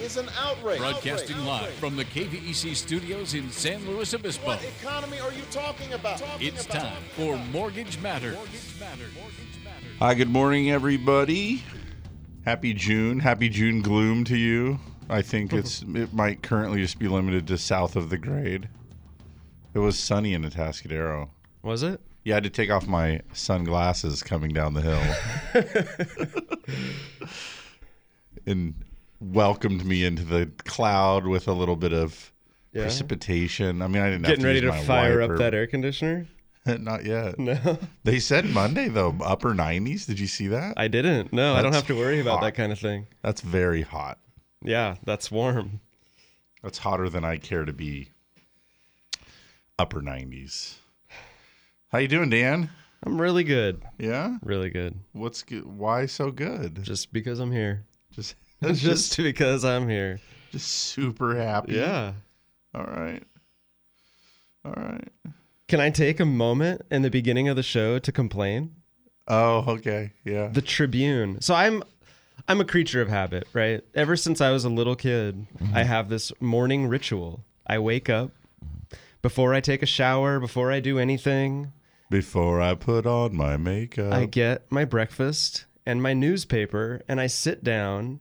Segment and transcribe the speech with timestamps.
[0.00, 0.78] is an outrage.
[0.78, 1.46] Broadcasting Outrage.
[1.46, 1.74] live Outrage.
[1.78, 4.46] from the KVEC studios in San Luis Obispo.
[4.46, 6.18] What economy are you talking about?
[6.18, 8.36] Talking It's about- time for Mortgage Matters.
[9.98, 11.62] Hi, good morning, everybody.
[12.44, 13.20] Happy June.
[13.20, 14.78] Happy June gloom to you.
[15.10, 18.68] I think it's it might currently just be limited to south of the grade.
[19.74, 21.28] It was sunny in Atascadero.
[21.62, 22.00] Was it?
[22.24, 25.00] Yeah, I had to take off my sunglasses coming down the hill.
[28.46, 28.74] and
[29.20, 32.32] welcomed me into the cloud with a little bit of
[32.72, 32.82] Yeah.
[32.82, 33.82] precipitation.
[33.82, 36.26] I mean, I didn't Getting have to ready to fire up that air conditioner?
[36.66, 37.38] Not yet.
[37.38, 40.06] No, They said Monday though, upper 90s.
[40.06, 40.74] Did you see that?
[40.76, 41.32] I didn't.
[41.32, 42.42] No, I don't have to worry about hot.
[42.44, 43.06] that kind of thing.
[43.22, 44.18] That's very hot.
[44.62, 45.80] Yeah, that's warm.
[46.62, 48.10] That's hotter than I care to be.
[49.78, 50.74] Upper 90s.
[51.90, 52.68] How you doing, Dan?
[53.02, 53.82] I'm really good.
[53.98, 54.36] Yeah.
[54.42, 54.94] Really good.
[55.12, 55.64] What's good?
[55.64, 56.82] Why so good?
[56.82, 57.86] Just because I'm here.
[58.12, 60.20] Just, Just, just, because I'm here.
[60.52, 61.76] just super happy.
[61.76, 62.12] Yeah.
[62.74, 63.22] All right.
[64.64, 65.08] All right.
[65.66, 68.74] Can I take a moment in the beginning of the show to complain?
[69.28, 70.12] Oh, okay.
[70.24, 70.48] Yeah.
[70.48, 71.40] The Tribune.
[71.40, 71.82] So I'm
[72.48, 73.82] I'm a creature of habit, right?
[73.94, 75.74] Ever since I was a little kid, mm-hmm.
[75.74, 77.44] I have this morning ritual.
[77.66, 78.32] I wake up
[79.22, 81.72] before I take a shower, before I do anything,
[82.10, 84.12] Before I put on my makeup.
[84.12, 88.20] I get my breakfast and my newspaper and I sit down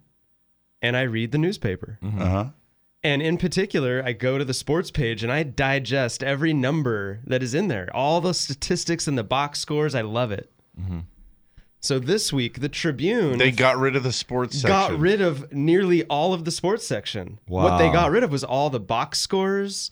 [0.82, 2.00] and I read the newspaper.
[2.04, 2.46] uh huh.
[3.02, 7.42] And in particular, I go to the sports page and I digest every number that
[7.42, 9.96] is in there, all the statistics and the box scores.
[9.96, 10.52] I love it.
[11.82, 14.70] So this week, the Tribune They got rid of the sports section.
[14.70, 17.40] got rid of nearly all of the sports section.
[17.48, 19.90] What they got rid of was all the box scores.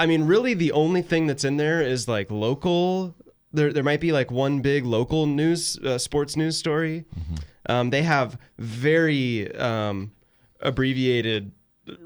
[0.00, 3.14] I mean, really, the only thing that's in there is like local.
[3.52, 7.04] There, there might be like one big local news, uh, sports news story.
[7.66, 10.12] Um, they have very um,
[10.60, 11.52] abbreviated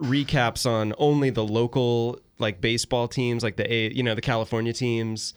[0.01, 4.73] recaps on only the local like baseball teams, like the A, you know, the California
[4.73, 5.35] teams.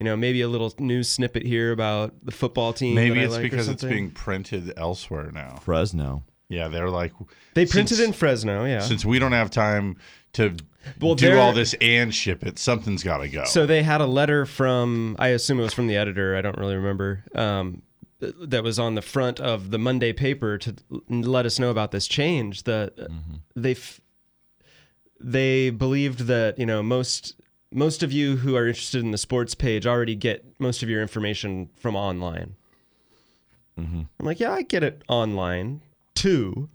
[0.00, 2.94] You know, maybe a little news snippet here about the football team.
[2.94, 5.56] Maybe it's like because it's being printed elsewhere now.
[5.56, 6.22] Fresno.
[6.48, 7.12] Yeah, they're like
[7.54, 8.78] They printed since- in Fresno, yeah.
[8.80, 9.96] since we don't have time
[10.34, 10.54] to
[11.00, 13.44] Well, do all this and ship it, something's got to go.
[13.44, 16.36] So they had a letter from, I assume it was from the editor.
[16.36, 17.24] I don't really remember.
[17.34, 17.82] Um,
[18.20, 20.74] that was on the front of the Monday paper to
[21.08, 22.64] let us know about this change.
[22.64, 23.34] That uh, mm-hmm.
[23.54, 24.00] they f-
[25.20, 29.54] they believed that you know most most of you who are interested in the sports
[29.54, 32.56] page already get most of your information from online.
[33.78, 34.02] Mm-hmm.
[34.18, 35.82] I'm like, yeah, I get it online
[36.14, 36.68] too,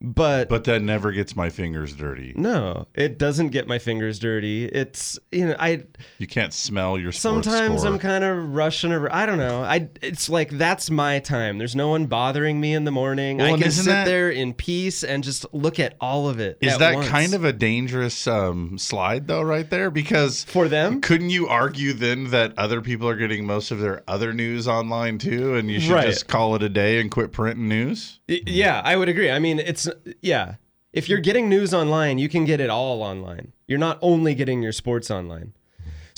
[0.00, 2.32] but but that never gets my fingers dirty.
[2.36, 4.66] no, it doesn't get my fingers dirty.
[4.66, 5.84] It's you know I.
[6.18, 7.92] You can't smell your Sometimes score.
[7.92, 9.12] I'm kind of rushing over.
[9.12, 9.62] I don't know.
[9.64, 11.58] I it's like that's my time.
[11.58, 13.38] There's no one bothering me in the morning.
[13.38, 16.58] Well, I can sit that- there in peace and just look at all of it.
[16.60, 17.08] Is at that once.
[17.08, 19.90] kind of a dangerous um, slide though, right there?
[19.90, 21.00] Because for them?
[21.00, 25.18] couldn't you argue then that other people are getting most of their other news online
[25.18, 26.06] too, and you should Right.
[26.06, 28.20] just call it a day and quit printing news?
[28.28, 29.30] Yeah, I would agree.
[29.30, 29.87] I mean, it's
[30.22, 30.56] yeah.
[30.92, 33.52] If you're getting news online, you can get it all online.
[33.66, 35.52] You're not only getting your sports online.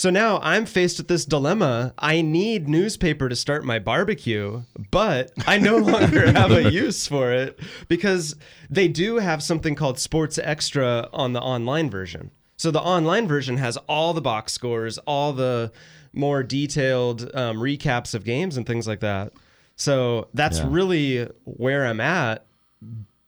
[0.01, 1.93] So now I'm faced with this dilemma.
[1.99, 7.33] I need newspaper to start my barbecue, but I no longer have a use for
[7.33, 8.35] it because
[8.71, 12.31] they do have something called Sports Extra on the online version.
[12.57, 15.71] So the online version has all the box scores, all the
[16.15, 19.35] more detailed um, recaps of games and things like that.
[19.77, 22.47] So that's really where I'm at.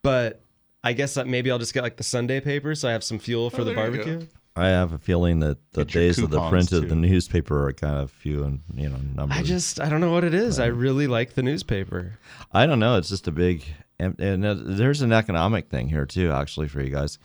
[0.02, 0.42] But
[0.84, 3.18] I guess that maybe I'll just get like the Sunday paper so I have some
[3.18, 4.04] fuel for the there you go.
[4.04, 4.26] barbecue.
[4.54, 6.94] I have a feeling that the Get your days of the coupons, print of the
[6.94, 7.00] too.
[7.00, 9.38] newspaper are kind of few and you know numbers.
[9.38, 10.58] I just I don't know what it is.
[10.58, 12.18] I really like the newspaper.
[12.52, 12.96] I don't know.
[12.98, 13.64] It's just a big
[13.98, 17.18] and, and uh, there's an economic thing here too, actually, for you guys.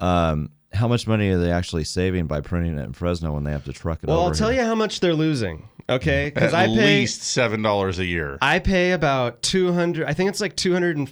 [0.00, 3.52] Um, how much money are they actually saving by printing it in Fresno when they
[3.52, 4.28] have to truck it Well, over?
[4.30, 4.60] I'll tell here?
[4.62, 5.68] you how much they're losing.
[5.88, 8.36] Okay, At because I pay least seven dollars a year.
[8.42, 10.06] I pay about two hundred.
[10.06, 11.08] I think it's like two hundred and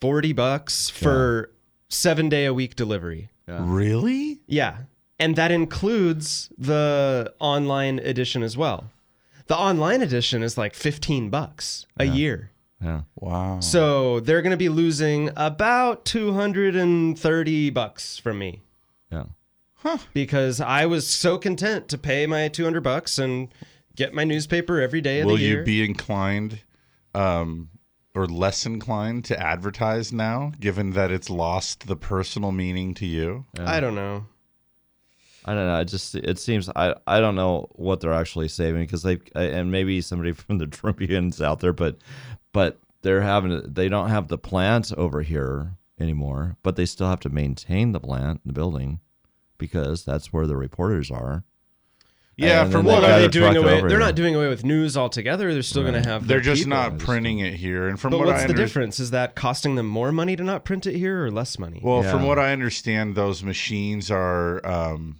[0.00, 1.50] forty bucks for
[1.88, 3.30] seven day a week delivery.
[3.46, 4.40] Really?
[4.46, 4.78] Yeah.
[5.18, 8.90] And that includes the online edition as well.
[9.48, 12.52] The online edition is like 15 bucks a year.
[12.80, 13.00] Yeah.
[13.16, 13.58] Wow.
[13.60, 18.62] So they're going to be losing about 230 bucks from me
[19.10, 19.24] Yeah.
[20.14, 23.48] because I was so content to pay my 200 bucks and
[23.96, 25.58] get my newspaper every day of Will the year.
[25.58, 26.60] you be inclined,
[27.14, 27.68] um,
[28.14, 33.46] or less inclined to advertise now, given that it's lost the personal meaning to you?
[33.58, 34.26] I don't know.
[35.44, 35.80] I don't know.
[35.80, 39.70] It just it seems I I don't know what they're actually saving because they and
[39.70, 41.98] maybe somebody from the Tribune's out there, but
[42.52, 47.20] but they're having they don't have the plant over here anymore, but they still have
[47.20, 49.00] to maintain the plant, the building,
[49.58, 51.44] because that's where the reporters are.
[52.40, 53.72] Yeah, And from what What are they doing away?
[53.78, 53.98] Over, they're here.
[53.98, 55.52] not doing away with news altogether.
[55.52, 56.26] They're still going to have.
[56.26, 56.76] they're just people.
[56.76, 57.88] not printing it here.
[57.88, 58.98] And from But what what's I the under- difference?
[59.00, 61.80] Is that costing them more money to not print it here or less money?
[61.82, 65.16] Well, from what I understand, those machines are um,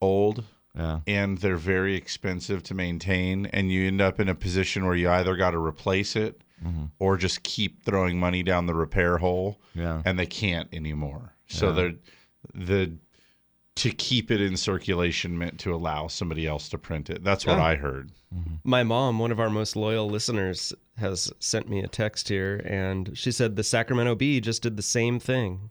[0.00, 0.44] old
[0.76, 1.00] Yeah.
[1.06, 5.10] and they're very expensive to maintain, and you end up in a position where you
[5.10, 6.86] either got to replace it Mm-hmm.
[6.98, 9.60] or just keep throwing money down the repair hole.
[9.76, 10.02] Yeah.
[10.04, 11.34] and they can't anymore.
[11.46, 11.92] So they're
[12.52, 12.94] the
[13.78, 17.24] to keep it in circulation meant to allow somebody else to print it.
[17.24, 17.62] That's what Oh.
[17.62, 18.10] I heard.
[18.64, 23.16] My mom, one of our most loyal listeners, has sent me a text here, and
[23.16, 25.70] she said the Sacramento Bee just did the same thing,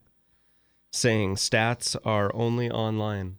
[0.91, 3.37] saying stats are only online.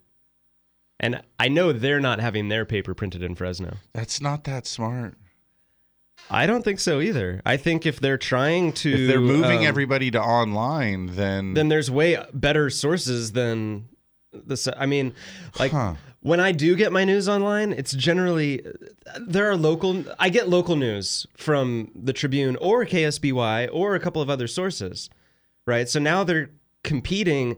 [1.00, 3.76] And I know they're not having their paper printed in Fresno.
[3.92, 5.14] That's not that smart.
[6.30, 7.40] I don't think so either.
[7.46, 11.68] I think if they're trying to, If they're moving um, everybody to online, then then
[11.68, 13.88] there's way better sources than
[14.32, 14.68] this.
[14.76, 15.14] I mean,
[15.58, 15.94] like Huh.
[16.20, 18.64] when I do get my news online, it's generally
[19.20, 20.04] there are local.
[20.18, 25.08] I get local news from the Tribune or KSBY or a couple of other sources,
[25.66, 25.88] right?
[25.88, 26.50] So now they're
[26.84, 27.56] competing.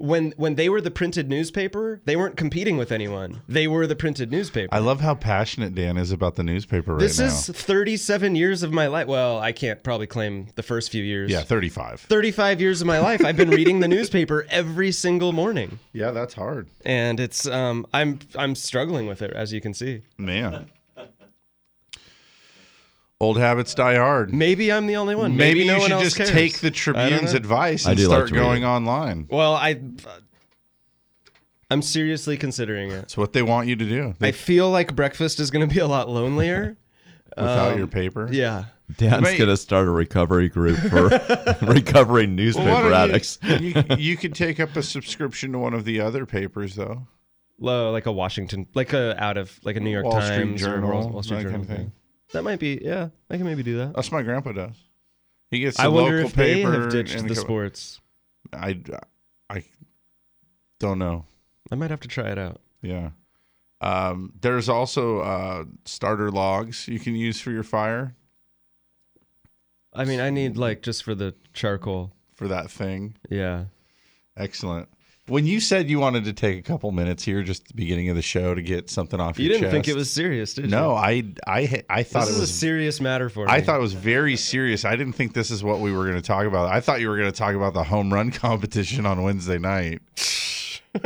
[0.00, 3.40] When when they were the printed newspaper, they weren't competing with anyone.
[3.48, 4.72] They were the printed newspaper.
[4.72, 7.26] I love how passionate Dan is about the newspaper right this now.
[7.26, 9.08] is 37 years of my life.
[9.08, 11.30] Well, I can't probably claim the first few years.
[11.32, 12.02] yeah, 35.
[12.02, 16.34] 35 years of my life I've been reading the newspaper every single morning Yeah, that's
[16.34, 16.68] hard.
[16.84, 20.02] and it's um I'm I'm struggling with it as you can see.
[20.16, 20.70] Man.
[23.20, 24.32] Old habits die hard.
[24.32, 25.36] Maybe I'm the only one.
[25.36, 26.30] Maybe, Maybe, no you one should else just cares.
[26.30, 28.66] take the Tribune's advice I and do like start to read going it.
[28.66, 29.26] online.
[29.28, 29.80] Well, I
[31.70, 33.02] I'm seriously considering it.
[33.04, 35.80] It's what they want you to do I feel like breakfast is going to be
[35.80, 36.76] a lot lonelier.
[37.36, 38.28] without your um, paper.
[38.30, 38.64] yeah.
[38.96, 39.38] Dan's Mate.
[39.38, 41.08] gonna start a recovery group for
[41.62, 43.38] recovering Well, newspaper why don't addicts.
[43.42, 47.06] You, you, you could take up a subscription to one of the other papers, though.
[47.58, 50.62] Low, like a Washington, like a out of like a New York Wall Street Times
[50.62, 51.58] or Journal, Wall, Wall Street that Journal.
[51.66, 51.92] kind of thing.
[52.32, 53.08] That might be, yeah.
[53.30, 53.94] I can maybe do that.
[53.94, 54.76] That's my grandpa does.
[55.50, 55.76] He gets.
[55.78, 58.00] The I wonder local if they paper have ditched and the sports.
[58.52, 58.80] I,
[59.48, 59.64] I
[60.78, 61.24] don't know.
[61.70, 62.60] I might have to try it out.
[62.82, 63.10] Yeah.
[63.80, 68.14] Um, there's also uh, starter logs you can use for your fire
[69.92, 72.12] I mean, I need like just for the charcoal.
[72.34, 73.16] for that thing.
[73.28, 73.64] Yeah.
[74.36, 74.88] Excellent.
[75.28, 78.08] When you said you wanted to take a couple minutes here, just at the beginning
[78.08, 80.64] of the show, to get something off You your didn't think it was serious, did
[80.64, 80.70] you?
[80.70, 83.52] No, I, I, I thought This it is was a serious matter for me.
[83.52, 84.84] I thought it was very serious.
[84.84, 86.72] I didn't think this is what we were going to talk about.
[86.72, 90.00] I thought you were going to talk about the home run competition on Wednesday night.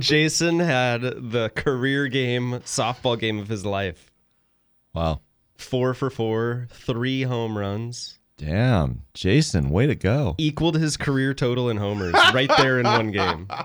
[0.00, 4.10] Jason had the career game, softball game of his life.
[4.94, 5.20] Wow.
[5.56, 9.02] Four for four, three home runs, Damn.
[9.14, 10.34] Jason, way to go.
[10.38, 13.48] equaled his career total in homers right there in one game.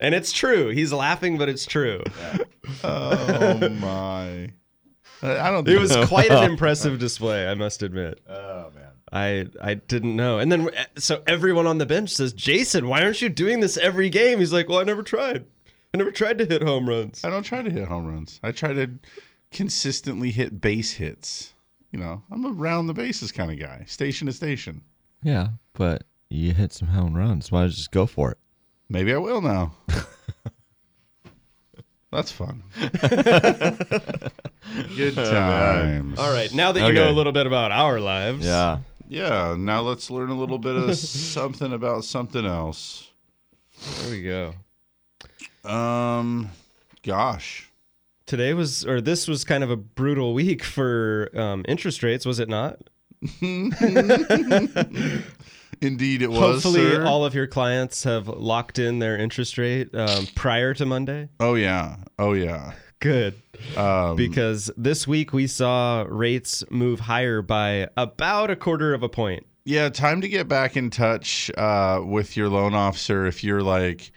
[0.00, 0.68] And it's true.
[0.70, 2.02] He's laughing, but it's true.
[2.84, 4.50] Oh my!
[5.22, 5.66] I don't.
[5.68, 8.20] It Think, was quite an impressive display, I must admit.
[8.28, 8.90] Oh man.
[9.12, 10.38] I I didn't know.
[10.38, 13.76] And then eh, so everyone on the bench says, "Jason, why aren't you doing this
[13.76, 15.44] every game?" He's like, "Well, I never tried.
[15.94, 18.38] I never tried to hit home runs." I don't try to hit home runs.
[18.42, 18.90] I try to
[19.52, 21.54] consistently hit base hits.
[21.92, 24.82] You know, I'm a round the bases kind of guy, station to station.
[25.22, 27.50] Yeah, but you hit some home runs.
[27.50, 28.38] Why don't you just go for it?
[28.88, 29.72] Maybe I will now.
[32.10, 32.62] That's fun.
[34.96, 36.18] Good times.
[36.18, 36.94] All right, now that you Okay.
[36.94, 38.78] know a little bit about our lives, Yeah.
[39.10, 39.56] Yeah.
[39.58, 43.08] Now let's learn a little bit of something about something else.
[44.02, 44.54] there we go.
[45.70, 46.50] Um,
[47.02, 47.67] gosh.
[48.28, 52.38] Today was, or this was kind of a brutal week for um, interest rates, was
[52.38, 52.78] it not?
[55.80, 56.38] Indeed, it was.
[56.38, 57.04] Hopefully, sir.
[57.06, 61.28] all of your clients have locked in their interest rate um, prior to Monday.
[61.40, 61.96] Oh yeah.
[62.18, 62.72] Oh yeah.
[63.00, 63.40] Good.
[63.76, 69.08] Um, Because this week we saw rates move higher by about a quarter of a
[69.08, 69.46] point.
[69.64, 69.88] yeah.
[69.88, 74.10] Time to get back in touch uh, with your loan officer if you're like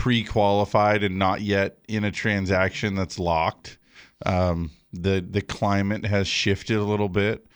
[0.00, 3.76] pre-qualified and not yet in a transaction that's locked.
[4.24, 7.46] Um, the the climate has shifted a little bit.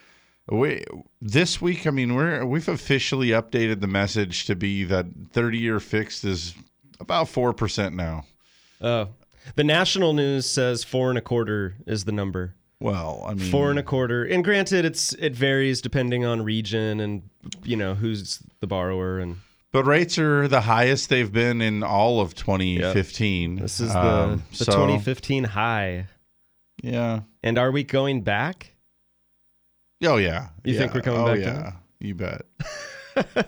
[0.51, 0.85] We
[1.23, 5.81] this week, I mean, we're we've officially updated the message to be that 30 year
[5.81, 6.55] fixed is
[7.01, 8.27] about four percent now.
[8.83, 9.09] Oh,
[9.55, 12.57] The national news says four and a quarter is the number.
[12.79, 14.23] Well, I mean, Four and a quarter.
[14.23, 17.23] And granted, it's it varies depending on region and
[17.63, 19.39] you know who's the borrower and
[19.75, 23.57] but rates are the highest they've been in all of 2015.
[23.57, 26.07] this is the Um, the so, 2015 high.
[26.81, 27.23] Yeah.
[27.43, 28.71] And are we going back?
[30.05, 30.51] Oh yeah.
[30.63, 31.73] You think we're coming oh, back Yeah, down?
[31.99, 32.43] you bet.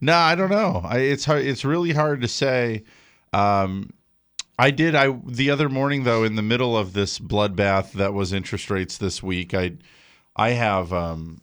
[0.00, 0.80] no, I don't know.
[0.82, 1.44] I, it's hard.
[1.44, 2.84] It's really hard to say.
[3.34, 3.90] Um,
[4.58, 4.94] I did.
[4.94, 8.96] I the other morning though, in the middle of this bloodbath that was interest rates
[8.96, 9.72] this week, I
[10.36, 11.42] I have um,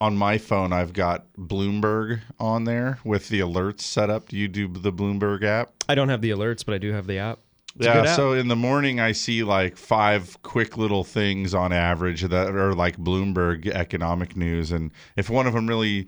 [0.00, 0.72] on my phone.
[0.72, 4.28] I've got Bloomberg on there with the alerts set up.
[4.28, 5.72] Do you do the Bloomberg app?
[5.88, 7.38] I don't have the alerts, but I do have the app.
[7.76, 12.22] It's Yeah, so in the morning I see like five quick little things on average
[12.22, 16.06] that are like Bloomberg economic news, and if one of them really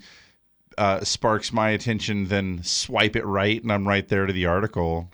[0.79, 5.11] uh, sparks my attention, then swipe it right, and I'm right there to the article.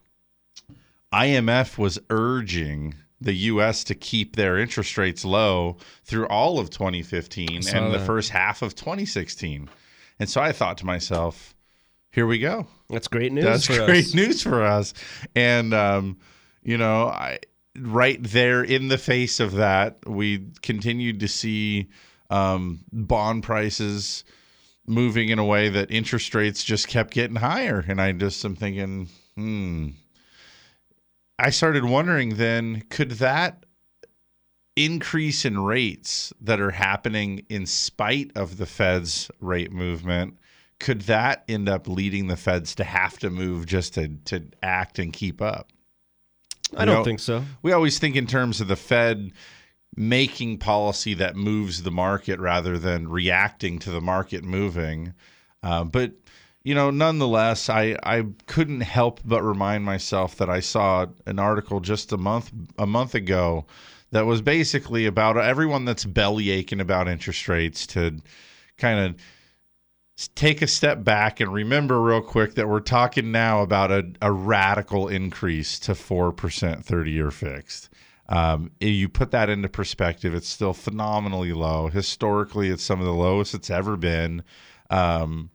[1.13, 3.85] IMF was urging the U.S.
[3.85, 8.63] to keep their interest rates low through all of 2015 saw and the first half
[8.63, 9.69] of 2016,
[10.19, 11.55] and so I thought to myself,
[12.11, 14.15] "Here we go." That's great news That's great us.
[14.15, 14.93] news for us.
[15.35, 16.19] And um,
[16.63, 17.39] you know, I
[17.79, 21.89] right there in the face of that, we continued to see
[22.31, 24.25] um, bond prices
[24.87, 27.85] moving in a way that interest rates just kept getting higher.
[27.87, 29.89] And I just am thinking, hmm.
[31.43, 33.67] I started wondering then, could that
[34.77, 40.39] increase in rates that are happening in spite of the Fed's rate movement,
[40.79, 45.01] could that end up leading the Feds to have to move just to, to act
[45.01, 45.73] and keep up?
[46.77, 47.45] I don't know- think so.
[47.61, 49.33] We always think in terms of the Fed
[49.97, 55.13] making policy that moves the market rather than reacting to the market moving.
[55.61, 56.13] Uh, but
[56.65, 61.81] you know, nonetheless, I I couldn't help but remind myself that I saw an article
[61.81, 63.67] just a month a month ago
[64.13, 68.21] that was basically about everyone that's belly aching about interest rates to
[68.77, 69.17] kind of
[70.35, 74.31] take a step back and remember real quick that we're talking now about a, a
[74.31, 77.89] radical increase to 4% 30 year fixed.
[78.29, 81.89] Um, you put that into perspective, it's still phenomenally low.
[81.89, 84.43] Historically, it's some of the lowest it's ever been.
[84.91, 85.51] Um,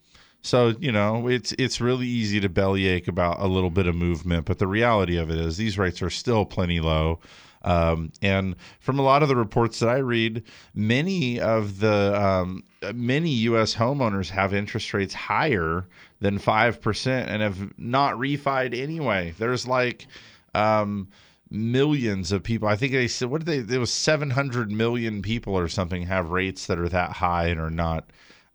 [0.47, 4.45] so you know, it's it's really easy to bellyache about a little bit of movement,
[4.45, 7.19] but the reality of it is these rates are still plenty low.
[7.63, 12.63] Um, and from a lot of the reports that I read, many of the um,
[12.93, 13.75] many U.S.
[13.75, 15.85] homeowners have interest rates higher
[16.21, 19.33] than five percent and have not refied anyway.
[19.37, 20.07] There's like
[20.55, 21.09] um,
[21.49, 22.69] millions of people.
[22.69, 23.75] I think they said what did they?
[23.75, 27.69] It was 700 million people or something have rates that are that high and are
[27.69, 28.05] not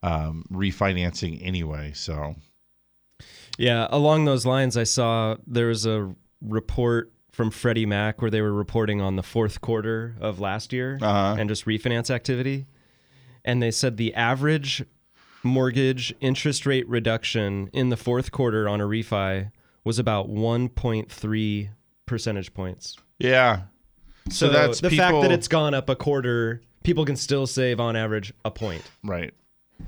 [0.02, 1.92] um, refinancing anyway.
[1.94, 2.34] So
[3.58, 8.40] Yeah, along those lines, I saw there was a report from Freddie Mac where they
[8.42, 11.36] were reporting on the fourth quarter of last year Uh-huh.
[11.38, 12.66] and just refinance activity.
[13.44, 14.84] And they said the average
[15.42, 19.50] mortgage interest rate reduction in the fourth quarter on a refi
[19.84, 21.68] was about 1.3
[22.06, 22.96] percentage points.
[23.18, 23.62] yeah,
[24.30, 27.96] So, that's the fact that it's gone up a quarter, people can still save on
[27.96, 28.82] average a point.
[29.02, 29.32] right,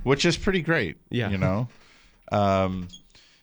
[0.02, 0.96] which is pretty great.
[1.10, 1.30] Yeah.
[1.30, 1.68] you know,
[2.32, 2.88] um,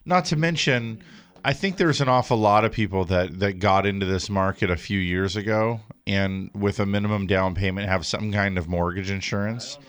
[0.06, 1.02] not to mention.
[1.44, 4.78] I think there's an awful lot of people that, that got into this market a
[4.78, 9.80] few years ago and with a minimum down payment have some kind of mortgage insurance.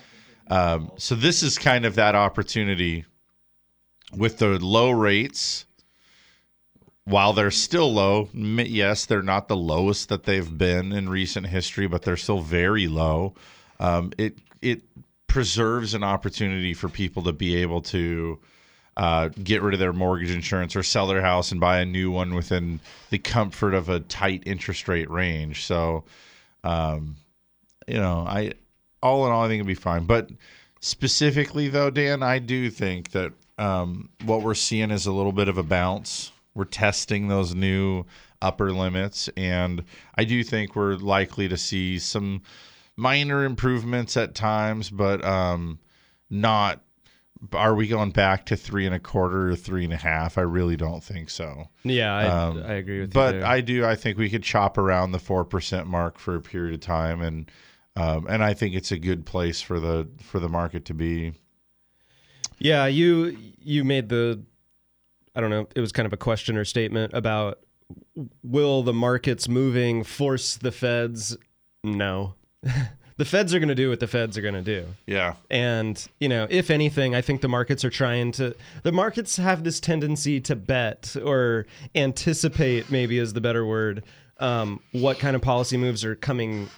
[0.49, 3.05] Um, so this is kind of that opportunity
[4.17, 5.67] with the low rates.
[7.05, 11.89] While they're still low, yes, they're not the lowest that they've been in recent history,
[11.89, 13.35] but they're still very low.
[13.81, 14.83] Um, it it
[15.33, 18.39] preserves an opportunity for people to be able to
[18.99, 22.11] uh, get rid of their mortgage insurance or sell their house and buy a new
[22.11, 25.65] one within the comfort of a tight interest rate range.
[25.65, 26.05] So,
[26.65, 27.17] um,
[27.89, 28.53] you know, I
[29.03, 30.05] all in all, I think it'd be fine.
[30.05, 30.29] But
[30.81, 35.49] specifically, though, Dan, I do think that um, what we're seeing is a little bit
[35.49, 36.31] of a bounce.
[36.55, 38.05] We're testing those new
[38.43, 39.83] upper limits, and
[40.15, 42.43] I do think we're likely to see some
[43.03, 45.79] minor improvements at times, but um,
[46.31, 46.83] not.
[47.53, 50.39] Are we going back to three and a quarter or three and a half?
[50.39, 51.65] I really don't think so.
[51.83, 53.15] Yeah, I, Um, I agree with you.
[53.15, 53.43] But.
[53.43, 53.85] I do.
[53.85, 57.21] I think we could chop around the four percent mark for a period of time,
[57.21, 57.51] and
[57.97, 61.33] um, and I think it's a good place for the for the market to be.
[62.59, 64.45] Yeah, you you made the
[65.35, 67.59] I don't know, it was kind of a question or statement about
[68.43, 71.37] will the markets moving force the feds?
[71.83, 72.35] No.
[73.17, 74.87] the Feds are going to do what the Feds are going to do.
[75.07, 75.35] Yeah.
[75.51, 79.65] And, you know, if anything, I think the markets are trying to, the markets have
[79.65, 84.05] this tendency to bet or anticipate, maybe is the better word,
[84.39, 86.69] um, what kind of policy moves are coming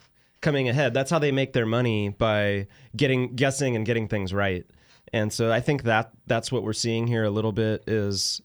[0.41, 0.93] coming ahead.
[0.93, 4.67] That's how they make their money by getting guessing and getting things right.
[5.13, 8.43] And so I think that that's what we're seeing here a little bit is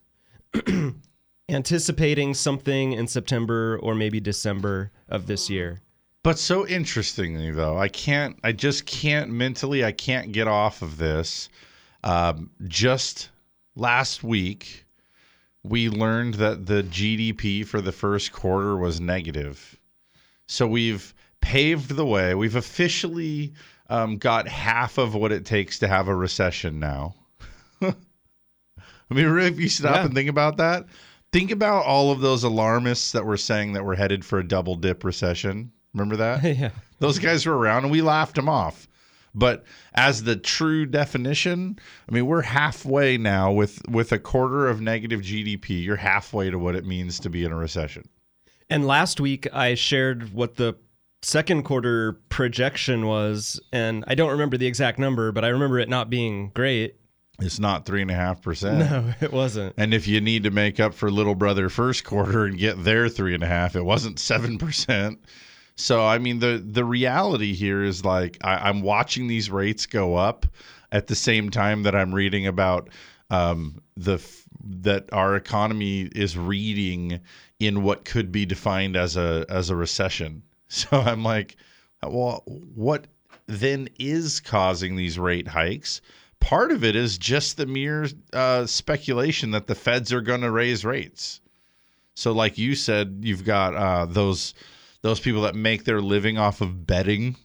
[1.49, 5.81] anticipating something in September or maybe December of this year.
[6.23, 10.97] But so interestingly, though, I can't, I just can't mentally, I can't get off of
[10.97, 11.49] this.
[12.03, 13.29] Um, just
[13.75, 14.85] last week,
[15.63, 19.77] we learned that the GDP for the first quarter was negative.
[20.47, 22.35] So we've paved the way.
[22.35, 23.53] We've officially
[23.89, 27.15] um, got half of what it takes to have a recession now.
[27.81, 27.93] I
[29.09, 30.05] mean, really, if you stop Yeah.
[30.05, 30.85] and think about that,
[31.31, 34.75] think about all of those alarmists that were saying that we're headed for a double
[34.75, 35.71] dip recession.
[35.93, 36.43] Remember that?
[36.57, 36.71] yeah.
[36.99, 38.87] Those guys were around and we laughed them off.
[39.35, 41.79] But as the true definition,
[42.09, 45.83] I mean, we're halfway now with with a quarter of negative GDP.
[45.83, 48.09] You're halfway to what it means to be in a recession.
[48.69, 50.75] And last week I shared what the
[51.21, 55.89] second quarter projection was, and I don't remember the exact number, but I remember it
[55.89, 56.95] not being great.
[57.41, 58.79] It's not three and a half percent.
[58.79, 59.75] No, it wasn't.
[59.77, 63.09] And if you need to make up for little brother first quarter and get their
[63.09, 65.19] three and a half, it wasn't seven percent.
[65.79, 70.15] So I mean the the reality here is like I, I'm watching these rates go
[70.15, 70.45] up
[70.91, 72.89] at the same time that I'm reading about
[73.29, 74.43] um, the f-
[74.81, 77.21] that our economy is reading
[77.59, 80.43] in what could be defined as a as a recession.
[80.71, 81.55] So I'm like,
[82.05, 83.07] well, what
[83.47, 85.99] then is causing these rate hikes?
[86.39, 90.51] Part of it is just the mere uh, speculation that the feds are going to
[90.51, 91.41] raise rates.
[92.13, 94.53] So, like you said, you've got uh, those
[95.01, 97.35] those people that make their living off of betting,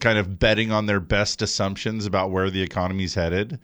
[0.00, 3.58] kind of betting on their best assumptions about where the economy's headed.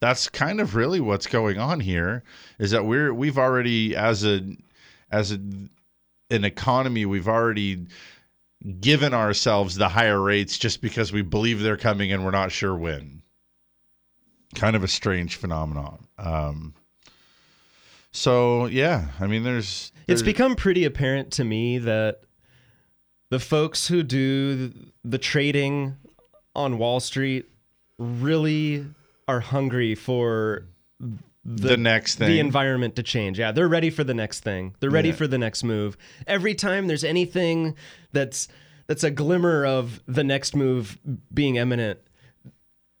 [0.00, 2.22] That's kind of really what's going on here.
[2.58, 4.56] Is that we're we've already as a
[5.10, 5.36] as a,
[6.30, 7.86] an economy we've already
[8.80, 12.76] given ourselves the higher rates just because we believe they're coming and we're not sure
[12.76, 13.22] when.
[14.54, 16.06] Kind of a strange phenomenon.
[16.18, 16.74] Um,
[18.12, 22.20] so yeah, I mean, there's, It's become pretty apparent to me that
[23.30, 24.72] the folks who do
[25.04, 25.96] the trading
[26.54, 27.46] on Wall Street
[27.98, 28.86] really
[29.28, 30.64] are hungry for
[31.44, 32.28] the, next thing.
[32.28, 33.38] the environment to change.
[33.38, 34.74] Yeah, they're ready for the next thing.
[34.80, 35.14] They're ready Yeah.
[35.16, 35.96] for the next move.
[36.26, 37.74] Every time there's anything
[38.12, 38.48] that's
[38.88, 40.96] that's a glimmer of the next move
[41.34, 41.98] being imminent,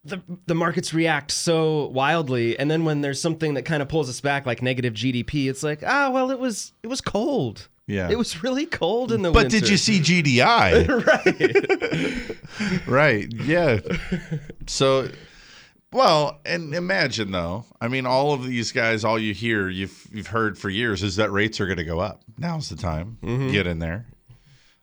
[0.04, 2.58] the the markets react so wildly.
[2.58, 5.62] And then when there's something that kind of pulls us back, like negative GDP, it's
[5.62, 7.68] like, ah, well, it was it was cold.
[7.86, 8.10] Yeah.
[8.10, 9.60] it was really cold in the but winter.
[9.60, 10.88] did you see GDI?
[12.86, 12.88] right?
[12.88, 13.32] right.
[13.44, 13.78] Yeah.
[14.66, 15.08] So,
[15.92, 17.64] well, and imagine though.
[17.80, 21.16] I mean, all of these guys, all you hear, you've you've heard for years, is
[21.16, 22.22] that rates are going to go up.
[22.38, 23.18] Now's the time.
[23.22, 24.06] Get in there.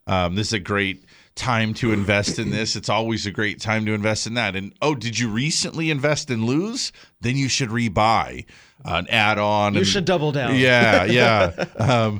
[0.07, 2.75] Um, this is a great time to invest in this.
[2.75, 4.55] It's always a great time to invest in that.
[4.55, 6.91] And oh, did you recently invest and lose?
[7.21, 8.45] Then you should rebuy
[8.85, 9.73] an add-on.
[9.73, 10.55] You and- should double down.
[10.55, 11.65] Yeah, yeah.
[11.79, 12.17] Um,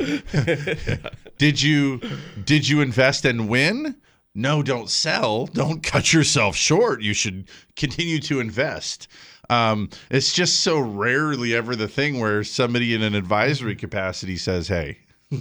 [1.37, 1.99] did you
[2.43, 3.95] did you invest and win?
[4.35, 5.45] No, don't sell.
[5.47, 7.01] Don't cut yourself short.
[7.01, 9.07] You should continue to invest.
[9.49, 14.67] Um, it's just so rarely ever the thing where somebody in an advisory capacity says,
[14.67, 14.99] "Hey."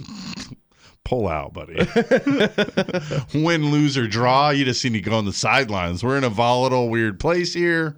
[1.05, 1.75] Pull out, buddy.
[3.43, 6.01] Win, lose, or draw, you just need me go on the sidelines.
[6.01, 7.97] We're in a volatile, weird place here.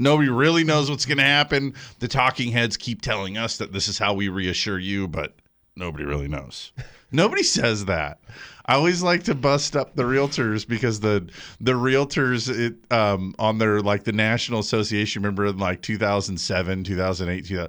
[0.00, 1.74] Nobody really knows what's going to happen.
[1.98, 5.34] The talking heads keep telling us that this is how we reassure you, but
[5.76, 6.72] nobody really knows.
[7.12, 8.18] Nobody says that.
[8.66, 11.28] I always like to bust up the realtors because the
[11.60, 15.22] the realtors it, um, on their like the National Association.
[15.22, 17.68] Remember in like 2007, 2008, 2000,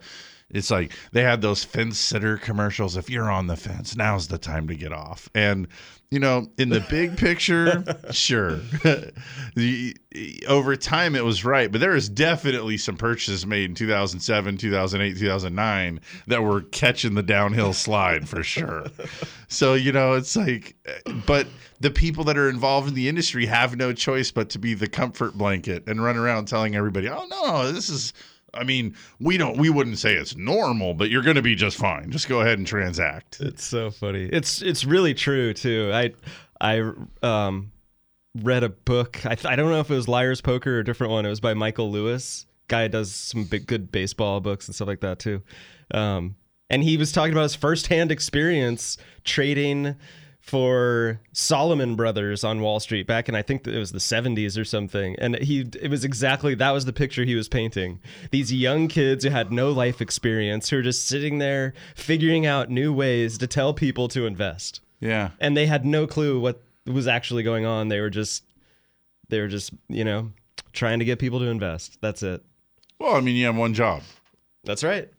[0.53, 2.97] it's like they had those fence sitter commercials.
[2.97, 5.29] If you're on the fence, now's the time to get off.
[5.33, 5.67] And
[6.11, 8.57] you know, in the big picture, sure.
[9.55, 9.95] the,
[10.45, 15.17] over time, it was right, but there is definitely some purchases made in 2007, 2008,
[15.17, 18.85] 2009 that were catching the downhill slide for sure.
[19.47, 20.77] So you know, it's like,
[21.25, 21.45] but
[21.81, 24.87] the people that are involved in the industry have no choice but to be the
[24.87, 28.13] comfort blanket and run around telling everybody, "Oh no, this is."
[28.53, 29.57] I mean, we don't.
[29.57, 32.11] We wouldn't say it's normal, but you're going to be just fine.
[32.11, 33.39] Just go ahead and transact.
[33.39, 34.25] It's so funny.
[34.25, 35.91] It's it's really true too.
[35.93, 36.11] I
[36.59, 36.91] I
[37.23, 37.71] um
[38.35, 39.25] read a book.
[39.25, 41.25] I I don't know if it was Liar's Poker or a different one.
[41.25, 42.45] It was by Michael Lewis.
[42.67, 45.41] Guy does some big good baseball books and stuff like that too.
[45.93, 46.35] Um
[46.69, 49.95] and he was talking about his firsthand experience trading
[50.41, 54.65] for Salomon Brothers on Wall Street back in I think it was the 70s or
[54.65, 55.15] something.
[55.19, 57.99] And he it was exactly that was the picture he was painting.
[58.31, 62.69] These young kids who had no life experience who are just sitting there figuring out
[62.69, 64.81] new ways to tell people to invest.
[64.99, 65.29] Yeah.
[65.39, 67.87] And they had no clue what was actually going on.
[67.89, 68.43] They were just
[69.29, 70.31] they were just, you know,
[70.73, 71.99] trying to get people to invest.
[72.01, 72.43] That's it.
[72.99, 74.01] Well, I mean, you have one job.
[74.63, 75.09] That's right.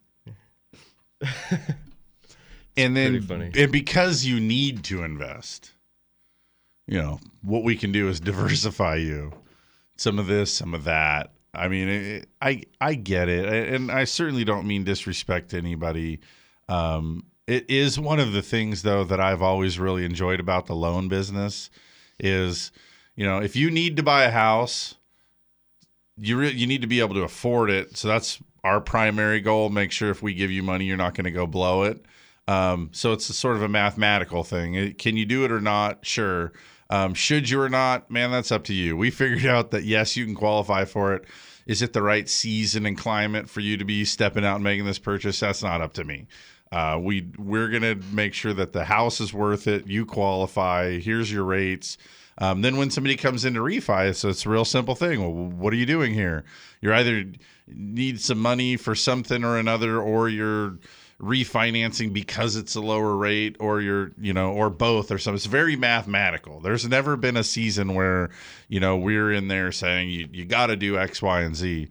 [2.76, 5.72] and then and because you need to invest
[6.86, 9.32] you know what we can do is diversify you.
[9.96, 11.32] Some of this some of that.
[11.54, 13.72] I mean it, i i get it.
[13.74, 16.20] And i certainly don't mean disrespect to anybody.
[16.68, 20.76] Um it is one of the things though that i've always really enjoyed about the
[20.76, 21.70] loan business
[22.20, 22.70] is
[23.16, 24.94] you know if you need to buy a house
[26.16, 27.96] you re- you need to be able to afford it.
[27.96, 29.70] So that's our primary goal.
[29.70, 32.04] Make sure if we give you money you're not going to go blow it
[32.48, 34.94] um, so it's a sort of a mathematical thing.
[34.94, 36.04] Can you do it or not?
[36.04, 36.52] Sure.
[36.90, 38.10] Um, should you or not?
[38.10, 38.96] Man, that's up to you.
[38.96, 41.24] We figured out that yes, you can qualify for it.
[41.66, 44.84] Is it the right season and climate for you to be stepping out and making
[44.84, 45.40] this purchase?
[45.40, 46.26] That's not up to me.
[46.72, 49.86] Uh, we we're gonna make sure that the house is worth it.
[49.86, 50.98] You qualify.
[50.98, 51.98] Here's your rates.
[52.38, 55.20] Um, then when somebody comes in to refi, so it's a real simple thing.
[55.20, 56.44] Well, what are you doing here?
[56.80, 57.26] You're either
[57.66, 60.78] need some money for something or another, or you're
[61.22, 65.36] refinancing because it's a lower rate or you're you know or both or something.
[65.36, 66.60] It's very mathematical.
[66.60, 68.30] There's never been a season where
[68.68, 71.88] you know we're in there saying you, you got to do x y and z.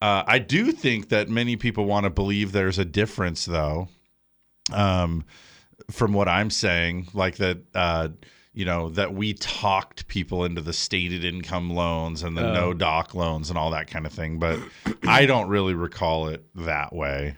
[0.00, 3.86] Uh, i do think that many people want to believe there's a difference though
[4.72, 5.26] um,
[5.90, 8.08] from what i'm saying like that uh,
[8.54, 13.14] you know that we talked people into the stated income loans and the no doc
[13.14, 14.58] loans and all that kind of thing but
[15.06, 17.36] i don't really recall it that way.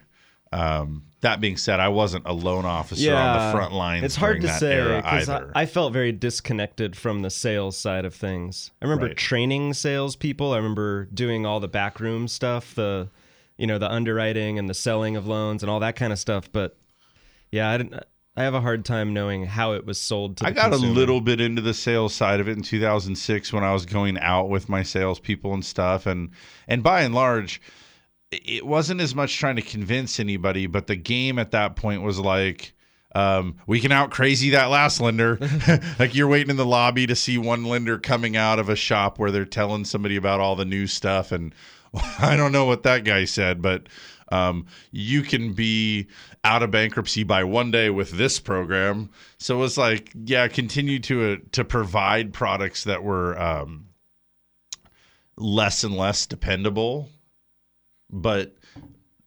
[0.52, 4.04] Um, that being said, I wasn't a loan officer on the front lines.
[4.04, 5.44] It's hard to that say because I.
[5.54, 8.70] I felt very disconnected from the sales side of things.
[8.80, 9.16] I remember Right.
[9.16, 10.52] training salespeople.
[10.52, 13.08] I remember doing all the backroom stuff, the
[13.56, 16.50] you know the underwriting and the selling of loans and all that kind of stuff.
[16.52, 16.76] But
[17.50, 18.02] yeah, I didn't.
[18.34, 20.46] I have a hard time knowing how it was sold to.
[20.46, 20.90] I got consumer.
[20.90, 24.18] a little bit into the sales side of it in 2006 when I was going
[24.18, 26.30] out with my salespeople and stuff, and
[26.66, 27.60] and by and large,
[28.32, 32.18] it wasn't as much trying to convince anybody, but the game at that point was
[32.18, 32.74] like.
[33.14, 35.38] Um, we can out crazy that last lender.
[35.98, 39.18] like you're waiting in the lobby to see one lender coming out of a shop
[39.18, 41.30] where they're telling somebody about all the new stuff.
[41.30, 41.54] And
[42.18, 43.86] I don't know what that guy said, but
[44.32, 46.08] um, you can be
[46.42, 49.10] out of bankruptcy by one day with this program.
[49.38, 53.88] So it was like, yeah, continue to uh, to provide products that were um,
[55.36, 57.10] less and less dependable,
[58.12, 58.54] but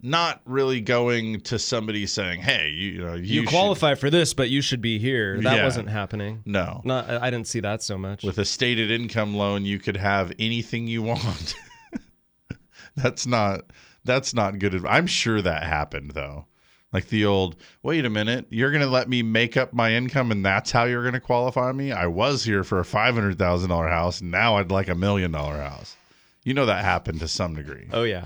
[0.02, 4.10] not really going to somebody saying, "Hey, you, you know, you, You should-" qualify for
[4.12, 5.42] this, but you should be here.
[5.42, 5.64] That Yeah.
[5.64, 6.44] wasn't happening.
[6.46, 7.10] No, Not.
[7.10, 8.24] I didn't see that so much.
[8.24, 11.56] with a stated income loan, you could have anything you want.
[12.96, 13.62] that's not
[14.04, 14.86] that's not good.
[14.86, 16.46] I'm sure that happened though.
[16.94, 20.46] Like the old, wait a minute, you're gonna let me make up my income, and
[20.46, 21.92] that's how you're gonna qualify me.
[21.92, 25.32] I was here for a five hundred thousand dollar house, now I'd like a million
[25.32, 25.96] dollar house.
[26.44, 27.88] You know that happened to some degree.
[27.92, 28.26] oh yeah.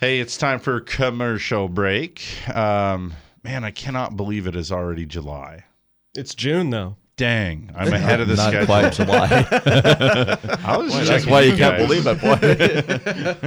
[0.00, 2.22] Hey, it's time for a commercial break.
[2.54, 5.64] Um, man, I cannot believe it is already July.
[6.14, 6.96] It's June though.
[7.16, 8.66] Dang, I'm ahead of the Not schedule.
[8.66, 9.26] quite July.
[10.64, 11.86] I was That's checking why you can't guys.
[11.88, 12.20] believe it,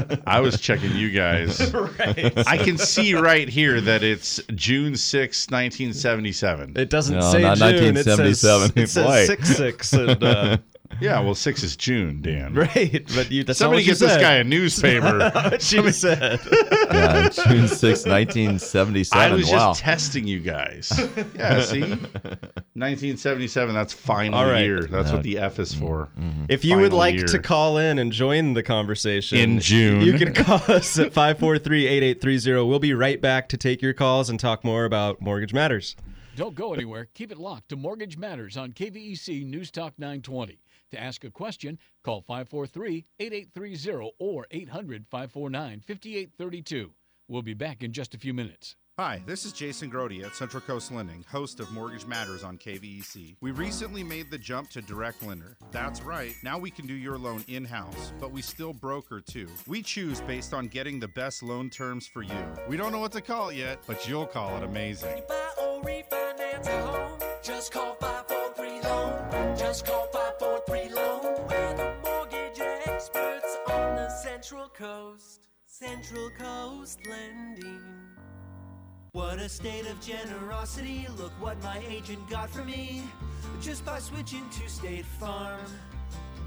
[0.09, 0.21] boy.
[0.27, 1.73] I was checking you guys.
[2.45, 6.73] I can see right here that it's June sixth, 1977.
[6.75, 7.95] It doesn't No, say not June.
[7.95, 8.83] It says, 1977.
[8.83, 9.25] it says Boy.
[9.25, 9.93] six six.
[9.93, 10.57] And, uh,
[11.01, 12.53] yeah, well, 6 is June, Dan.
[12.55, 13.43] right, but you.
[13.43, 15.31] That's Somebody not what get this guy a newspaper.
[15.51, 16.39] What you said.
[16.91, 19.31] yeah, June 6, 1977.
[19.31, 19.71] I was wow.
[19.71, 20.91] just testing you guys.
[21.35, 21.81] Yeah, see?
[21.81, 24.63] 1977, that's final All right.
[24.63, 24.83] year.
[24.83, 25.85] That's what the F is mm-hmm.
[25.85, 26.09] for.
[26.19, 26.45] Mm-hmm.
[26.49, 27.25] If you would like year.
[27.25, 30.01] to call in and join the conversation In June.
[30.01, 32.67] you can call us at 543-8830.
[32.67, 35.95] We'll be right back to take your calls and talk more about Mortgage Matters.
[36.37, 37.09] Don't go anywhere.
[37.13, 40.59] Keep it locked to Mortgage Matters on KVEC News Talk 920.
[40.91, 46.91] To ask a question, call 543 8830 or 800 549 5832.
[47.27, 48.75] We'll be back in just a few minutes.
[48.97, 53.35] Hi, this is Jason Grody at Central Coast Lending, host of Mortgage Matters on KVEC.
[53.41, 55.57] We recently made the jump to direct lender.
[55.71, 59.47] That's right, now we can do your loan in house, but we still broker too.
[59.65, 62.45] We choose based on getting the best loan terms for you.
[62.67, 65.23] We don't know what to call it yet, but you'll call it amazing.
[66.61, 69.57] Or refinance home, just call 543 Loan.
[69.57, 71.47] Just call 543 Loan.
[71.49, 75.47] We're the mortgage experts on the Central Coast.
[75.65, 77.81] Central Coast Lending.
[79.13, 81.07] What a state of generosity.
[81.17, 83.03] Look what my agent got for me
[83.59, 85.59] just by switching to State Farm.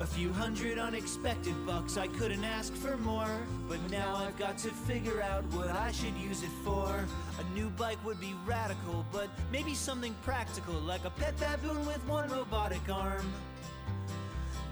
[0.00, 3.38] A few hundred unexpected bucks, I couldn't ask for more.
[3.68, 7.04] But now I've got to figure out what I should use it for.
[7.38, 12.04] A new bike would be radical, but maybe something practical, like a pet baboon with
[12.08, 13.32] one robotic arm.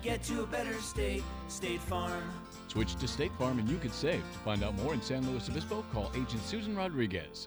[0.03, 2.25] Get to a better state, State Farm.
[2.67, 4.23] Switch to State Farm and you could save.
[4.33, 7.47] To find out more in San Luis Obispo, call Agent Susan Rodriguez.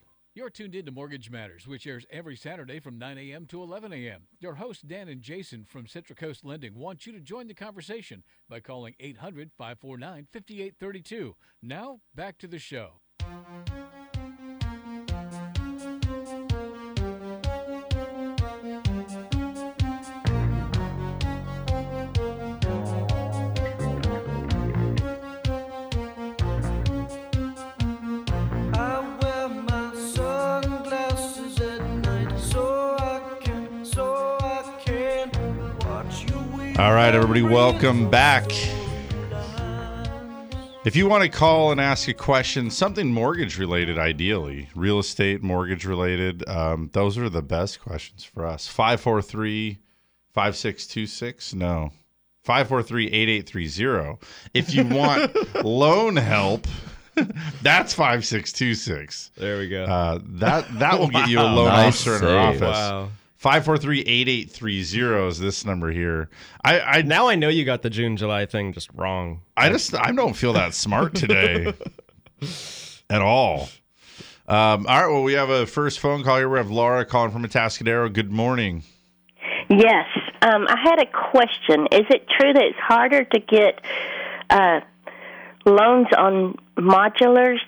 [0.33, 3.45] You're tuned in to Mortgage Matters, which airs every Saturday from 9 a.m.
[3.47, 4.21] to 11 a.m.
[4.39, 8.23] Your hosts, Dan and Jason from Central Coast Lending, want you to join the conversation
[8.47, 11.35] by calling 800 549 5832.
[11.61, 13.01] Now, back to the show.
[36.81, 38.51] All right, everybody, welcome back.
[40.83, 45.43] If you want to call and ask a question, something mortgage related, ideally, real estate,
[45.43, 48.67] mortgage related, um, those are the best questions for us.
[48.67, 49.77] 543
[50.33, 51.53] 5626.
[51.53, 51.91] No,
[52.45, 54.27] 543 8830.
[54.55, 56.65] If you want loan help,
[57.61, 59.33] that's 5626.
[59.37, 59.83] There we go.
[59.83, 62.61] Uh, that that will get you a loan Nice officer in our office.
[62.61, 63.09] Wow.
[63.41, 66.29] 543-8830 is this number here.
[66.63, 69.41] I, I now I know you got the June July thing just wrong.
[69.57, 71.73] I just I don't feel that smart today
[73.09, 73.69] at all.
[74.47, 76.49] Um, all right, well, we have a first phone call here.
[76.49, 78.13] We have Laura calling from Atascadero.
[78.13, 78.83] Good morning.
[79.69, 80.07] Yes.
[80.41, 81.87] Um, I had a question.
[81.91, 83.81] Is it true that it's harder to get
[84.49, 84.81] uh,
[85.65, 87.59] loans on modulars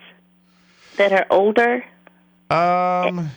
[0.97, 1.83] that are older?
[2.49, 3.29] Um,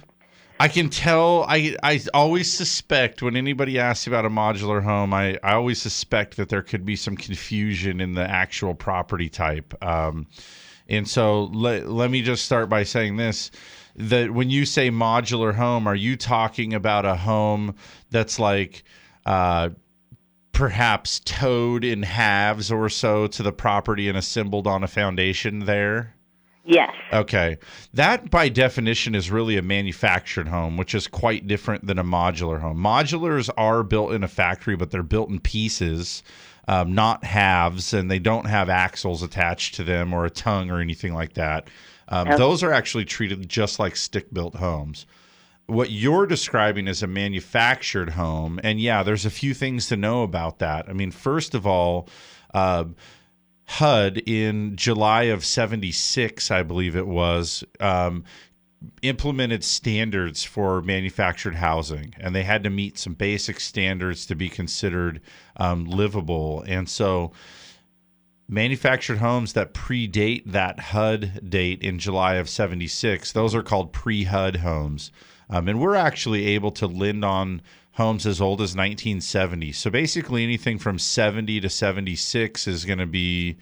[0.59, 1.45] I can tell.
[1.49, 6.37] I I always suspect when anybody asks about a modular home, I I always suspect
[6.37, 9.75] that there could be some confusion in the actual property type.
[9.85, 10.27] Um,
[10.89, 13.51] and so let let me just start by saying this.
[13.97, 17.75] That when you say modular home, are you talking about a home
[18.11, 18.85] that's like
[19.25, 19.71] uh,
[20.53, 26.16] perhaps towed in halves or so to the property and assembled on a foundation there?
[26.67, 26.93] Yes.
[27.13, 27.59] Okay.
[27.95, 32.61] That by definition is really a manufactured home, which is quite different than a modular
[32.61, 32.79] home.
[32.79, 36.25] Modulars are built in a factory, but they're built in pieces,
[36.67, 40.81] um, not halves, and they don't have axles attached to them or a tongue or
[40.81, 41.69] anything like that.
[42.09, 42.37] Um, Okay.
[42.37, 45.07] Those are actually treated just like stick built homes.
[45.67, 48.59] What you're describing is a manufactured home.
[48.65, 50.89] And yeah, there's a few things to know about that.
[50.89, 52.09] I mean, first of all,
[52.55, 52.85] uh,
[53.67, 58.25] HUD in July of 76, I believe it was, um,
[59.03, 64.49] implemented standards for manufactured housing, and they had to meet some basic standards to be
[64.49, 65.21] considered
[65.57, 66.63] um, livable.
[66.67, 67.33] And so,
[68.49, 74.25] manufactured homes that predate that HUD date in July of 76, those are called pre
[74.25, 75.11] HUD homes.
[75.49, 77.63] Um, and we're actually able to lend on
[77.97, 79.73] homes as old as 1970.
[79.73, 83.57] So basically, anything from 70 to 76 is going to be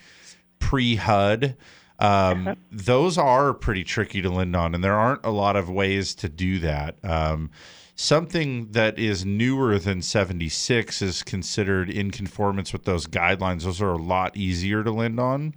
[0.58, 1.56] pre HUD.
[2.00, 6.14] Um, those are pretty tricky to lend on, and there aren't a lot of ways
[6.16, 6.96] to do that.
[7.04, 7.50] Um,
[7.94, 13.62] something that is newer than 76 is considered in conformance with those guidelines.
[13.62, 15.54] Those are a lot easier to lend on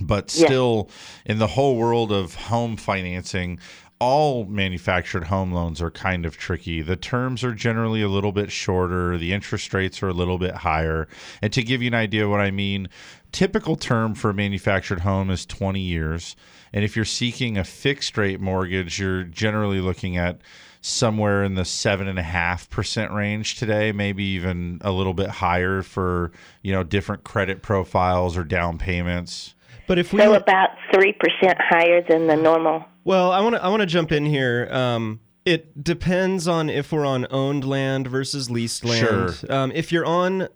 [0.00, 0.46] but Yeah.
[0.46, 0.90] still
[1.26, 3.58] in the whole world of home financing
[4.02, 6.82] all manufactured home loans are kind of tricky.
[6.82, 10.56] The terms are generally a little bit shorter, the interest rates are a little bit
[10.56, 11.06] higher.
[11.40, 12.88] And to give you an idea what I mean,
[13.30, 16.34] typical term for a manufactured home is 20 years.
[16.72, 20.40] And if you're seeking a fixed rate mortgage, you're generally looking at
[20.80, 25.28] somewhere in the seven and a half percent range today, maybe even a little bit
[25.28, 29.54] higher for you know different credit profiles or down payments.
[29.86, 32.84] But if we so about three percent higher than the normal.
[33.04, 34.68] Well, I want to I want to jump in here.
[34.70, 39.34] Um, it depends on if we're on owned land versus leased land.
[39.34, 39.34] Sure.
[39.48, 40.48] Um, if you're on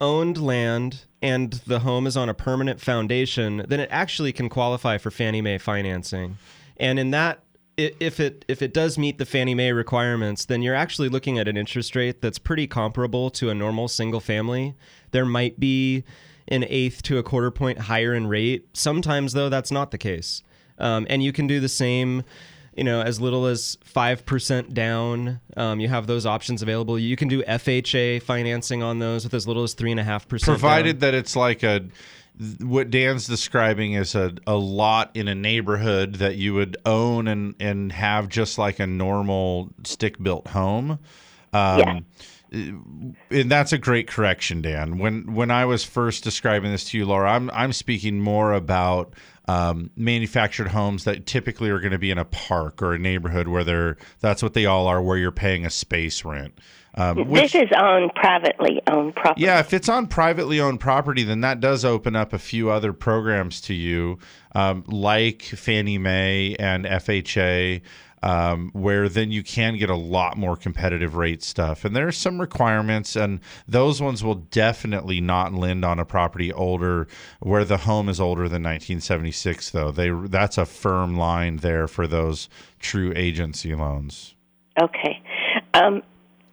[0.00, 4.98] owned land and the home is on a permanent foundation, then it actually can qualify
[4.98, 6.36] for Fannie Mae financing.
[6.76, 7.40] And in that
[7.76, 11.48] if it if it does meet the Fannie Mae requirements, then you're actually looking at
[11.48, 14.74] an interest rate that's pretty comparable to a normal single family.
[15.10, 16.04] There might be
[16.48, 18.68] an eighth to a quarter point higher in rate.
[18.72, 20.42] Sometimes though that's not the case.
[20.78, 22.24] Um, and you can do the same
[22.76, 25.40] you know, as little as 5% down.
[25.56, 26.98] Um, you have those options available.
[26.98, 30.42] You can do FHA financing on those with as little as 3.5%.
[30.42, 31.12] provided down.
[31.12, 31.86] that it's like a
[32.58, 37.54] what Dan's describing is a, a lot in a neighborhood that you would own and
[37.60, 40.98] and have just like a normal stick built home.
[41.52, 42.06] Um,
[42.54, 44.98] And that's a great correction, Dan.
[44.98, 49.14] When when I was first describing this to you, Laura, I'm I'm speaking more about
[49.46, 53.48] um, manufactured homes that typically are going to be in a park or a neighborhood
[53.48, 56.58] where they're that's what they all are, where you're paying a space rent.
[56.96, 59.42] Um, which, this is on privately owned property.
[59.42, 62.92] yeah, if it's on privately owned property, then that does open up a few other
[62.92, 64.18] programs to you,
[64.54, 67.82] um, like Fannie Mae and FHA,
[68.24, 71.84] um, where then you can get a lot more competitive rate stuff.
[71.84, 76.50] And there are some requirements, and those ones will definitely not lend on a property
[76.50, 77.06] older,
[77.40, 79.70] where the home is older than 1976.
[79.70, 84.34] Though they that's a firm line there for those true agency loans.
[84.80, 85.22] Okay.
[85.74, 86.02] Um,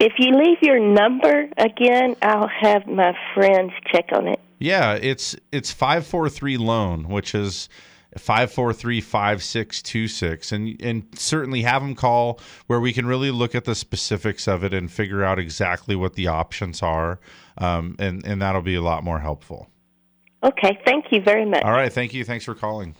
[0.01, 4.41] if you leave your number again, I'll have my friends check on it.
[4.59, 7.69] Yeah, it's it's five four three loan, which is
[8.17, 12.93] five four three five six two six, and and certainly have them call where we
[12.93, 16.81] can really look at the specifics of it and figure out exactly what the options
[16.81, 17.19] are,
[17.57, 19.69] um, and and that'll be a lot more helpful.
[20.43, 20.79] Okay.
[20.85, 21.63] Thank you very much.
[21.63, 22.23] All right, thank you.
[22.23, 22.95] Thanks for calling.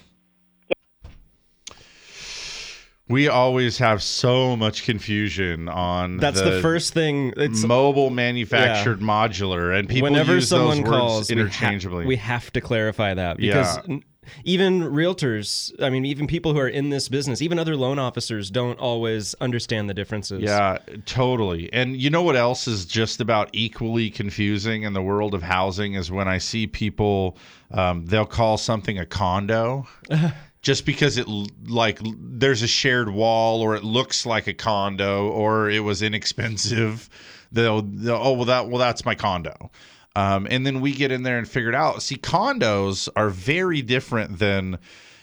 [3.08, 7.34] We always have so much confusion on That's the first thing.
[7.36, 12.06] It's mobile manufactured modular, and people whenever use someone those words calls we ha- interchangeably.
[12.06, 13.98] we have to clarify that because Yeah.
[14.44, 18.50] Even realtors i mean even people who are in this business even other loan officers
[18.52, 21.72] don't always understand the differences Yeah, totally.
[21.74, 25.94] And you know what else is just about equally confusing in the world of housing
[25.94, 27.38] is when I see people,
[27.72, 29.88] um, they'll call something a condo.
[30.62, 31.28] Just because it
[31.68, 37.10] like there's a shared wall or it looks like a condo or it was inexpensive,
[37.52, 39.72] they'll, they'll oh well that well that's my condo,
[40.16, 42.02] um, and then we get in there and figure it out.
[42.02, 44.78] See, condos are very different than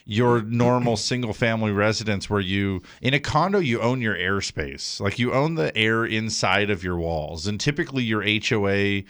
[0.05, 5.19] your normal single family residence where you in a condo you own your airspace like
[5.19, 7.47] you own the air inside of your walls.
[7.47, 9.03] And typically your HOA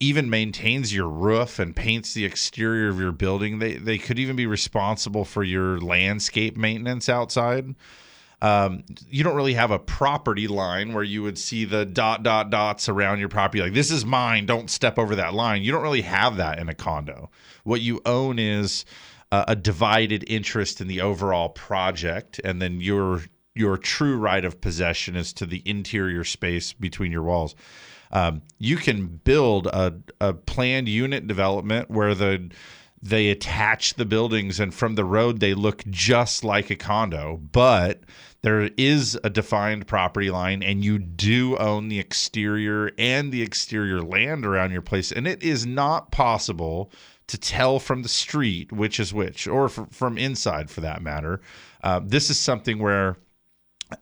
[0.00, 3.58] even maintains your roof and paints the exterior of your building.
[3.58, 7.74] They they could even be responsible for your landscape maintenance outside
[8.42, 12.50] um, you don't really have a property line where you would see the dot dot
[12.50, 13.62] dots around your property.
[13.62, 14.46] Like this is mine.
[14.46, 15.62] Don't step over that line.
[15.62, 17.30] You don't really have that in a condo.
[17.62, 18.84] What you own is
[19.32, 23.22] uh, a divided interest in the overall project and then your
[23.54, 27.54] your true right of possession is to the interior space between your walls.
[28.10, 32.50] Um, you can build a, a planned unit development where the
[33.04, 38.00] they attach the buildings and from the road they look just like a condo but
[38.44, 44.02] there is a defined property line and you do own the exterior and the exterior
[44.02, 45.10] land around your place.
[45.10, 46.92] And it is not possible
[47.28, 51.40] to tell from the street which is which or from inside for that matter.
[51.82, 53.16] Uh, this is something where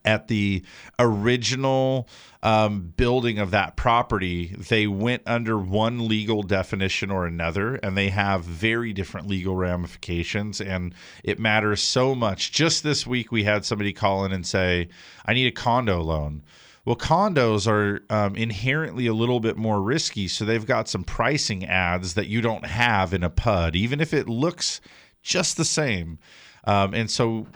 [0.04, 0.62] at the
[0.98, 2.08] original
[2.42, 8.08] um, building of that property, they went under one legal definition or another, and they
[8.08, 10.60] have very different legal ramifications.
[10.60, 12.52] And it matters so much.
[12.52, 14.88] Just this week, we had somebody call in and say,
[15.24, 16.42] I need a condo loan.
[16.84, 21.64] Well, condos are um, inherently a little bit more risky, so they've got some pricing
[21.64, 24.80] adds that you don't have in a PUD, even if it looks
[25.22, 26.18] just the same.
[26.64, 27.46] Um, and so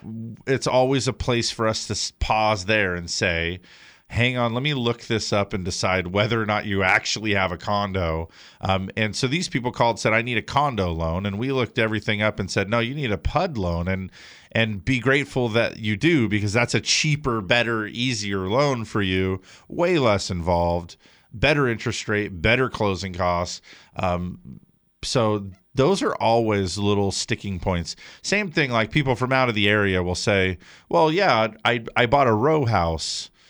[0.47, 3.61] it's always a place for us to pause there and say,
[4.09, 7.51] hang on, let me look this up and decide whether or not you actually have
[7.51, 8.29] a condo.
[8.61, 11.27] Um, and so these people called said, I need a condo loan.
[11.27, 13.89] And we looked everything up and said, no, you need a PUD loan.
[13.89, 14.11] And
[14.53, 19.43] and be grateful that you do because that's a cheaper, better, easier loan for you,
[19.69, 20.97] way less involved,
[21.33, 23.61] better interest rate, better closing costs.
[23.97, 24.61] Um,
[25.03, 27.95] so those are always little sticking points.
[28.23, 30.59] Same thing, like people from out of the area will say,
[30.89, 33.31] "Well, yeah, I I bought a row house."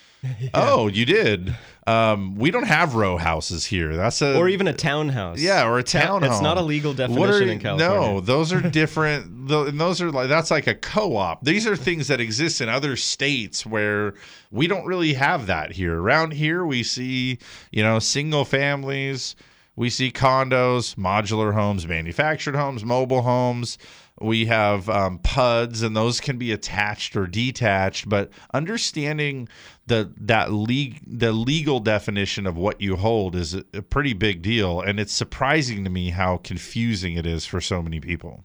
[0.53, 1.55] Oh, you did.
[1.85, 3.95] Um, we don't have row houses here.
[3.95, 5.39] That's a or even a townhouse.
[5.39, 6.23] yeah, or a town.
[6.23, 8.07] It's not a legal definition in California.
[8.15, 9.47] No, those are different.
[9.47, 11.45] tho- and those are like that's like a co-op.
[11.45, 14.15] These are things that exist in other states where
[14.51, 15.97] we don't really have that here.
[16.01, 17.37] Around here, we see
[17.71, 19.35] you know single families.
[19.77, 23.77] We see condos, modular homes, manufactured homes, mobile homes.
[24.19, 28.09] We have um, PUDs, and those can be attached or detached.
[28.09, 29.47] But understanding
[29.85, 34.81] the that the legal definition of what you hold is a, a pretty big deal,
[34.81, 38.43] and it's surprising to me how confusing it is for so many people.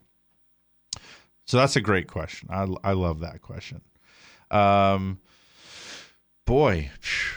[1.47, 2.51] So that's a great question.
[2.53, 3.81] I I love that question.
[4.51, 5.19] Um,
[6.45, 6.91] boy,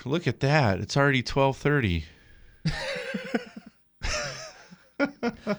[0.03, 0.81] look at that!
[0.81, 2.03] It's already twelve thirty.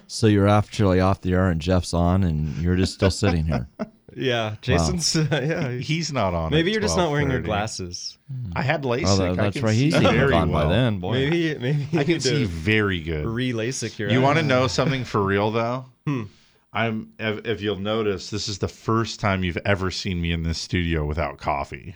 [0.07, 3.69] So you're actually off the air and Jeff's on, and you're just still sitting here.
[4.15, 5.15] Yeah, Jason's.
[5.15, 6.51] yeah, He's not on.
[6.51, 7.45] Maybe at you're just not wearing your 12:30.
[7.45, 8.19] glasses.
[8.55, 9.05] I had LASIK.
[9.07, 9.75] Oh, that- I that's can right.
[9.75, 11.13] He's see even very gone by then, boy.
[11.13, 13.27] Maybe maybe I you can see very good.
[13.27, 14.11] re-LASIK your.
[14.11, 15.85] You want to know something for real though?
[16.07, 16.23] Hmm.
[16.73, 20.45] I'm if, if you'll notice, this is the first time you've ever seen me in
[20.45, 21.95] this studio without coffee.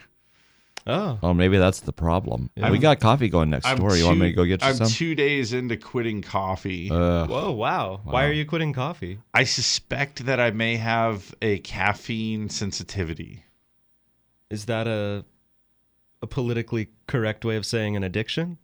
[0.86, 2.50] Oh, Oh, maybe that's the problem.
[2.60, 3.96] I'm- we got coffee going next I'm door.
[3.96, 4.88] You want me to go get you I'm some?
[4.88, 6.90] two days into quitting coffee.
[6.90, 8.00] Uh, whoa, wow.
[8.04, 9.18] Why are you quitting coffee?
[9.34, 13.44] I suspect that I may have a caffeine sensitivity.
[14.50, 15.24] Is that a
[16.22, 18.58] a politically correct way of saying an addiction?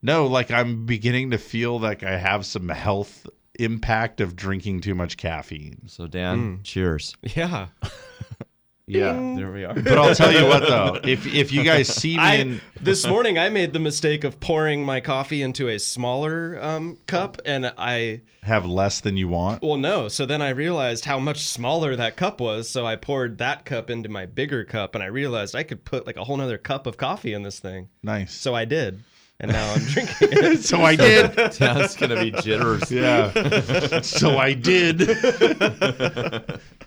[0.00, 3.26] No, like I'm beginning to feel like I have some health
[3.58, 5.82] impact of drinking too much caffeine.
[5.86, 7.14] so Dan, cheers.
[7.36, 7.68] Yeah.
[8.86, 9.34] Yeah.
[9.36, 9.74] There we are.
[9.74, 13.06] But I'll tell you what though, if if you guys see me I, in this
[13.06, 17.72] morning I made the mistake of pouring my coffee into a smaller um, cup, and
[17.78, 19.62] I have less than you want.
[19.62, 20.08] well no.
[20.08, 22.68] So then I realized how much smaller that cup was.
[22.68, 26.06] So I poured that cup into my bigger cup, and I realized I could put
[26.06, 27.88] like a whole nother cup of coffee in this thing.
[28.02, 28.34] Nice.
[28.34, 29.04] So I did,
[29.42, 30.64] and now I'm drinking it.
[30.64, 31.32] So I did.
[31.58, 32.90] That's gonna be jitters.
[32.90, 34.00] Yeah.
[34.02, 35.00] so I did.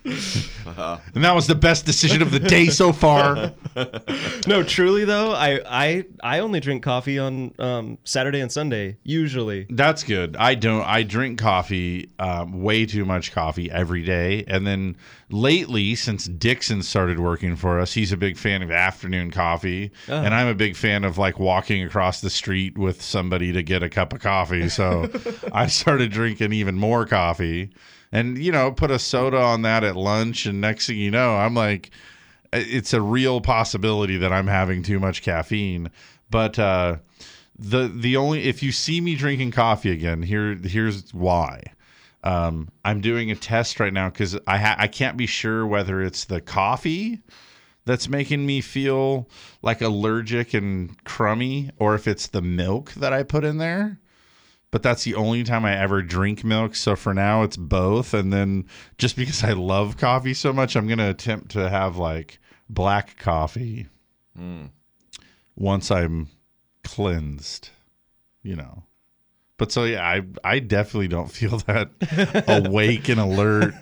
[0.05, 3.53] and that was the best decision of the day so far.
[4.47, 9.65] no, truly though, I I I only drink coffee on um, Saturday and Sunday usually.
[9.69, 10.35] That's good.
[10.37, 10.83] I don't.
[10.83, 14.43] I drink coffee, um, way too much coffee every day.
[14.47, 14.95] And then
[15.29, 20.15] lately, since Dixon started working for us, he's a big fan of afternoon coffee, Oh.
[20.21, 23.83] and I'm a big fan of like walking across the street with somebody to get
[23.83, 24.69] a cup of coffee.
[24.69, 25.09] So
[25.51, 27.71] I started drinking even more coffee,
[28.11, 31.35] and you know, put a soda on that at lunch, and next thing you know,
[31.35, 31.91] I'm like,
[32.53, 35.91] it's a real possibility that I'm having too much caffeine.
[36.29, 36.97] But uh,
[37.57, 41.63] the the only if you see me drinking coffee again, here here's why.
[42.23, 46.01] Um, I'm doing a test right now because I ha- I can't be sure whether
[46.01, 47.21] it's the coffee
[47.85, 49.29] that's making me feel
[49.61, 53.99] like allergic and crummy, or if it's the milk that I put in there.
[54.71, 56.75] But that's the only time I ever drink milk.
[56.75, 58.13] So for now, it's both.
[58.13, 58.65] And then
[58.97, 63.87] just because I love coffee so much, I'm gonna attempt to have like black coffee
[65.55, 66.27] once I'm
[66.83, 67.69] cleansed,
[68.43, 68.83] you know.
[69.57, 71.89] But so yeah, I I definitely don't feel that
[72.47, 73.73] awake and alert.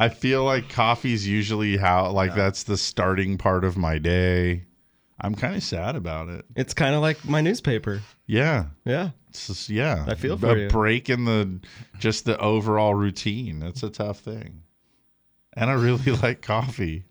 [0.00, 4.64] I feel like coffee's usually how like that's the starting part of my day.
[5.20, 6.46] I'm kind of sad about it.
[6.56, 8.00] It's kind of like my newspaper.
[8.26, 8.68] Yeah.
[8.86, 9.10] Yeah.
[9.28, 10.06] It's just, yeah.
[10.08, 10.68] I feel a for you.
[10.70, 11.60] break in the
[11.98, 13.60] just the overall routine.
[13.60, 14.62] That's a tough thing.
[15.52, 17.04] And I really like coffee.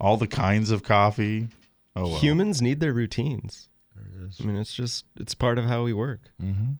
[0.00, 1.46] All the kinds of coffee.
[1.94, 2.18] Oh well.
[2.18, 3.68] Humans need their routines.
[3.96, 6.22] I mean, it's just it's part of how we work.
[6.42, 6.72] Mm-hmm.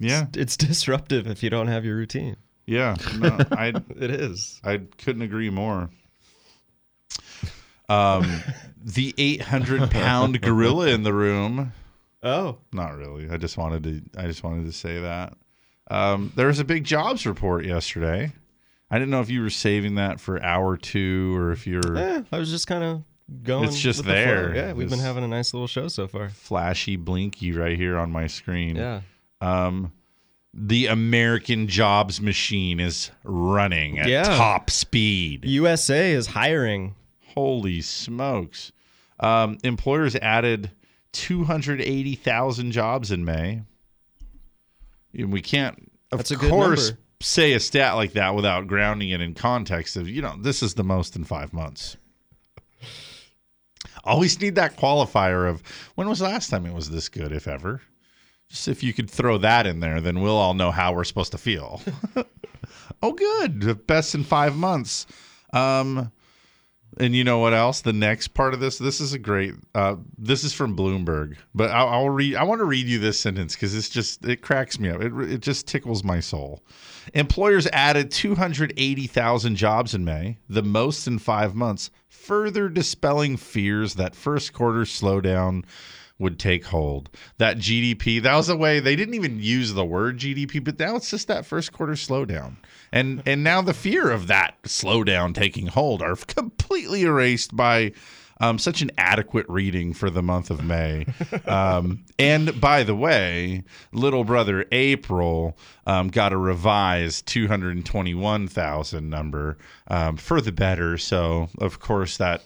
[0.00, 0.24] Yeah.
[0.30, 2.38] It's, it's disruptive if you don't have your routine.
[2.66, 4.60] Yeah, no, I It is.
[4.64, 5.90] I couldn't agree more.
[7.88, 8.42] Um,
[8.82, 11.72] the 800 pound gorilla in the room.
[12.22, 13.30] Oh, Not really.
[13.30, 14.20] I just wanted to.
[14.20, 15.34] I just wanted to say that.
[15.88, 18.32] Um, there was a big jobs report yesterday.
[18.90, 22.22] I didn't know if you were saving that for hour two or if you're eh,
[22.32, 23.02] I was just kind of
[23.42, 23.64] going.
[23.64, 24.54] It's just with the there.
[24.54, 26.28] Yeah, we've been having a nice little show so far.
[26.30, 28.76] flashy blinky right here on my screen.
[28.76, 29.02] Yeah.
[29.40, 29.92] Um,
[30.58, 34.22] the American jobs machine is running at Yeah.
[34.22, 35.44] top speed.
[35.44, 36.94] USA is hiring.
[37.34, 38.72] Holy smokes.
[39.20, 40.70] Um, employers added
[41.12, 43.62] 280,000 jobs in May.
[45.12, 49.20] And we can't, of That's a course, say a stat like that without grounding it
[49.20, 51.96] in context of, you know, this is the most in five months.
[54.04, 55.62] Always need that qualifier of
[55.96, 57.82] when was the last time it was this good, if ever.
[58.48, 61.32] Just if you could throw that in there, then we'll all know how we're supposed
[61.32, 61.80] to feel.
[63.02, 63.86] oh, good.
[63.86, 65.06] Best in five months.
[65.52, 66.12] Um,
[66.98, 67.82] and you know what else?
[67.82, 69.54] The next part of this, this is a great.
[69.74, 72.36] Uh, this is from Bloomberg, but I'll, I'll read.
[72.36, 75.02] I want to read you this sentence because it's just it cracks me up.
[75.02, 76.62] It it just tickles my soul.
[77.12, 84.16] Employers added 280,000 jobs in May, the most in five months, further dispelling fears that
[84.16, 85.64] first quarter slowdown
[86.18, 87.10] would take hold.
[87.38, 90.96] That GDP, that was the way they didn't even use the word GDP, but now
[90.96, 92.56] it's just that first quarter slowdown.
[92.92, 97.92] And and now the fear of that slowdown taking hold are completely erased by
[98.38, 101.06] um, such an adequate reading for the month of May.
[101.46, 103.62] Um, and by the way,
[103.92, 105.56] little brother April
[105.86, 109.58] um, got a revised 221,000 number
[109.88, 110.98] um, for the better.
[110.98, 112.42] So, of course, that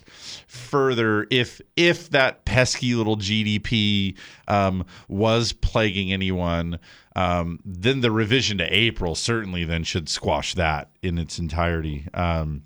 [0.46, 4.16] further, if if that pesky little GDP
[4.48, 6.78] um, was plaguing anyone,
[7.16, 12.06] um, then the revision to April certainly then should squash that in its entirety.
[12.12, 12.62] Um,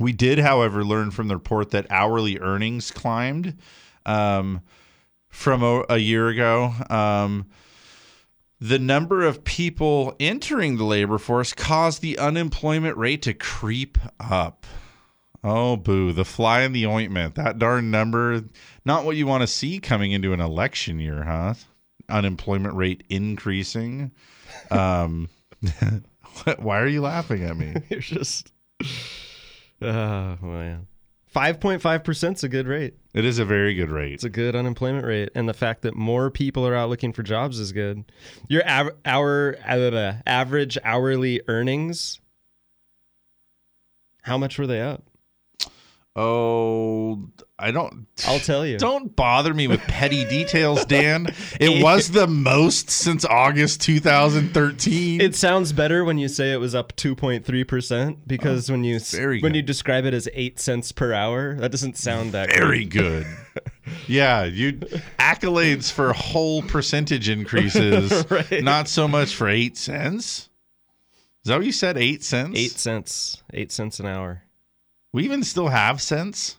[0.00, 3.56] we did, however, learn from the report that hourly earnings climbed
[4.06, 4.62] um,
[5.28, 6.72] from a, a year ago.
[6.88, 7.46] Um,
[8.60, 14.66] the number of people entering the labor force caused the unemployment rate to creep up.
[15.42, 16.12] Oh, boo.
[16.12, 17.36] The fly in the ointment.
[17.36, 18.42] That darn number,
[18.84, 21.54] not what you want to see coming into an election year, huh?
[22.08, 24.10] Unemployment rate increasing.
[24.70, 25.28] Um,
[26.58, 27.74] why are you laughing at me?
[27.88, 28.52] You're just.
[29.82, 30.86] Oh man.
[31.34, 32.94] 5.5% is a good rate.
[33.14, 34.14] It is a very good rate.
[34.14, 35.28] It's a good unemployment rate.
[35.34, 38.10] And the fact that more people are out looking for jobs is good.
[38.48, 42.20] Your av- our uh, average hourly earnings,
[44.22, 45.04] how much were they up?
[46.16, 47.28] Oh,
[47.60, 48.06] I don't.
[48.26, 48.78] I'll tell you.
[48.78, 51.26] Don't bother me with petty details, Dan.
[51.60, 55.20] It was the most since August 2013.
[55.20, 59.40] It sounds better when you say it was up 2.3% because oh, when you when
[59.40, 59.56] good.
[59.56, 62.90] you describe it as 8 cents per hour, that doesn't sound that very great.
[62.90, 63.26] good.
[64.06, 64.72] yeah, you
[65.18, 68.62] accolades for whole percentage increases, Right.
[68.62, 70.48] not so much for eight cents.
[71.44, 71.96] Is that what you said?
[71.96, 72.58] Eight cents.
[72.58, 73.42] 8 cents.
[73.54, 74.42] 8 cents an hour.
[75.12, 76.56] We even still have cents.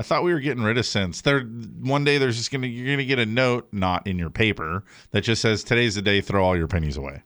[0.00, 1.20] I thought we were getting rid of cents.
[1.20, 4.82] There, one day there's just gonna you're gonna get a note, not in your paper,
[5.10, 6.22] that just says today's the day.
[6.22, 7.22] Throw all your pennies away.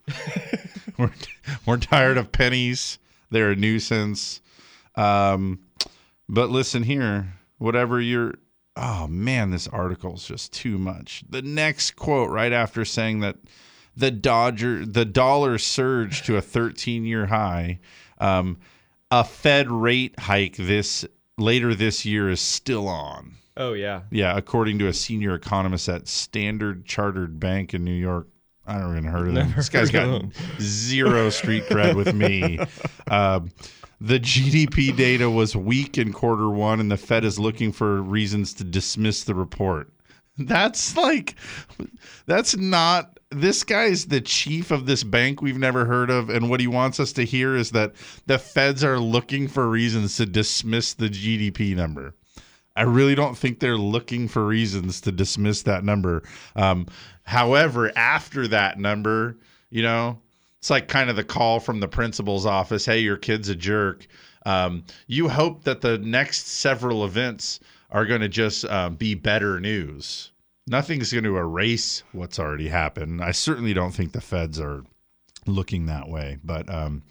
[0.98, 1.12] we're
[1.66, 2.98] we're tired of pennies.
[3.30, 4.40] They're a nuisance.
[4.96, 5.60] Um,
[6.28, 8.34] but listen here, whatever you're.
[8.74, 11.22] Oh man, this article is just too much.
[11.30, 13.36] The next quote right after saying that
[13.96, 17.78] the Dodger, the dollar surged to a 13 year high.
[18.18, 18.58] Um,
[19.12, 21.06] a Fed rate hike this
[21.38, 23.34] later this year is still on.
[23.56, 24.02] Oh yeah.
[24.10, 28.28] Yeah, according to a senior economist at Standard Chartered Bank in New York.
[28.66, 29.48] I don't even heard of them.
[29.48, 30.32] Never This guy's got him.
[30.58, 32.58] zero street cred with me.
[33.10, 33.50] Um,
[34.00, 38.54] the GDP data was weak in quarter one, and the Fed is looking for reasons
[38.54, 39.90] to dismiss the report.
[40.38, 41.36] That's like,
[42.26, 43.13] that's not.
[43.34, 47.00] This guy's the chief of this bank we've never heard of, and what he wants
[47.00, 47.92] us to hear is that
[48.26, 52.14] the feds are looking for reasons to dismiss the GDP number.
[52.76, 56.22] I really don't think they're looking for reasons to dismiss that number.
[56.56, 56.86] Um,
[57.22, 59.36] however, after that number,
[59.70, 60.18] you know,
[60.58, 64.06] it's like kind of the call from the principal's office hey, your kid's a jerk.
[64.46, 67.60] Um, you hope that the next several events
[67.90, 70.32] are going to just uh, be better news.
[70.66, 73.22] Nothing's going to erase what's already happened.
[73.22, 74.82] I certainly don't think the feds are
[75.46, 77.02] looking that way, but um,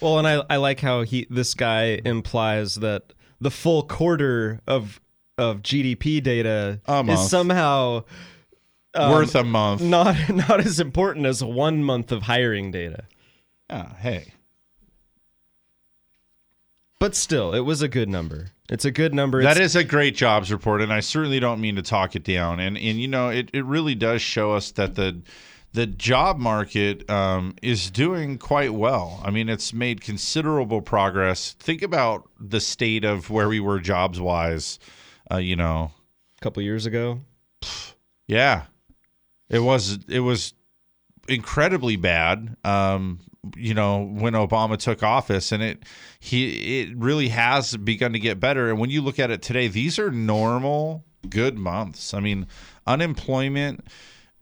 [0.00, 5.00] Well, and I, I like how he this guy implies that the full quarter of
[5.36, 8.02] of GDP data is somehow
[8.94, 9.80] um, worth a month.
[9.82, 13.04] not not as important as one month of hiring data.
[13.70, 14.32] Yeah, hey.
[17.00, 18.46] But still, it was a good number.
[18.68, 19.42] It's a good number.
[19.42, 22.24] That It's- is a great jobs report, and I certainly don't mean to talk it
[22.24, 22.58] down.
[22.60, 25.22] And and you know, it, it really does show us that the
[25.72, 29.20] the job market um, is doing quite well.
[29.24, 31.52] I mean, it's made considerable progress.
[31.60, 34.78] Think about the state of where we were jobs wise.
[35.30, 35.92] Uh, you know,
[36.38, 37.20] a couple years ago.
[38.26, 38.64] yeah,
[39.48, 40.52] it was it was
[41.28, 42.56] incredibly bad.
[42.64, 43.20] Um,
[43.56, 45.84] you know, when Obama took office, and it
[46.20, 48.70] he it really has begun to get better.
[48.70, 52.14] And when you look at it today, these are normal good months.
[52.14, 52.46] I mean,
[52.86, 53.86] unemployment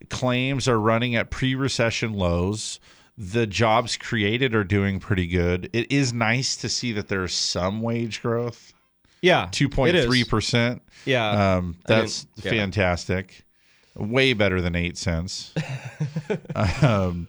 [0.08, 2.80] claims are running at pre-recession lows.
[3.18, 5.70] The jobs created are doing pretty good.
[5.72, 8.74] It is nice to see that there's some wage growth.
[9.22, 10.82] Yeah, two point three percent.
[11.06, 12.50] Yeah, um, I mean, that's yeah.
[12.50, 13.44] fantastic.
[13.94, 15.54] Way better than eight cents.
[16.82, 17.28] um,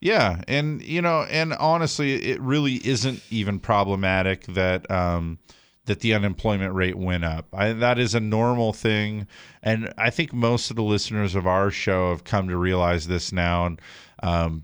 [0.00, 5.38] yeah, and you know, and honestly, it really isn't even problematic that um,
[5.84, 7.48] that the unemployment rate went up.
[7.52, 9.26] I, that is a normal thing,
[9.62, 13.30] and I think most of the listeners of our show have come to realize this
[13.30, 13.66] now.
[13.66, 13.80] And
[14.22, 14.62] um,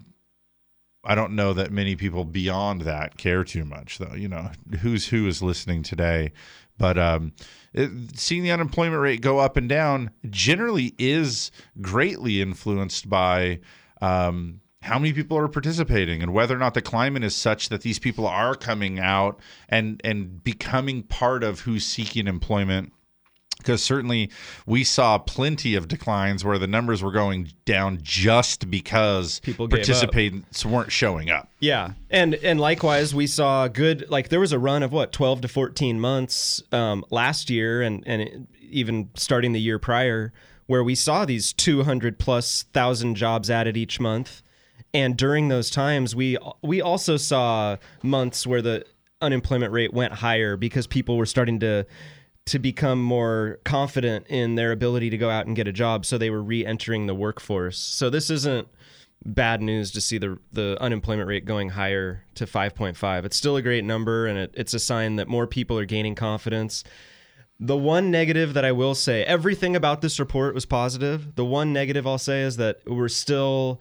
[1.05, 4.15] I don't know that many people beyond that care too much, though.
[4.15, 6.33] You know, who's who is listening today,
[6.79, 7.33] but um,
[7.75, 11.51] it, seeing the unemployment rate go up and down generally is
[11.83, 13.61] greatly influenced by
[14.01, 17.83] um, how many people are participating and whether or not the climate is such that
[17.83, 22.93] these people are coming out and and becoming part of who's seeking employment
[23.59, 24.31] because certainly
[24.67, 30.65] we saw plenty of declines where the numbers were going down just because People participants
[30.65, 31.49] weren't showing up.
[31.59, 34.09] Yeah, and and likewise, we saw good.
[34.09, 38.05] Like there was a run of what twelve to fourteen months um, last year, and
[38.07, 40.33] and it- even starting the year prior,
[40.67, 44.43] where we saw these two hundred plus thousand jobs added each month.
[44.97, 48.87] And during those times, we we also saw months where the
[49.21, 51.85] unemployment rate went higher because people were starting to
[52.47, 56.07] to become more confident in their ability to go out and get a job.
[56.07, 57.77] So they were re-entering the workforce.
[57.77, 58.69] So this isn't
[59.23, 63.63] bad news to see the the unemployment rate going higher to 5.5 it's still a
[63.63, 66.85] great number and it, it's a sign that more people are gaining confidence.
[67.61, 71.35] The one negative that I will say, everything about this report was positive.
[71.35, 73.81] The one negative I'll say is that we're still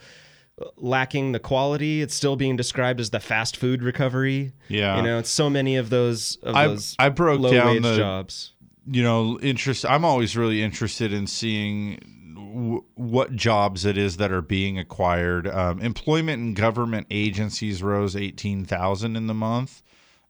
[0.78, 2.02] lacking the quality.
[2.02, 4.54] It's still being described as the fast food recovery.
[4.68, 4.98] Yeah.
[4.98, 7.84] you know, it's so many of those of I, those I broke low down wage
[7.84, 8.54] the jobs.
[8.88, 9.86] You know, interest.
[9.86, 12.00] I'm always really interested in seeing
[12.36, 15.48] w- what jobs it is that are being acquired.
[15.48, 19.82] Um, employment and government agencies rose 18,000 in the month,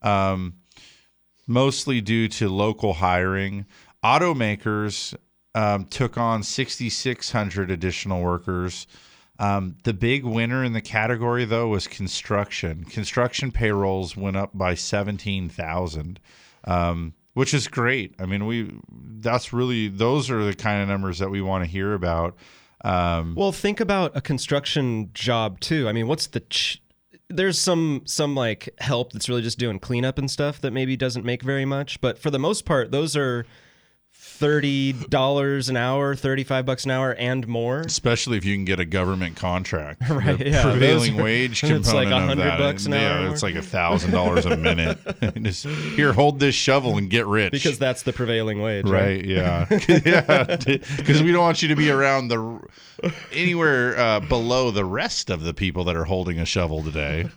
[0.02, 0.56] um,
[1.48, 3.66] mostly due to local hiring.
[4.04, 5.16] Automakers
[5.54, 8.88] um, took on 6,600 additional workers.
[9.38, 12.86] Um, the big winner in the category, though, was construction.
[12.86, 16.20] Construction payrolls went up by 17,000,
[16.64, 18.16] um, which is great.
[18.20, 18.72] I mean, we
[19.20, 22.38] that's really those are the kind of numbers that we want to hear about.
[22.84, 25.90] Um, Well, think about a construction job too.
[25.90, 26.82] I mean, what's the ch-
[27.30, 31.26] there's some some like help that's really just doing cleanup and stuff that maybe doesn't
[31.26, 33.46] make very much, but for the most part, those are
[34.38, 37.80] thirty dollars an hour, thirty five bucks an hour, and more.
[37.82, 40.02] especially if you can get a government contract.
[40.10, 42.60] Right, The yeah, prevailing are- wage it's component like of 100 that.
[42.60, 43.32] bucks an yeah, hour.
[43.32, 44.98] it's like a thousand dollars a minute.
[45.42, 47.52] Just here, hold this shovel and get rich.
[47.52, 49.24] Because that's the prevailing wage, Right.
[49.26, 49.66] Yeah.
[49.88, 50.46] yeah.
[50.98, 52.60] Because we don't want you to be around the
[53.32, 57.30] anywhere uh, below the rest of the people that are holding a shovel today.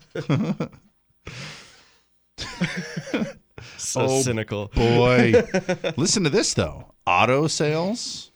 [3.88, 4.68] So Oh, cynical.
[4.74, 5.42] Boy,
[5.96, 6.92] listen to this though.
[7.06, 8.30] Auto sales.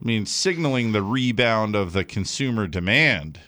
[0.00, 3.38] I mean, signaling the rebound of the consumer demand.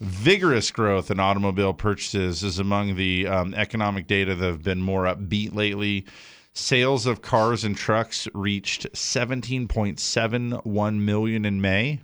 [0.00, 5.04] Vigorous growth in automobile purchases is among the um, economic data that have been more
[5.04, 6.06] upbeat lately.
[6.54, 12.00] Sales of cars and trucks reached 17.71 million in May,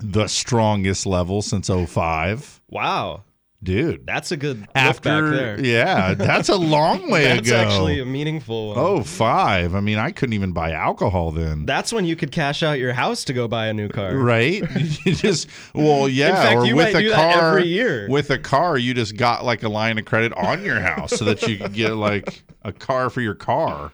[0.00, 2.60] the strongest level since 05.
[2.68, 3.24] Wow.
[3.62, 5.60] Dude, That's a good after back there.
[5.64, 7.56] yeah, that's a long way That's ago.
[7.56, 8.78] That's actually a meaningful one.
[8.78, 9.76] Oh, five.
[9.76, 11.64] I mean, I couldn't even buy alcohol then.
[11.64, 14.16] That's when you could cash out your house to go buy a new car.
[14.16, 14.62] Right?
[15.04, 16.34] You just well, yeah.
[16.42, 18.08] fact, or you with a car every year.
[18.08, 21.24] With a car, you just got like a line of credit on your house so
[21.24, 23.92] that you could get like a car for your car.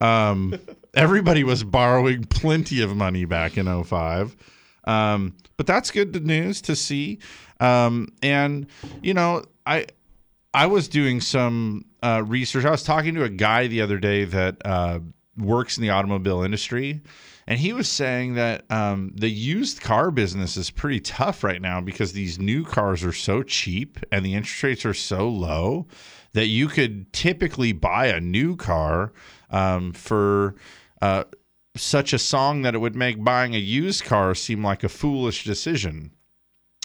[0.00, 0.58] Um,
[0.94, 4.36] everybody was borrowing plenty of money back in 05.
[4.84, 7.18] Um, but that's good news to see.
[7.62, 8.66] Um, and
[9.02, 9.86] you know, I
[10.52, 12.64] I was doing some uh, research.
[12.64, 14.98] I was talking to a guy the other day that uh,
[15.38, 17.00] works in the automobile industry,
[17.46, 21.80] and he was saying that um, the used car business is pretty tough right now
[21.80, 25.86] because these new cars are so cheap and the interest rates are so low
[26.32, 29.12] that you could typically buy a new car
[29.50, 30.56] um, for.
[31.00, 31.24] Uh,
[31.74, 35.42] such a song that it would make buying a used car seem like a foolish
[35.44, 36.10] decision.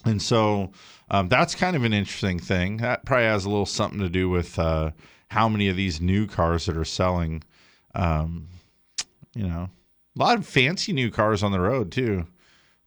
[0.08, 0.72] And so
[1.12, 2.78] um, that's kind of an interesting thing.
[2.78, 4.91] That probably has a little something to do with uh,
[5.30, 7.43] how many of these new cars that are selling.
[7.93, 8.47] Um,
[9.36, 9.70] you know,
[10.16, 12.26] a lot of fancy new cars on the road too.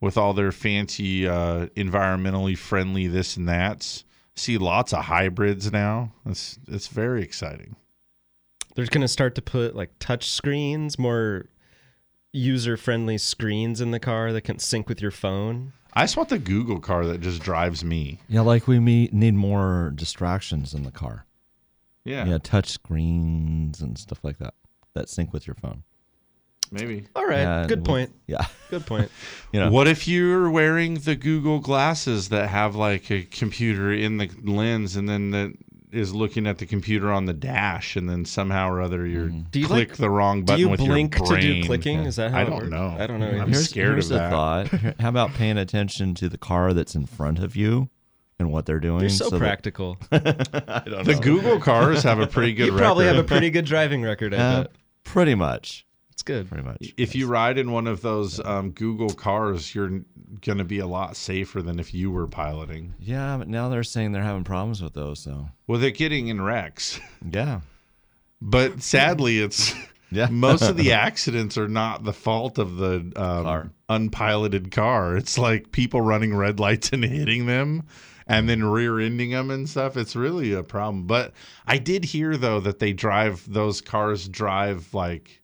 [0.00, 4.04] with all their fancy uh, environmentally friendly this and that's.
[4.34, 6.12] See lots of hybrids now.
[6.24, 7.76] It's it's very exciting.
[8.74, 11.46] They're going to start to put like touch screens, more
[12.32, 15.72] user friendly screens in the car that can sync with your phone.
[15.94, 18.18] I just want the Google car that just drives me.
[18.28, 21.26] Yeah, like we me- need more distractions in the car.
[22.04, 22.24] Yeah.
[22.26, 24.54] Yeah, touch screens and stuff like that
[24.94, 25.82] that sync with your phone.
[26.72, 27.04] Maybe.
[27.16, 27.40] All right.
[27.40, 28.12] Yeah, Good with- point.
[28.26, 28.46] Yeah.
[28.70, 29.10] Good point.
[29.52, 29.70] You know.
[29.72, 34.94] What if you're wearing the Google glasses that have like a computer in the lens
[34.96, 35.52] and then that
[35.92, 39.60] is looking at the computer on the dash and then somehow or other you're Do
[39.60, 40.56] you click like- the wrong button.
[40.56, 41.64] do you with blink your to do brain.
[41.64, 41.98] clicking?
[42.04, 42.70] Is that how I it don't works?
[42.70, 42.96] know.
[42.98, 43.26] I don't know.
[43.28, 44.30] I'm here's, scared here's of a that.
[44.30, 44.68] thought.
[45.00, 47.88] How about paying attention to the car that's in front of you
[48.38, 49.00] and what they're doing?
[49.00, 49.98] They're so, that- practical.
[50.12, 51.20] I don't The know.
[51.20, 54.32] Google cars have a pretty good you probably have a pretty good driving record.
[54.34, 54.72] I Uh, bet.
[55.04, 55.84] pretty much.
[56.20, 56.50] It's good.
[56.50, 56.92] Pretty much.
[56.98, 60.02] If you ride in one of those um, Google cars, you're
[60.42, 62.92] going to be a lot safer than if you were piloting.
[63.00, 65.18] Yeah, but now they're saying they're having problems with those.
[65.20, 67.00] So Well, they're getting in wrecks.
[67.32, 67.60] yeah,
[68.42, 69.72] But sadly, it's
[70.12, 70.26] Yeah.
[70.30, 73.70] most of the accidents are not the fault of the um, Car.
[73.88, 75.16] unpiloted car.
[75.16, 77.84] It's like people running red lights and hitting them
[78.26, 79.96] and then rear ending them and stuff.
[79.96, 81.06] It's really a problem.
[81.06, 81.32] But
[81.66, 85.39] I did hear though that they drive those cars drive like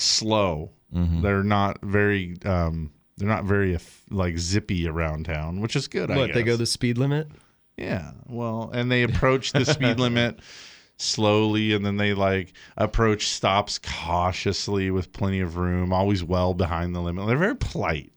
[0.00, 0.70] slow.
[0.94, 1.22] Mm-hmm.
[1.22, 3.78] They're not very um, they're not very
[4.10, 6.10] like zippy around town, which is good.
[6.10, 7.28] I What, they go the speed limit?
[7.76, 8.12] Yeah.
[8.26, 10.40] Well, and they approach the speed limit
[11.00, 16.94] slowly and then they like approach stops cautiously with plenty of room, always well behind
[16.94, 17.26] the limit.
[17.26, 18.12] They're very polite.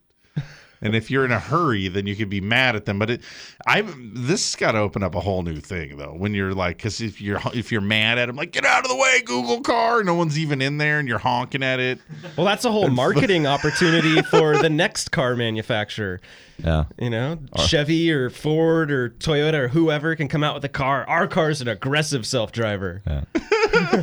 [0.83, 2.99] And if you're in a hurry, then you could be mad at them.
[2.99, 3.21] But it,
[3.65, 6.13] I this has got to open up a whole new thing though.
[6.13, 8.89] When you're like, because if you're if you're mad at them, like get out of
[8.89, 10.03] the way, Google car.
[10.03, 11.99] No one's even in there, and you're honking at it.
[12.37, 16.19] Well, that's a whole marketing opportunity for the next car manufacturer.
[16.57, 16.85] Yeah.
[16.99, 21.07] You know, Chevy or Ford or Toyota or whoever can come out with a car.
[21.07, 23.01] Our car is an aggressive self driver.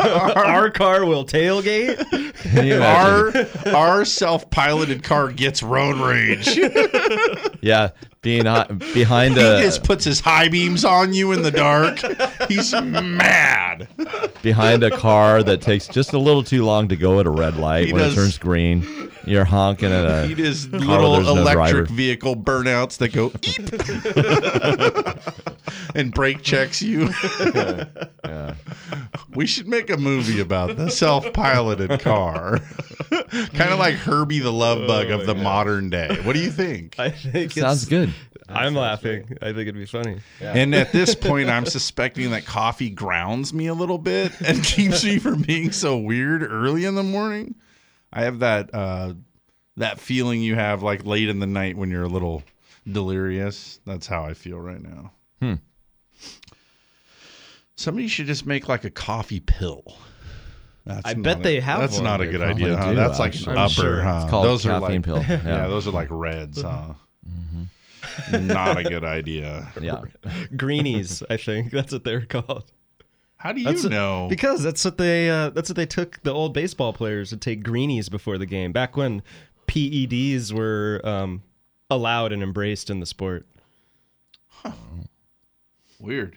[0.01, 1.99] Our car will tailgate.
[2.35, 3.47] Can you imagine?
[3.67, 6.59] Our our self piloted car gets road rage.
[7.61, 7.91] yeah,
[8.23, 11.99] being hi- behind he a just puts his high beams on you in the dark.
[12.49, 13.89] He's mad.
[14.43, 17.57] behind a car that takes just a little too long to go at a red
[17.57, 18.87] light He when does- it turns green.
[19.27, 21.95] You're honking at a He does little where no electric driver.
[21.95, 23.71] vehicle burnouts that go eep
[25.95, 27.11] and brake checks you.
[28.25, 28.55] Yeah,
[29.35, 32.61] We should make a movie about the self-piloted car,
[33.11, 36.19] kind of like Herbie the Love Bug of oh, the modern day.
[36.23, 36.99] What do you think?
[36.99, 38.10] I think Sounds good.
[38.53, 39.37] I'm laughing.
[39.41, 40.19] I think it'd be funny.
[40.41, 45.05] And at this point, I'm suspecting that coffee grounds me a little bit and keeps
[45.05, 47.55] me from being so weird early in the morning.
[48.13, 49.15] I have that uh,
[49.77, 52.43] that feeling you have like late in the night when you're a little
[52.91, 53.81] delirious.
[53.87, 55.13] That's how I feel right now.
[55.41, 55.55] Hmm.
[57.77, 59.97] Somebody should just make like a coffee pill.
[60.85, 62.05] That's I bet a- they have That's one.
[62.05, 62.77] not a good idea.
[62.77, 62.91] Huh?
[62.91, 63.71] do, That's like an I'm upper.
[63.73, 64.03] sure.
[64.03, 64.21] Huh?
[64.23, 65.17] It's called those are like pill.
[65.29, 65.41] Yeah.
[65.45, 65.69] Yeah.
[65.69, 66.63] those are like reds.
[66.63, 66.95] Huh?
[67.29, 67.63] Mm-hmm.
[68.33, 69.73] Not a good idea.
[69.81, 70.03] Yeah.
[70.57, 72.71] Greenies, I think that's what they're called.
[73.37, 74.27] How do you That's know?
[74.29, 77.63] Because that's what they uh, that's what they took the old baseball players to take
[77.63, 78.71] greenies before the game.
[78.71, 79.23] Back when
[79.67, 81.43] PEDs were um,
[81.89, 83.47] allowed and embraced in the sport.
[85.99, 86.37] Weird.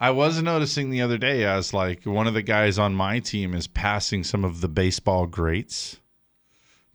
[0.00, 3.54] I was noticing the other day as like one of the guys on my team
[3.54, 5.98] is passing some of the baseball greats.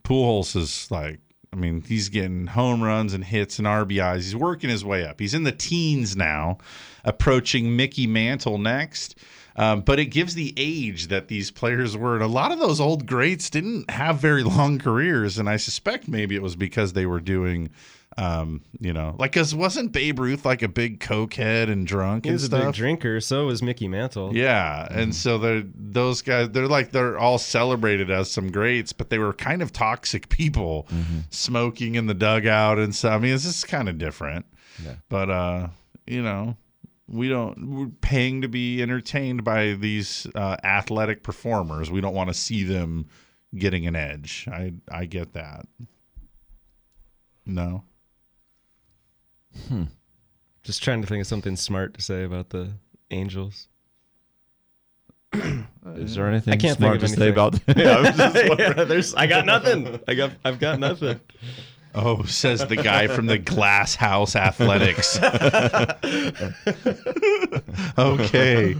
[0.02, 1.20] Pujols is like,
[1.52, 4.16] I mean, he's getting home runs and hits and RBIs.
[4.16, 5.20] He's working his way up.
[5.20, 6.58] He's in the teens now,
[7.04, 9.16] approaching Mickey Mantle next.
[9.56, 12.14] Um, but it gives the age that these players were.
[12.14, 15.38] And a lot of those old greats didn't have very long careers.
[15.38, 17.70] And I suspect maybe it was because they were doing,
[18.18, 22.30] um, you know, like, because wasn't Babe Ruth like a big cokehead and drunk He
[22.30, 22.64] and was a stuff?
[22.64, 23.20] big drinker.
[23.20, 24.34] So was Mickey Mantle.
[24.34, 26.50] Yeah, and so they're those guys.
[26.50, 30.88] They're like they're all celebrated as some greats, but they were kind of toxic people,
[31.30, 33.12] smoking in the dugout and stuff.
[33.12, 34.46] I mean, this is kind of different.
[34.82, 34.94] Yeah.
[35.10, 35.68] But uh,
[36.06, 36.56] you know,
[37.08, 37.70] we don't.
[37.70, 41.90] We're paying to be entertained by these uh, athletic performers.
[41.90, 43.08] We don't want to see them
[43.54, 44.48] getting an edge.
[44.50, 45.66] I I get that.
[47.44, 47.84] No.
[50.62, 52.72] Just trying to think of something smart to say about the
[53.10, 53.68] Angels.
[55.94, 57.32] Is there anything I can't smart think to of say anything.
[57.32, 57.60] about?
[57.76, 59.14] yeah, I yeah, there's.
[59.14, 60.00] I got nothing.
[60.08, 60.32] I got.
[60.44, 61.20] I've got nothing.
[61.98, 65.18] Oh, says the guy from the Glass House Athletics.
[67.98, 68.76] okay.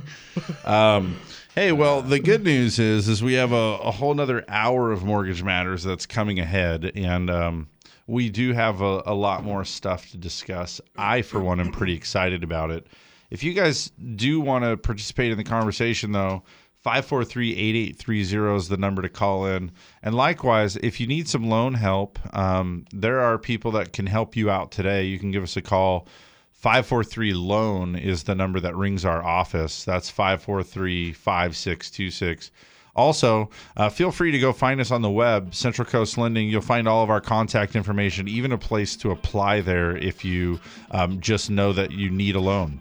[0.66, 1.16] Um,
[1.56, 5.04] Hey, well, the good news is is we have a, a whole nother hour of
[5.04, 7.68] Mortgage Matters that's coming ahead, and um,
[8.06, 10.80] we do have a, a lot more stuff to discuss.
[10.96, 12.86] I, for one, am pretty excited about it.
[13.30, 16.44] If you guys do want to participate in the conversation, though,
[16.84, 19.72] 543-8830 is the number to call in.
[20.04, 24.36] And likewise, if you need some loan help, um, there are people that can help
[24.36, 25.04] you out today.
[25.04, 26.06] You can give us a call.
[26.52, 29.84] 543 loan is the number that rings our office.
[29.84, 32.52] That's 543 5626.
[32.96, 36.48] Also, uh, feel free to go find us on the web, Central Coast Lending.
[36.48, 40.58] You'll find all of our contact information, even a place to apply there if you
[40.90, 42.80] um, just know that you need a loan.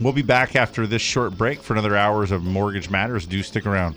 [0.00, 3.26] We'll be back after this short break for another hours of Mortgage Matters.
[3.26, 3.96] Do stick around.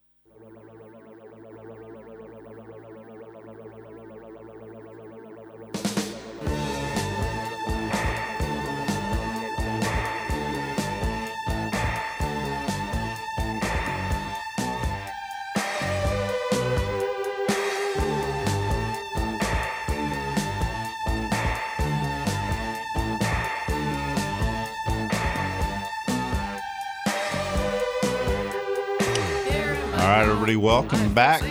[30.61, 31.41] Welcome back.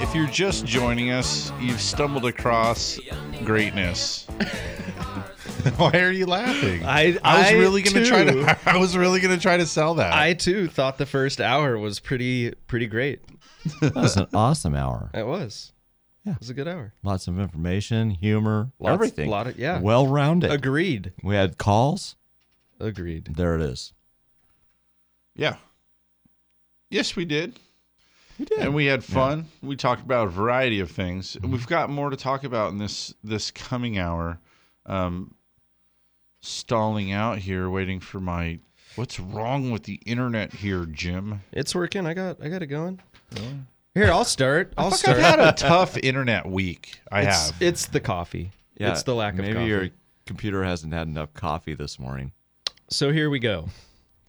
[0.00, 2.98] If you're just joining us, you've stumbled across
[3.44, 4.26] greatness.
[5.76, 6.84] Why are you laughing?
[6.84, 9.94] I I was I really gonna try to I was really gonna try to sell
[9.94, 10.12] that.
[10.12, 13.20] I too thought the first hour was pretty pretty great.
[13.80, 15.10] That was an awesome hour.
[15.14, 15.72] It was.
[16.24, 16.32] Yeah.
[16.34, 16.92] It was a good hour.
[17.02, 19.30] Lots of information, humor, Lots- everything.
[19.30, 19.80] lot of- yeah.
[19.80, 20.50] Well rounded.
[20.52, 21.12] Agreed.
[21.22, 22.16] We had calls.
[22.78, 23.34] Agreed.
[23.36, 23.92] There it is.
[25.34, 25.56] yeah.
[26.90, 27.58] Yes, we did.
[28.42, 28.58] We did.
[28.58, 29.46] And we had fun.
[29.62, 31.36] We talked about a variety of things.
[31.36, 34.40] And We've got more to talk about in this this coming hour.
[34.84, 35.36] Um,
[36.40, 38.58] stalling out here, waiting for my.
[38.96, 41.42] What's wrong with the internet here, Jim?
[41.52, 42.04] It's working.
[42.04, 43.00] I got I got it going.
[43.94, 44.72] Here, I'll start.
[44.76, 45.16] I'll Fuck, start.
[45.18, 47.00] I've had a tough internet week.
[47.12, 47.62] I it's, have.
[47.62, 48.50] It's the coffee.
[48.76, 49.66] Yeah, it's the lack of maybe coffee.
[49.66, 49.88] your
[50.26, 52.32] computer hasn't had enough coffee this morning.
[52.90, 53.68] So here we go.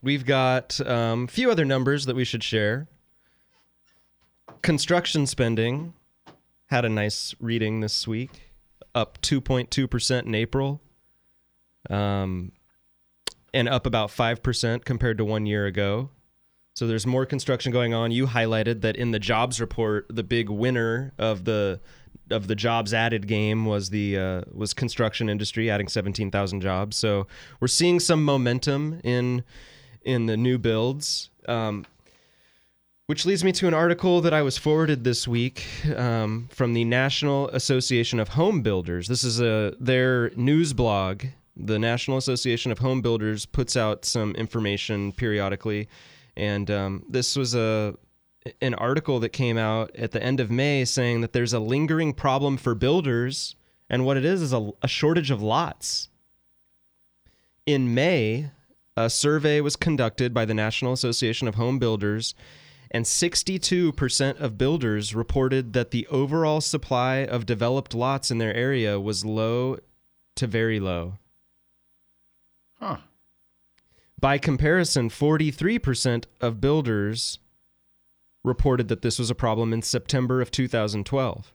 [0.04, 2.88] We've got um, a few other numbers that we should share.
[4.62, 5.94] Construction spending
[6.68, 8.52] had a nice reading this week,
[8.96, 10.82] up 2.2% in April,
[11.90, 12.52] um,
[13.54, 16.10] and up about 5% compared to one year ago.
[16.76, 18.12] So there's more construction going on.
[18.12, 21.80] You highlighted that in the jobs report, the big winner of the
[22.32, 26.98] of the jobs added game was the uh, was construction industry, adding 17,000 jobs.
[26.98, 27.28] So
[27.60, 29.44] we're seeing some momentum in
[30.04, 31.30] in the new builds.
[31.48, 31.86] Um,
[33.08, 36.86] which leads me to an article that I was forwarded this week um, from the
[36.86, 39.08] National Association of Home Builders.
[39.08, 41.26] This is a their news blog.
[41.56, 45.90] The National Association of Home Builders puts out some information periodically,
[46.38, 47.96] and um, this was a
[48.62, 52.14] an article that came out at the end of May saying that there's a lingering
[52.14, 53.56] problem for builders,
[53.90, 56.10] and what it is is a, a shortage of lots.
[57.66, 58.50] In May,
[58.96, 62.34] a survey was conducted by the National Association of Home Builders,
[62.94, 69.00] and 62% of builders reported that the overall supply of developed lots in their area
[69.00, 69.80] was low
[70.36, 71.14] to very low.
[72.80, 72.98] Huh.
[74.20, 77.40] By comparison, 43% of builders
[78.44, 81.52] reported that this was a problem in September of 2012.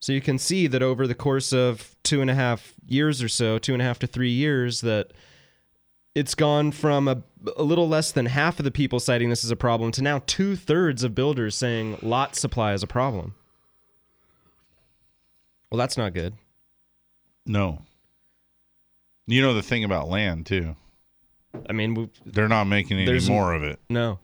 [0.00, 3.28] So you can see that over the course of two and a half years or
[3.28, 5.12] so, two and a half to three years, that
[6.18, 7.22] it's gone from a,
[7.56, 10.20] a little less than half of the people citing this as a problem to now
[10.26, 13.34] two thirds of builders saying lot supply is a problem.
[15.70, 16.34] Well, that's not good.
[17.46, 17.82] No.
[19.26, 20.74] You know the thing about land too.
[21.68, 23.78] I mean, we, They're not making any more of it.
[23.88, 24.18] no.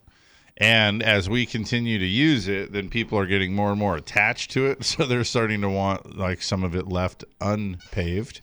[0.57, 4.53] And as we continue to use it, then people are getting more and more attached
[4.53, 4.85] to it.
[4.85, 8.41] So they're starting to want like some of it left unpaved,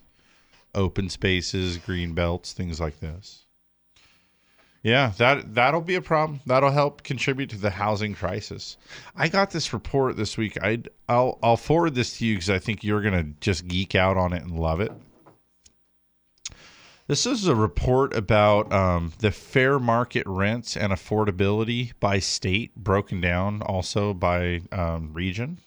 [0.75, 3.45] open spaces, green belts, things like this.
[4.83, 6.39] Yeah, that that'll be a problem.
[6.47, 8.77] That'll help contribute to the housing crisis.
[9.15, 10.57] I got this report this week.
[10.61, 14.17] I I'll I'll forward this to you because I think you're gonna just geek out
[14.17, 14.91] on it and love it.
[17.07, 23.19] This is a report about um, the fair market rents and affordability by state, broken
[23.19, 25.59] down also by um, region.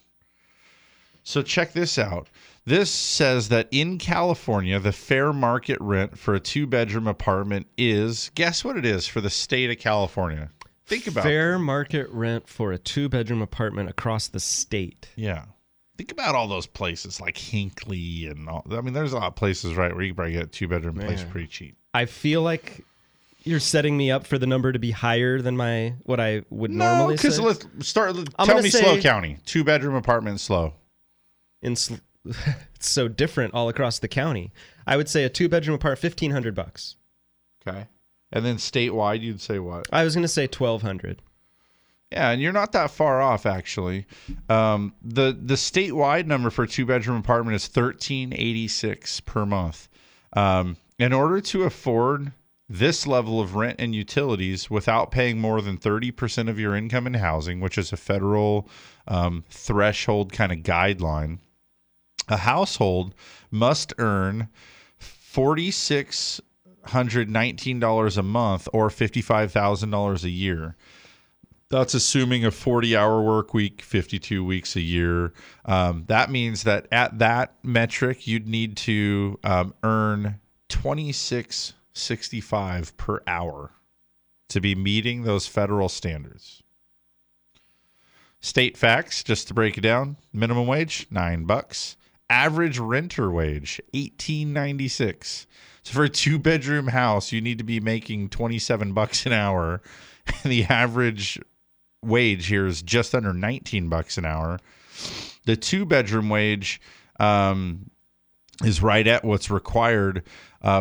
[1.23, 2.29] So check this out.
[2.67, 8.31] This says that in California, the fair market rent for a two bedroom apartment is
[8.35, 10.51] guess what it is for the state of California?
[10.87, 15.09] Think about fair market rent for a two bedroom apartment across the state.
[15.17, 15.45] Yeah.
[15.97, 18.67] Think about all those places like Hinkley and all.
[18.71, 20.67] I mean, there's a lot of places, right, where you can probably get a two
[20.67, 21.77] bedroom place pretty cheap.
[21.93, 22.85] I feel like
[23.45, 26.71] you're setting me up for the number to be higher than my what I would
[26.71, 28.17] normally because let's start.
[28.39, 30.73] I'm tell me, say- Slow County, two bedroom apartment, slow.
[31.63, 31.95] in sl-
[32.75, 34.53] it's so different all across the county.
[34.87, 36.97] I would say a two bedroom apartment, fifteen hundred bucks.
[37.67, 37.87] Okay.
[38.33, 39.87] And then statewide, you'd say what?
[39.93, 41.23] I was gonna say twelve hundred.
[42.11, 44.07] Yeah, and you're not that far off actually.
[44.49, 49.45] Um, the the statewide number for a two bedroom apartment is thirteen eighty six per
[49.45, 49.89] month.
[50.35, 52.33] Um, in order to afford
[52.69, 57.07] this level of rent and utilities without paying more than thirty percent of your income
[57.07, 58.69] in housing, which is a federal
[59.09, 61.39] um, threshold kind of guideline,
[62.29, 63.15] a household
[63.51, 64.49] must earn
[64.99, 66.41] forty six
[66.87, 70.77] hundred nineteen dollars a month or fifty five thousand dollars a year.
[71.71, 75.33] That's assuming a 40 hour work week, 52 weeks a year.
[75.65, 83.73] Um, that means that at that metric, you'd need to um, earn 26.65 per hour
[84.49, 86.63] to be meeting those federal standards.
[88.41, 91.97] State facts, just to break it down: minimum wage nine bucks,
[92.31, 95.47] average renter wage eighteen ninety six.
[95.83, 99.33] So for a two bedroom house, you need to be making twenty seven bucks an
[99.33, 99.83] hour,
[100.27, 101.41] and the average
[102.03, 104.59] wage here is just under nineteen bucks an hour.
[105.47, 106.81] The two bedroom wage
[107.21, 107.91] um,
[108.63, 110.23] is right at what's required.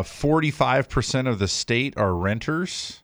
[0.04, 3.02] Forty five percent of the state are renters.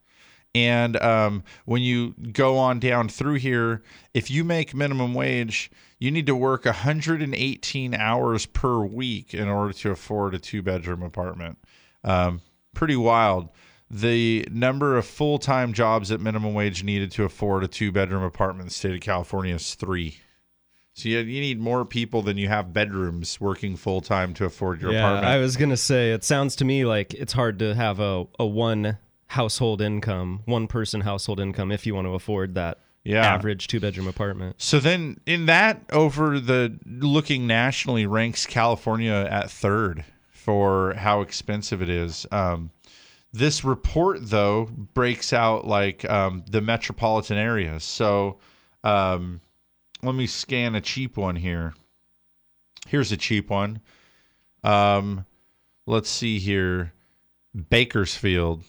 [0.54, 3.82] And um, when you go on down through here,
[4.14, 5.70] if you make minimum wage,
[6.00, 11.02] you need to work 118 hours per week in order to afford a two bedroom
[11.02, 11.58] apartment.
[12.02, 12.40] Um,
[12.74, 13.50] pretty wild.
[13.90, 18.22] The number of full time jobs at minimum wage needed to afford a two bedroom
[18.22, 20.16] apartment in the state of California is three.
[20.94, 24.80] So you, you need more people than you have bedrooms working full time to afford
[24.80, 25.26] your yeah, apartment.
[25.26, 28.46] I was gonna say it sounds to me like it's hard to have a, a
[28.46, 28.96] one
[29.26, 33.24] household income, one person household income if you want to afford that Yeah.
[33.24, 34.56] average two bedroom apartment.
[34.58, 41.80] So then, in that, over the looking nationally, ranks California at third for how expensive
[41.80, 42.26] it is.
[42.30, 42.70] Um,
[43.32, 47.84] this report, though, breaks out like um, the metropolitan areas.
[47.84, 48.38] So
[48.84, 49.40] um,
[50.02, 51.74] let me scan a cheap one here.
[52.88, 53.80] Here's a cheap one.
[54.64, 55.24] Um,
[55.86, 56.92] let's see here
[57.70, 58.62] Bakersfield.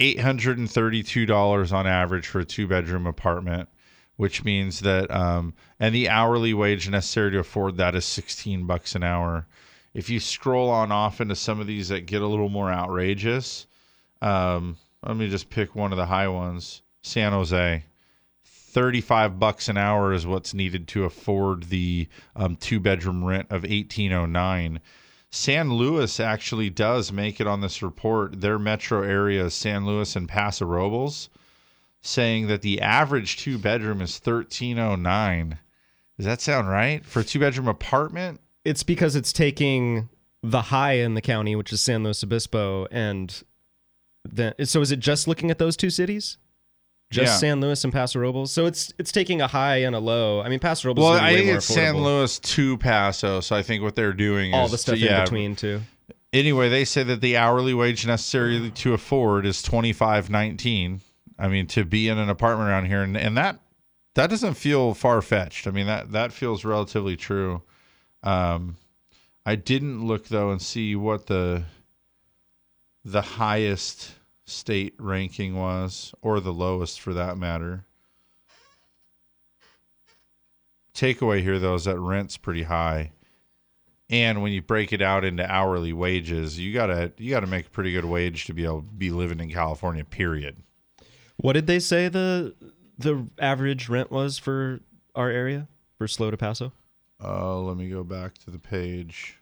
[0.00, 3.68] $832 on average for a two bedroom apartment,
[4.16, 8.94] which means that, um, and the hourly wage necessary to afford that is 16 bucks
[8.94, 9.46] an hour.
[9.94, 13.66] If you scroll on off into some of these that get a little more outrageous,
[14.22, 14.76] um,
[15.06, 17.84] let me just pick one of the high ones San Jose.
[18.44, 23.62] 35 bucks an hour is what's needed to afford the um, two bedroom rent of
[23.62, 24.80] 1809
[25.30, 30.28] san luis actually does make it on this report their metro area san luis and
[30.28, 31.28] paso robles
[32.00, 35.58] saying that the average two bedroom is 1309
[36.18, 37.04] does that sound right?
[37.04, 38.40] For a two bedroom apartment?
[38.64, 40.08] It's because it's taking
[40.42, 43.42] the high in the county, which is San Luis Obispo, and
[44.24, 46.36] then so is it just looking at those two cities?
[47.10, 47.36] Just Yeah.
[47.38, 48.52] San Luis and Paso Robles.
[48.52, 50.42] So it's it's taking a high and a low.
[50.42, 53.62] I mean, Paso Robles well is i think it's san luis to paso so i
[53.62, 55.80] think what they're doing All is the stuff to- yeah, in between too.
[56.34, 61.00] anyway, they say that the hourly wage necessary to afford is twenty five nineteen.
[61.38, 63.58] I mean, to be in an apartment around here, and, and that
[64.14, 65.66] that doesn't feel far fetched.
[65.66, 67.62] I mean, that that feels relatively true.
[68.22, 68.76] Um,
[69.46, 71.64] I didn't look though and see what the
[73.04, 74.10] the highest
[74.48, 77.84] state ranking was, or the lowest for that matter.
[80.94, 83.12] Takeaway here though is that rent's pretty high
[84.10, 87.70] and when you break it out into hourly wages you gotta you gotta make a
[87.70, 90.56] pretty good wage to be able to be living in california period
[91.36, 92.54] What did they say the
[92.98, 94.80] the average rent was for
[95.14, 95.68] our area
[95.98, 96.72] for Slow to Paso?
[97.22, 99.38] uh let me go back to the page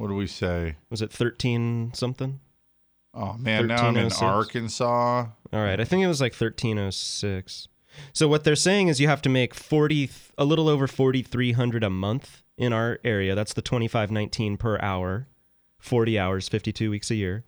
[0.00, 2.40] what do we say Was it thirteen something?
[3.12, 4.22] oh man now i'm in 1306?
[4.22, 7.68] arkansas All right, I think it was like 1306.
[8.12, 11.90] So what they're saying is you have to make 40 a little over 4300 a
[11.90, 13.34] month in our area.
[13.34, 15.26] That's the 2519 per hour.
[15.78, 17.42] 40 hours, 52 weeks a year.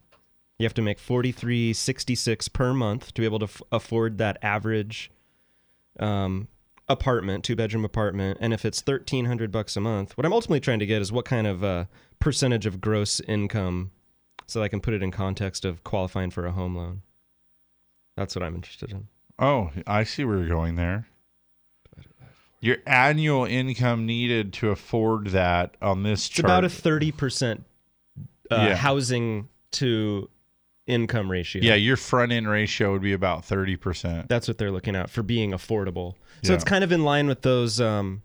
[0.59, 5.11] You have to make 4366 per month to be able to f- afford that average
[6.00, 6.48] um
[6.93, 10.61] apartment, two bedroom apartment, and if it's thirteen hundred bucks a month, what I'm ultimately
[10.61, 11.84] trying to get is what kind of uh,
[12.20, 13.90] percentage of gross income,
[14.47, 17.03] so that I can put it in context of qualifying for a home loan.
[18.16, 19.09] That's what I'm interested in.
[19.38, 21.07] Oh, I see where you're going there.
[22.61, 26.45] Your annual income needed to afford that on this It's chart.
[26.45, 27.64] about a thirty percent
[28.51, 28.76] uh, Yeah.
[28.76, 30.28] housing to
[30.87, 31.62] income ratio.
[31.62, 34.28] yeah, your front end ratio would be about 30%.
[34.28, 36.14] That's what they're looking at for being affordable.
[36.43, 36.55] So Yeah.
[36.57, 38.22] it's kind of in line with those um,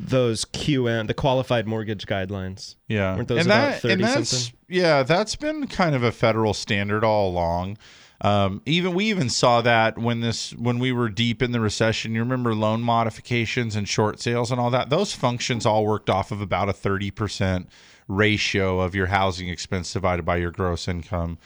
[0.00, 2.74] those QM, the qualified mortgage guidelines.
[2.88, 3.14] Yeah.
[3.14, 4.58] Weren't those and about that, 30 and that's, something?
[4.68, 7.78] Yeah, that's been kind of a federal standard all along.
[8.20, 12.14] Um, even we even saw that when this when we were deep in the recession.
[12.14, 14.90] You remember loan modifications and short sales and all that.
[14.90, 17.68] Those functions all worked off of about a thirty percent
[18.16, 21.38] ratio of your housing expense divided by your gross income.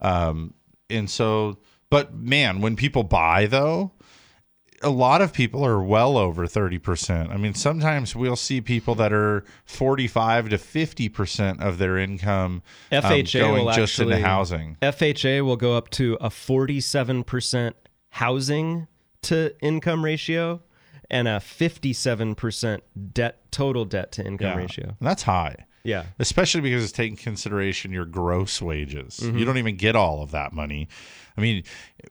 [0.00, 0.54] Um,
[0.88, 1.58] and so,
[1.90, 3.92] but man, when people buy though,
[4.82, 7.30] a lot of people are well over 30%.
[7.30, 13.02] I mean, sometimes we'll see people that are 45 to 50% of their income um,
[13.02, 14.76] FHA going will just actually into housing.
[14.82, 17.74] FHA will go up to a forty-seven percent
[18.10, 18.86] housing
[19.22, 20.60] to income ratio
[21.10, 22.82] and a fifty-seven percent
[23.14, 24.56] debt total debt to income Yeah.
[24.56, 24.96] ratio.
[25.00, 25.64] That's high.
[25.86, 26.04] Yeah.
[26.18, 29.20] Especially because it's taking consideration your gross wages.
[29.22, 29.38] Mhm.
[29.38, 30.88] You don't even get all of that money.
[31.36, 31.64] I mean,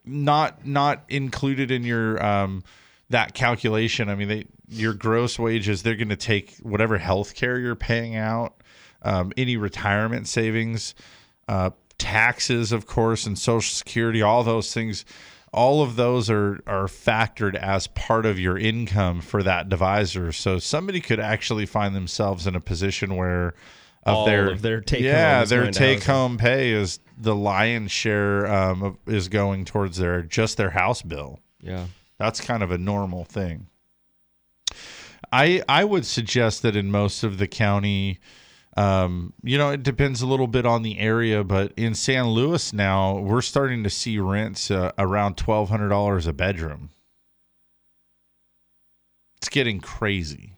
[0.04, 2.64] not not included in your um
[3.10, 4.08] that calculation.
[4.08, 8.16] I mean, they your gross wages, they're going to take whatever health care you're paying
[8.16, 8.62] out,
[9.02, 10.94] um, any retirement savings,
[11.46, 15.04] uh, taxes, of course, and social security, all those things.
[15.52, 20.32] All of those are are factored as part of your income for that divisor.
[20.32, 23.54] So somebody could actually find themselves in a position where
[24.04, 28.46] of All their of their take yeah their take home pay is the lion's share
[28.46, 31.40] um, is going towards their just their house bill.
[31.60, 31.86] Yeah.
[32.18, 33.68] That's kind of a normal thing.
[35.32, 38.20] I I would suggest that in most of the county,
[38.76, 42.72] um, you know, it depends a little bit on the area, but in San Luis
[42.72, 46.90] now, we're starting to see rents uh, around twelve hundred dollars a bedroom.
[49.38, 50.52] It's getting crazy.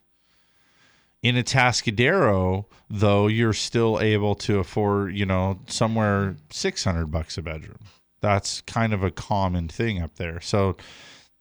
[1.23, 7.43] In Atascadero, though, you're still able to afford, you know, somewhere six hundred bucks a
[7.43, 7.81] bedroom.
[8.21, 10.41] That's kind of a common thing up there.
[10.41, 10.77] So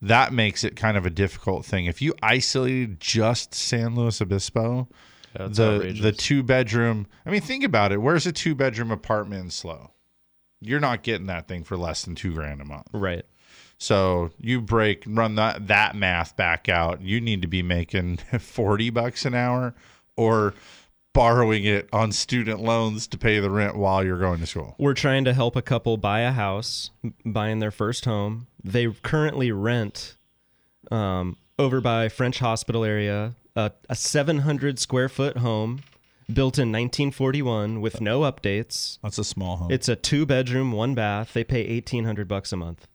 [0.01, 1.85] that makes it kind of a difficult thing.
[1.85, 4.87] If you isolated just San Luis Obispo,
[5.37, 6.01] That's the outrageous.
[6.03, 7.07] the two bedroom.
[7.25, 8.01] I mean, think about it.
[8.01, 9.91] Where's a two bedroom apartment in Slow?
[10.59, 12.87] You're not getting that thing for less than two grand a month.
[12.91, 13.25] Right.
[13.77, 17.01] So you break run that that math back out.
[17.01, 19.75] You need to be making forty bucks an hour
[20.15, 20.55] or
[21.13, 24.75] borrowing it on student loans to pay the rent while you're going to school.
[24.77, 26.91] We're trying to help a couple buy a house,
[27.25, 28.45] buying their first home.
[28.63, 30.15] They currently rent
[30.91, 35.81] um, over by French Hospital area a, a 700 square foot home
[36.31, 38.99] built in 1941 with no updates.
[39.01, 39.71] That's a small home.
[39.71, 41.33] It's a two bedroom, one bath.
[41.33, 42.87] They pay 1800 bucks a month.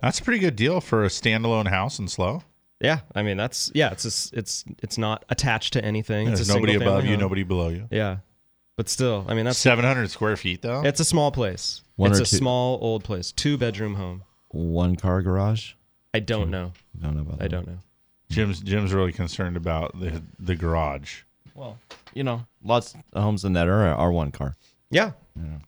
[0.00, 2.42] That's a pretty good deal for a standalone house in Slow.
[2.80, 6.26] Yeah, I mean that's yeah, it's just, it's it's not attached to anything.
[6.26, 7.20] There's it's a nobody single-family above you, home.
[7.20, 7.86] nobody below you.
[7.92, 8.16] Yeah,
[8.76, 10.82] but still, I mean that's 700 square feet though.
[10.84, 11.82] It's a small place.
[11.94, 14.24] One it's or a two- small old place, two bedroom home.
[14.48, 15.74] One car garage.
[16.12, 16.72] I don't know.
[17.00, 17.50] Don't know about I that.
[17.50, 17.78] don't know.
[18.32, 21.22] Jim's Jim's really concerned about the the garage.
[21.54, 21.78] Well,
[22.14, 24.56] you know, lots of homes in that area are one car.
[24.90, 25.12] Yeah.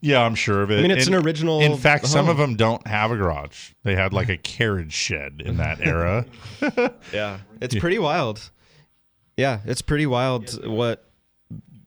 [0.03, 0.81] Yeah, I'm sure of it.
[0.81, 3.71] I mean, it's And an original In fact, some of them don't have a garage.
[3.83, 6.27] They had like a carriage shed in that era.
[7.13, 8.51] Yeah, it's pretty wild.
[9.39, 11.09] Yeah, it's pretty wild what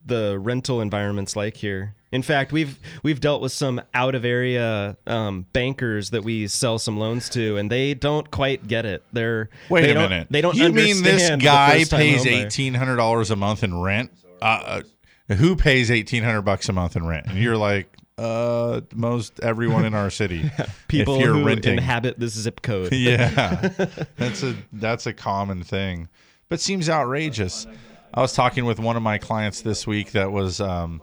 [0.07, 1.93] the rental environment's like here.
[2.11, 6.79] In fact, we've we've dealt with some out of area um, bankers that we sell
[6.79, 9.03] some loans to, and they don't quite get it.
[9.11, 10.27] They're Wait they a don't, minute.
[10.29, 10.55] They don't.
[10.55, 14.11] You mean this guy pays eighteen hundred dollars a month in rent?
[14.41, 14.81] Uh,
[15.29, 17.27] uh, who pays eighteen hundred bucks a month in rent?
[17.27, 20.49] And you're like, uh, most everyone in our city.
[20.87, 21.73] People who renting.
[21.73, 22.91] inhabit this zip code.
[22.93, 23.27] yeah,
[24.15, 26.07] that's a that's a common thing,
[26.49, 27.67] but seems outrageous.
[28.13, 31.01] I was talking with one of my clients this week that was um,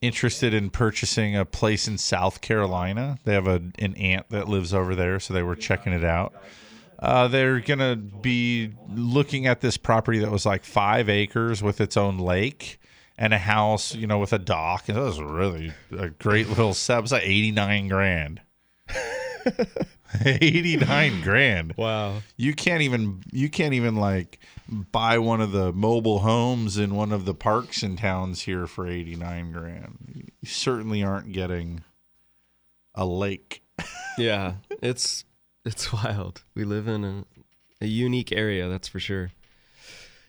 [0.00, 3.18] interested in purchasing a place in South Carolina.
[3.24, 6.34] They have a, an aunt that lives over there, so they were checking it out.
[6.98, 11.96] Uh, they're gonna be looking at this property that was like five acres with its
[11.96, 12.78] own lake
[13.18, 14.88] and a house, you know, with a dock.
[14.88, 16.98] And it was really a great little set.
[16.98, 18.40] It was like eighty nine grand.
[20.24, 21.74] 89 grand.
[21.76, 22.22] Wow.
[22.36, 27.12] You can't even you can't even like buy one of the mobile homes in one
[27.12, 29.98] of the parks and towns here for 89 grand.
[30.14, 31.82] You certainly aren't getting
[32.94, 33.62] a lake.
[34.18, 35.26] Yeah, it's
[35.66, 36.42] it's wild.
[36.54, 37.24] We live in a,
[37.82, 39.30] a unique area, that's for sure.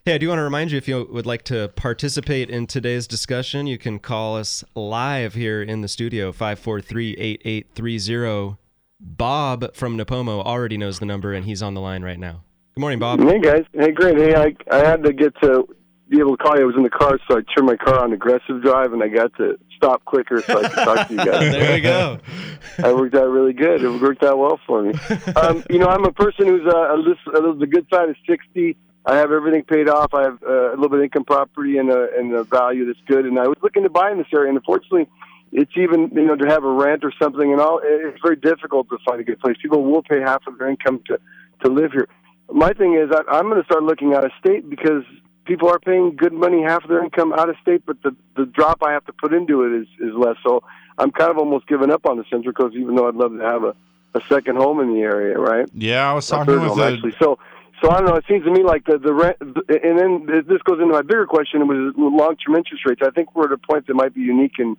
[0.03, 3.07] Hey, I do want to remind you if you would like to participate in today's
[3.07, 8.57] discussion, you can call us live here in the studio 543-8830.
[8.99, 12.43] Bob from Nipomo already knows the number and he's on the line right now.
[12.73, 13.19] Good morning, Bob.
[13.19, 13.63] Hey guys.
[13.73, 14.17] Hey, great.
[14.17, 15.67] Hey, I I had to get to
[16.09, 16.63] be able to call you.
[16.63, 19.07] I was in the car, so I turned my car on aggressive drive, and I
[19.07, 21.51] got to stop quicker so I could talk to you guys.
[21.51, 22.19] there we go.
[22.77, 23.83] That worked out really good.
[23.83, 24.93] It worked out well for me.
[25.35, 28.77] Um, you know, I'm a person who's uh, a, a, the good side of 60.
[29.03, 30.13] I have everything paid off.
[30.13, 32.99] I have uh, a little bit of income property and a, and a value that's
[33.07, 33.25] good.
[33.25, 35.07] And I was looking to buy in this area, and unfortunately,
[35.51, 37.79] it's even you know to have a rent or something and all.
[37.83, 39.55] It's very difficult to find a good place.
[39.61, 41.19] People will pay half of their income to
[41.63, 42.07] to live here.
[42.51, 45.03] My thing is, I, I'm going to start looking out of state because
[45.45, 48.45] people are paying good money, half of their income out of state, but the the
[48.45, 50.35] drop I have to put into it is is less.
[50.45, 50.63] So
[50.97, 53.43] I'm kind of almost giving up on the Central Coast, even though I'd love to
[53.43, 53.75] have a
[54.13, 55.67] a second home in the area, right?
[55.73, 57.15] Yeah, I was talking with home, the, actually.
[57.19, 57.39] So
[57.81, 58.15] so I don't know.
[58.15, 61.27] It seems to me like the the rent, and then this goes into my bigger
[61.27, 61.61] question.
[61.61, 63.01] It was long term interest rates.
[63.05, 64.75] I think we're at a point that might be unique in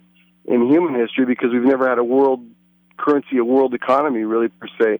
[0.49, 2.45] in human history because we've never had a world
[2.97, 4.99] currency, a world economy, really per se.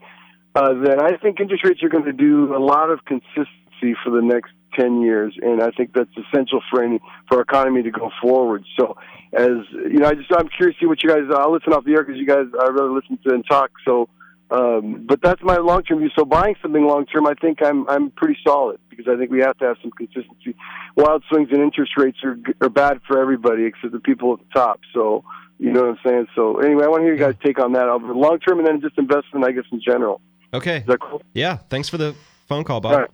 [0.56, 4.12] Uh, that I think interest rates are going to do a lot of consistency for
[4.12, 7.92] the next 10 years, and I think that's essential for any for our economy to
[7.92, 8.64] go forward.
[8.80, 8.96] So,
[9.34, 11.24] as you know, I just I'm curious to see what you guys.
[11.36, 13.72] I'll listen off the air because you guys I really listen to and talk.
[13.86, 14.10] So,
[14.52, 16.10] um, but that's my long term view.
[16.18, 19.40] So, buying something long term, I think I'm I'm pretty solid because I think we
[19.42, 20.56] have to have some consistency.
[20.96, 24.60] Wild swings in interest rates are are bad for everybody except the people at the
[24.60, 24.80] top.
[24.94, 25.24] So,
[25.60, 26.28] you know what I'm saying.
[26.36, 28.68] So, anyway, I want to hear you guys take on that over long term and
[28.68, 30.22] then just investment, I guess, in general.
[30.54, 30.84] Okay.
[31.00, 31.22] Cool?
[31.34, 31.58] Yeah.
[31.70, 32.16] Thanks for the
[32.48, 32.94] phone call, Bob.
[32.94, 33.12] All right.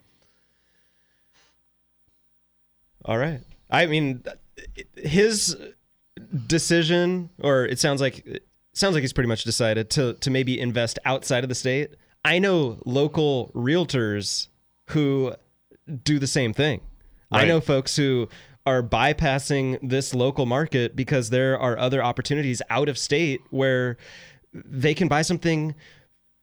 [3.04, 3.42] All right.
[3.70, 4.24] I mean,
[4.96, 5.58] his
[6.48, 8.42] decision, or it sounds like
[8.76, 11.96] sounds like he's pretty much decided to to maybe invest outside of the state.
[12.24, 14.48] I know local realtors
[14.90, 15.36] who
[16.04, 16.82] do the same thing.
[17.32, 18.30] I know folks who
[18.66, 23.98] are bypassing this local market because there are other opportunities out of state where
[24.54, 25.76] they can buy something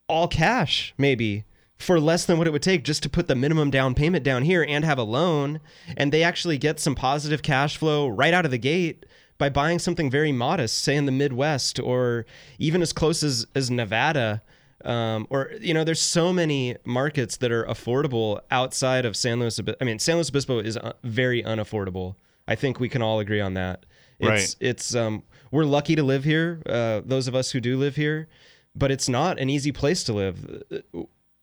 [0.07, 1.45] all cash maybe
[1.79, 4.45] for less than what it would take just to put the minimum down payment down
[4.45, 5.59] here and have a loan
[5.97, 9.05] and they actually get some positive cash flow right out of the gate
[9.43, 12.25] by buying something very modest say in the midwest or
[12.61, 14.41] even as close as, as nevada
[14.85, 19.59] um, or you know there's so many markets that are affordable outside of san luis
[19.81, 22.15] i mean san luis obispo is uh, very unaffordable.
[22.47, 23.85] I think we can all agree on that.
[24.21, 24.57] It's Right.
[24.61, 28.29] it's um we're lucky to live here uh, those of us who do live here
[28.77, 30.63] but it's not an easy place to live.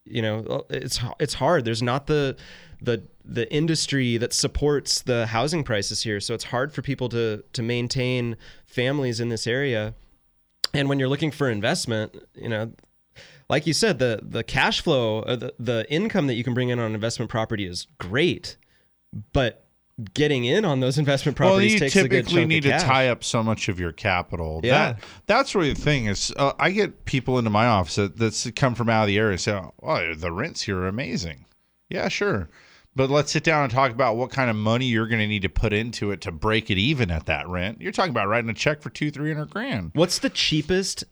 [0.06, 1.66] You know it's it's hard.
[1.66, 2.38] There's not the
[2.82, 7.44] the the industry that supports the housing prices here so it's hard for people to
[7.54, 8.36] to maintain
[8.66, 9.94] families in this area
[10.74, 12.72] and when you're looking for investment you know
[13.50, 16.70] like you said the the cash flow uh, the, the income that you can bring
[16.70, 18.58] in on an investment property is great
[19.34, 19.66] but
[20.14, 22.80] getting in on those investment properties well, you takes a good typically chunk need of
[22.80, 24.62] to tie up so much of your capital.
[24.64, 24.94] Yeah.
[24.94, 28.50] That, that's really the thing is uh, I get people into my office that that's
[28.52, 31.46] come from out of the area and say, "Oh, the rents here are amazing."
[31.90, 32.50] Yeah, sure.
[32.95, 35.44] But let's sit down and talk about what kind of money you're going to need
[35.44, 37.82] to put into it to break it even at that rent.
[37.82, 39.91] You're talking about writing a check for two, three hundred grand.
[39.94, 41.03] What's the cheapest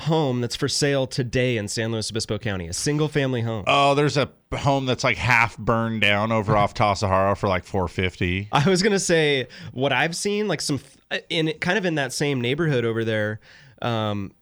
[0.00, 2.68] home that's for sale today in San Luis Obispo County?
[2.68, 3.64] A single family home.
[3.66, 7.88] Oh, there's a home that's like half burned down over off Tassajara for like four
[7.88, 8.48] fifty.
[8.52, 10.80] I was gonna say what I've seen, like some
[11.28, 13.40] in kind of in that same neighborhood over there,
[13.82, 14.32] um,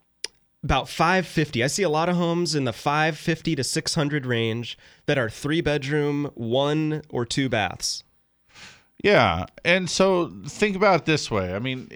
[0.64, 1.62] about 550.
[1.62, 5.60] I see a lot of homes in the 550 to 600 range that are three
[5.60, 8.02] bedroom, one or two baths.
[9.02, 11.54] Yeah, and so think about it this way.
[11.54, 11.88] I mean,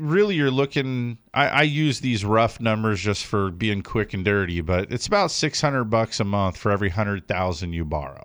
[0.00, 1.18] really, you're looking.
[1.34, 5.30] I, I use these rough numbers just for being quick and dirty, but it's about
[5.30, 8.24] six hundred bucks a month for every hundred thousand you borrow.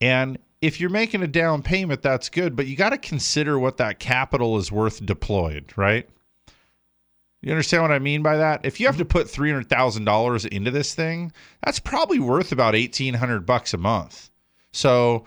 [0.00, 3.76] And if you're making a down payment, that's good, but you got to consider what
[3.76, 6.08] that capital is worth deployed, right?
[7.42, 8.64] You understand what I mean by that?
[8.64, 11.32] If you have to put three hundred thousand dollars into this thing,
[11.64, 14.30] that's probably worth about eighteen hundred bucks a month.
[14.72, 15.24] So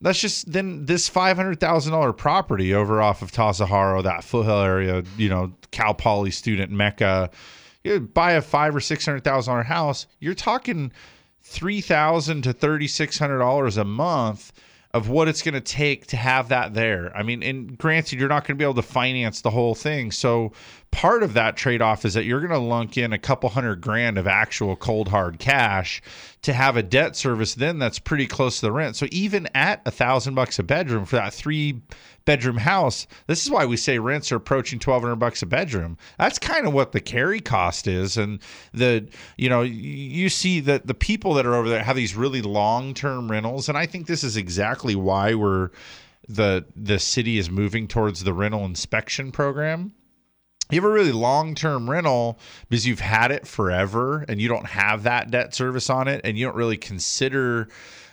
[0.00, 4.60] that's just then this five hundred thousand dollar property over off of Tassajara, that foothill
[4.60, 7.30] area, you know, Cal Poly student mecca.
[7.82, 10.92] You buy a five or six hundred thousand dollar house, you're talking
[11.42, 14.52] three thousand to thirty six hundred dollars a month
[14.92, 17.14] of what it's going to take to have that there.
[17.16, 20.12] I mean, and granted, you're not going to be able to finance the whole thing.
[20.12, 20.52] So
[20.94, 23.80] part of that trade off is that you're going to lunk in a couple hundred
[23.80, 26.00] grand of actual cold hard cash
[26.42, 28.94] to have a debt service then that's pretty close to the rent.
[28.94, 31.80] So even at a thousand bucks a bedroom for that three
[32.24, 35.98] bedroom house, this is why we say rents are approaching twelve hundred bucks a bedroom.
[36.16, 38.38] That's kind of what the carry cost is, and
[38.72, 42.40] the you know you see that the people that are over there have these really
[42.40, 45.70] long term rentals, and I think this is exactly why we're
[46.28, 49.92] the the city is moving towards the rental inspection program
[50.70, 52.38] you have a really long term rental
[52.68, 56.38] because you've had it forever and you don't have that debt service on it and
[56.38, 57.68] you don't really consider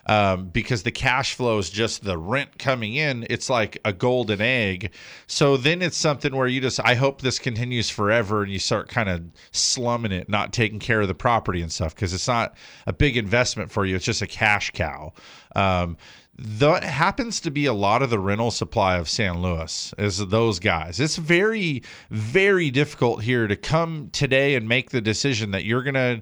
[0.07, 4.41] um, because the cash flow is just the rent coming in it's like a golden
[4.41, 4.91] egg.
[5.27, 8.89] So then it's something where you just i hope this continues forever and you start
[8.89, 12.55] kind of slumming it not taking care of the property and stuff because it's not
[12.87, 15.13] a big investment for you it's just a cash cow.
[15.55, 15.97] Um,
[16.43, 20.59] that happens to be a lot of the rental supply of San Luis is those
[20.59, 20.99] guys.
[20.99, 26.21] It's very, very difficult here to come today and make the decision that you're gonna,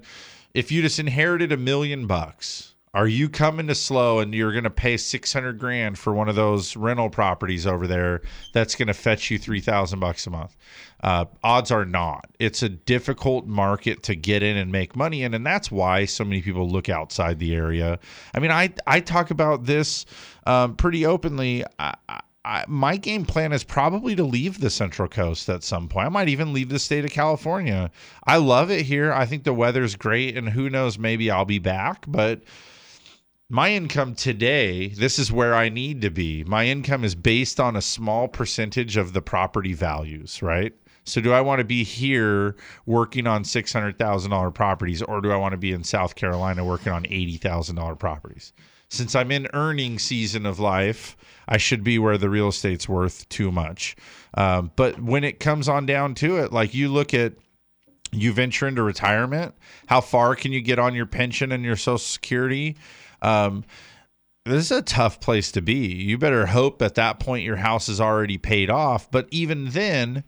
[0.52, 4.68] if you just inherited a million bucks, are you coming to slow and you're gonna
[4.68, 8.22] pay six hundred grand for one of those rental properties over there
[8.52, 10.56] that's gonna fetch you three thousand bucks a month?
[11.02, 12.26] Uh, odds are not.
[12.40, 16.24] It's a difficult market to get in and make money in, and that's why so
[16.24, 18.00] many people look outside the area.
[18.34, 20.04] I mean, I I talk about this
[20.46, 21.64] um, pretty openly.
[21.78, 21.94] I,
[22.44, 26.06] I, my game plan is probably to leave the Central Coast at some point.
[26.06, 27.90] I might even leave the state of California.
[28.26, 29.12] I love it here.
[29.12, 32.04] I think the weather's great, and who knows, maybe I'll be back.
[32.08, 32.42] But
[33.50, 36.44] my income today, this is where I need to be.
[36.44, 40.72] My income is based on a small percentage of the property values, right?
[41.04, 42.54] So do I want to be here
[42.86, 46.14] working on six hundred thousand dollar properties, or do I want to be in South
[46.14, 48.52] Carolina working on eighty thousand dollar properties?
[48.88, 51.16] Since I'm in earning season of life,
[51.48, 53.96] I should be where the real estate's worth too much.
[54.34, 57.32] Um, but when it comes on down to it, like you look at
[58.12, 59.54] you venture into retirement,
[59.86, 62.76] how far can you get on your pension and your social security?
[63.22, 63.64] Um,
[64.46, 65.86] this is a tough place to be.
[65.86, 69.10] You better hope at that point your house is already paid off.
[69.10, 70.24] But even then,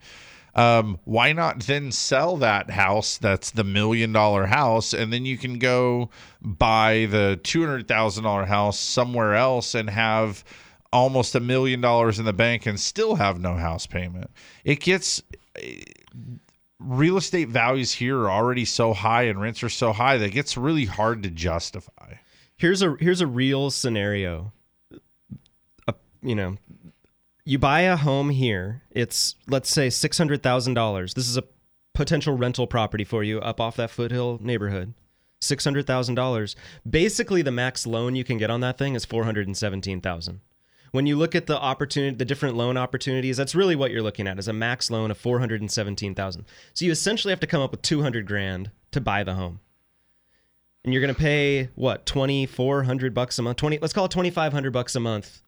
[0.55, 5.39] um, why not then sell that house that's the million dollar house and then you
[5.39, 6.11] can go
[6.43, 10.45] buy the $200,000 house somewhere else and have
[10.93, 14.31] almost a million dollars in the bank and still have no house payment.
[14.63, 15.23] It gets
[16.79, 20.33] real estate values here are already so high and rents are so high that it
[20.33, 22.15] gets really hard to justify.
[22.63, 24.53] Here's a here's a real scenario.
[25.89, 26.59] Uh, you know,
[27.45, 28.83] you buy a home here.
[28.93, 31.15] It's let's say six hundred thousand dollars.
[31.15, 31.43] This is a
[31.93, 34.95] potential rental property for you up off that foothill neighborhood.
[35.41, 36.55] Six hundred thousand dollars.
[36.89, 40.01] Basically, the max loan you can get on that thing is four hundred and seventeen
[40.01, 40.41] thousand.
[40.93, 44.29] When you look at the opportunity, the different loan opportunities, that's really what you're looking
[44.29, 46.45] at is a max loan of four hundred and seventeen thousand.
[46.75, 49.59] So you essentially have to come up with two hundred grand to buy the home
[50.85, 53.57] and you're going to pay what 2400 bucks a month?
[53.59, 55.43] 20 let's call it 2500 bucks a month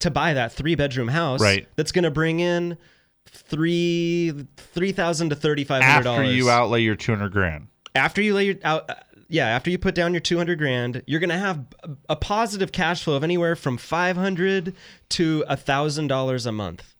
[0.00, 1.66] to buy that three bedroom house right.
[1.76, 2.78] that's going to bring in
[3.26, 7.68] three 3000 to 3500 after you outlay your 200 grand.
[7.94, 8.94] After you lay your out uh,
[9.28, 11.66] yeah after you put down your 200 grand you're going to have
[12.08, 14.74] a positive cash flow of anywhere from 500
[15.10, 16.94] to a thousand dollars a month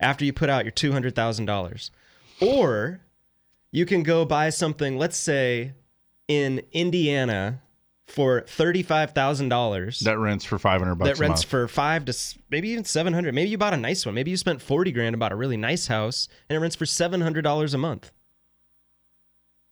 [0.00, 1.90] after you put out your $200000
[2.40, 3.00] or
[3.70, 5.72] you can go buy something let's say
[6.28, 7.62] in Indiana
[8.06, 10.00] for thirty-five thousand dollars.
[10.00, 11.18] That rents for five hundred bucks.
[11.18, 12.14] That rents for five to
[12.50, 13.34] maybe even seven hundred.
[13.34, 14.14] Maybe you bought a nice one.
[14.14, 16.86] Maybe you spent forty grand and bought a really nice house, and it rents for
[16.86, 18.12] seven hundred dollars a month.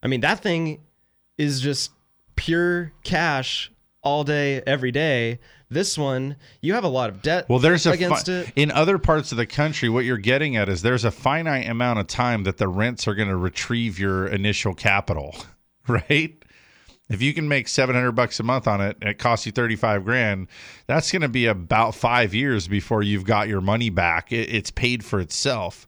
[0.02, 0.80] I mean, that thing
[1.38, 1.90] is just
[2.36, 3.72] pure cash
[4.02, 5.40] all day, every day.
[5.70, 7.48] This one, you have a lot of debt.
[7.48, 8.52] Well, there's a against fi- it.
[8.54, 9.88] in other parts of the country.
[9.88, 13.14] What you're getting at is there's a finite amount of time that the rents are
[13.14, 15.34] going to retrieve your initial capital,
[15.88, 16.43] right?
[17.10, 20.04] If you can make 700 bucks a month on it and it costs you 35
[20.04, 20.48] grand,
[20.86, 24.32] that's going to be about five years before you've got your money back.
[24.32, 25.86] It, it's paid for itself.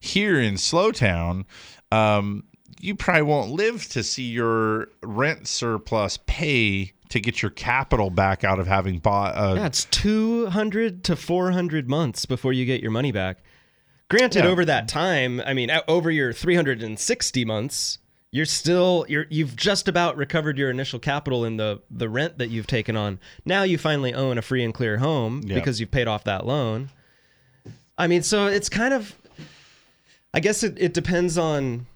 [0.00, 1.44] Here in Slowtown,
[1.90, 2.44] um,
[2.78, 8.44] you probably won't live to see your rent surplus pay to get your capital back
[8.44, 9.34] out of having bought.
[9.36, 13.38] A, yeah, it's 200 to 400 months before you get your money back.
[14.08, 14.50] Granted, Yeah.
[14.50, 17.98] over that time, I mean, over your 360 months,
[18.32, 22.48] you're still you're you've just about recovered your initial capital in the the rent that
[22.50, 23.18] you've taken on.
[23.44, 25.54] Now you finally own a free and clear home Yeah.
[25.56, 26.90] because you've paid off that loan.
[27.98, 29.14] I mean, so it's kind of
[30.32, 31.86] I guess it, it depends on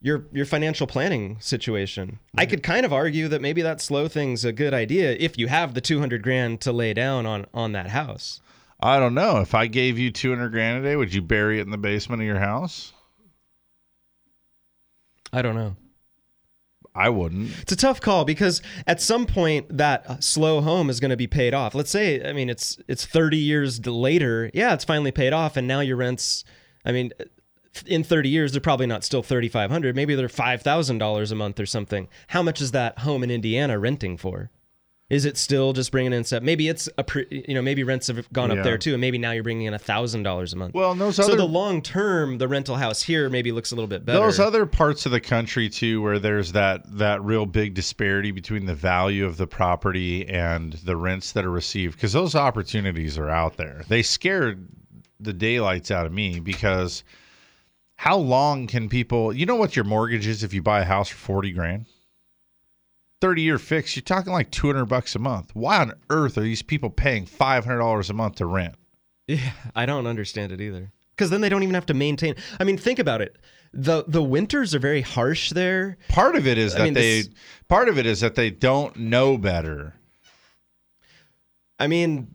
[0.00, 2.20] your your financial planning situation.
[2.36, 5.48] I could kind of argue that maybe that slow thing's a good idea if you
[5.48, 8.40] have the 200 grand to lay down on on that house.
[8.80, 9.40] I don't know.
[9.40, 12.20] If I gave you 200 grand a day, would you bury it in the basement
[12.22, 12.92] of your house?
[15.34, 15.74] I don't know.
[16.94, 17.50] I wouldn't.
[17.60, 21.26] It's a tough call because at some point that slow home is going to be
[21.26, 21.74] paid off.
[21.74, 24.48] Let's say, I mean, it's it's 30 years later.
[24.54, 26.44] Yeah, it's finally paid off, and now your rents.
[26.84, 27.10] I mean,
[27.84, 29.96] in 30 years, they're probably not still 3,500.
[29.96, 32.06] Maybe they're five thousand dollars a month or something.
[32.28, 34.50] How much is that home in Indiana renting for?
[35.10, 36.42] Is it still just bringing in stuff?
[36.42, 38.62] Maybe it's a, pre, you know, maybe rents have gone up Yeah.
[38.62, 40.72] there too, and maybe now you're bringing in a thousand dollars a month.
[40.74, 43.74] Well, and those so other- the long term, the rental house here maybe looks a
[43.74, 44.18] little bit better.
[44.18, 48.64] Those other parts of the country too, where there's that that real big disparity between
[48.64, 53.28] the value of the property and the rents that are received, because those opportunities are
[53.28, 53.82] out there.
[53.86, 54.66] They scared
[55.20, 57.04] the daylights out of me because
[57.96, 59.34] how long can people?
[59.34, 61.84] You know what your mortgage is if you buy a house for forty grand.
[63.24, 65.50] 30 year fix, you're talking like 200 bucks a month.
[65.54, 68.74] Why on earth are these people paying $500 a month to rent?
[69.26, 70.92] Yeah, I don't understand it either.
[71.16, 72.34] Because then they don't even have to maintain.
[72.60, 73.36] I mean, think about it.
[73.72, 75.96] the The winters are very harsh there.
[76.10, 77.30] Part of it is I that mean, they this-
[77.66, 79.94] part of it is that they don't know better.
[81.78, 82.28] I mean,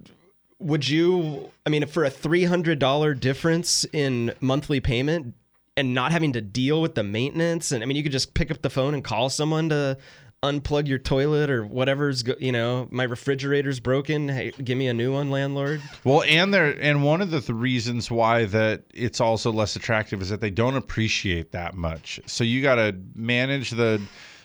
[0.58, 1.52] would you?
[1.68, 5.36] I mean, for a three hundred dollar difference in monthly payment
[5.78, 8.50] and not having to deal with the maintenance, and I mean, you could just pick
[8.50, 9.98] up the phone and call someone to
[10.42, 14.94] unplug your toilet or whatever's go, you know my refrigerator's broken hey give me a
[14.94, 19.20] new one landlord Well, and there and one of the th- reasons why that it's
[19.20, 22.22] also less attractive is that they don't appreciate that much.
[22.26, 24.02] So you got to manage the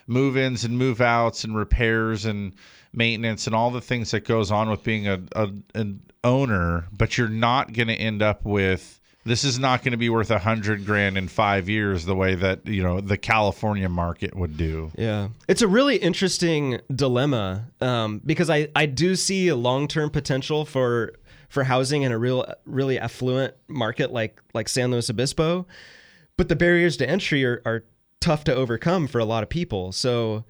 [0.08, 2.52] move-ins and move-outs and repairs and
[2.92, 7.16] maintenance and all the things that goes on with being a, a an owner, but
[7.16, 10.38] you're not going to end up with this is not going to be worth a
[10.38, 14.90] hundred grand in five years the way that you know the California market would do.
[14.96, 20.10] Yeah, it's a really interesting dilemma um, because I, I do see a long term
[20.10, 21.14] potential for
[21.48, 25.66] for housing in a real really affluent market like like San Luis Obispo,
[26.36, 27.84] but the barriers to entry are, are
[28.20, 29.92] tough to overcome for a lot of people.
[29.92, 30.44] So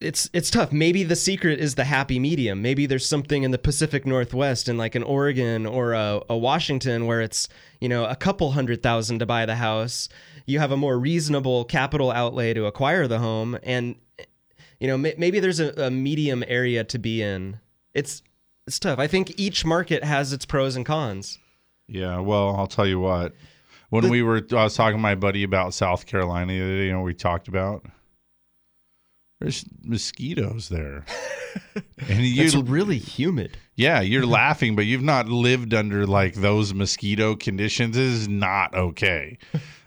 [0.00, 0.70] it's it's tough.
[0.72, 2.62] Maybe the secret is the happy medium.
[2.62, 7.06] Maybe there's something in the Pacific Northwest in like an Oregon or a, a Washington
[7.06, 7.48] where it's
[7.80, 10.08] you know a couple hundred thousand to buy the house.
[10.46, 13.96] You have a more reasonable capital outlay to acquire the home, and
[14.78, 17.58] you know may, maybe there's a, a medium area to be in.
[17.92, 18.22] It's
[18.66, 18.98] it's tough.
[19.00, 21.38] I think each market has its pros and cons.
[21.88, 23.34] Yeah, well, I'll tell you what.
[23.90, 26.76] When The- we were, I was talking to my buddy about South Carolina the other
[26.76, 26.86] day.
[26.86, 27.84] You know, we talked about.
[29.40, 31.04] There's mosquitoes there,
[31.76, 33.56] and It's really humid.
[33.76, 37.96] Yeah, you're laughing, but you've not lived under like those mosquito conditions.
[37.96, 39.38] It is not okay.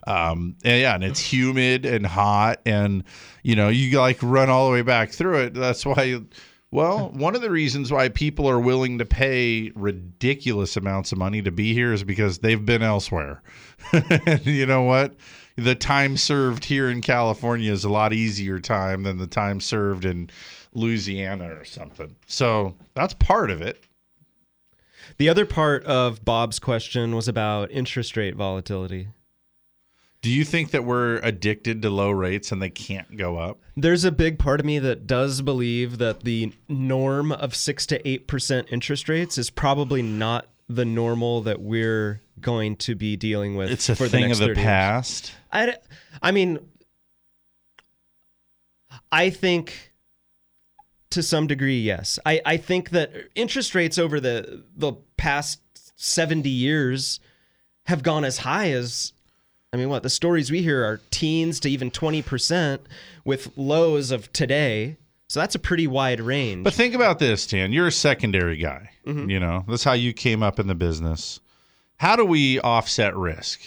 [0.07, 3.03] Um, and yeah, and it's humid and hot, and
[3.43, 5.53] you know you like run all the way back through it.
[5.53, 6.21] That's why.
[6.73, 11.41] Well, one of the reasons why people are willing to pay ridiculous amounts of money
[11.41, 13.41] to be here is because they've been elsewhere.
[14.43, 15.15] You know what?
[15.57, 20.05] The time served here in California is a lot easier time than the time served
[20.05, 20.29] in
[20.73, 22.15] Louisiana or something.
[22.25, 23.83] So that's part of it.
[25.17, 29.09] The other part of Bob's question was about interest rate volatility.
[30.21, 33.59] Do you think that we're addicted to low rates and they can't go up?
[33.75, 38.01] There's a big part of me that does believe that the norm of 6 to
[38.03, 43.71] 8% interest rates is probably not the normal that we're going to be dealing with
[43.71, 44.65] It's a for the thing next of the 30 years.
[44.65, 45.31] past.
[45.51, 45.75] I,
[46.21, 46.59] I mean,
[49.11, 49.93] I think
[51.11, 52.19] to some degree, yes.
[52.25, 55.59] I, I think that interest rates over the the past
[55.99, 57.19] 70 years
[57.85, 59.13] have gone as high as
[59.73, 62.79] I mean, what the stories we hear are teens to even 20%
[63.23, 64.97] with lows of today.
[65.29, 66.65] So that's a pretty wide range.
[66.65, 67.71] But think about this, Dan.
[67.71, 68.89] You're a secondary guy.
[69.07, 69.29] Mm-hmm.
[69.29, 71.39] You know, that's how you came up in the business.
[72.01, 73.61] How do we offset risk?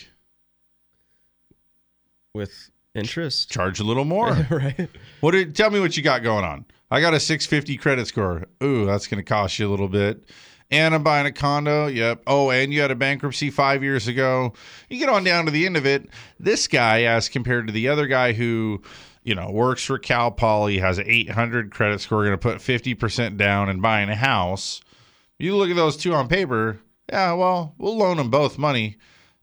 [2.35, 3.49] With interest.
[3.49, 4.33] Charge a little more.
[4.51, 4.91] right.
[5.21, 6.65] What did, tell me what you got going on.
[6.91, 8.47] I got a 650 credit score.
[8.61, 10.29] Ooh, that's going to cost you a little bit.
[10.69, 11.87] And I'm buying a condo.
[11.87, 12.25] Yep.
[12.27, 14.53] Oh, and you had a bankruptcy five years ago.
[14.89, 16.09] You get on down to the end of it.
[16.41, 18.83] This guy, as compared to the other guy who,
[19.23, 23.37] you know, works for Cal Poly, has an 800 credit score, going to put 50%
[23.37, 24.81] down and buying a house.
[25.39, 26.81] You look at those two on paper.
[27.09, 28.97] Yeah, well, we'll loan them both money.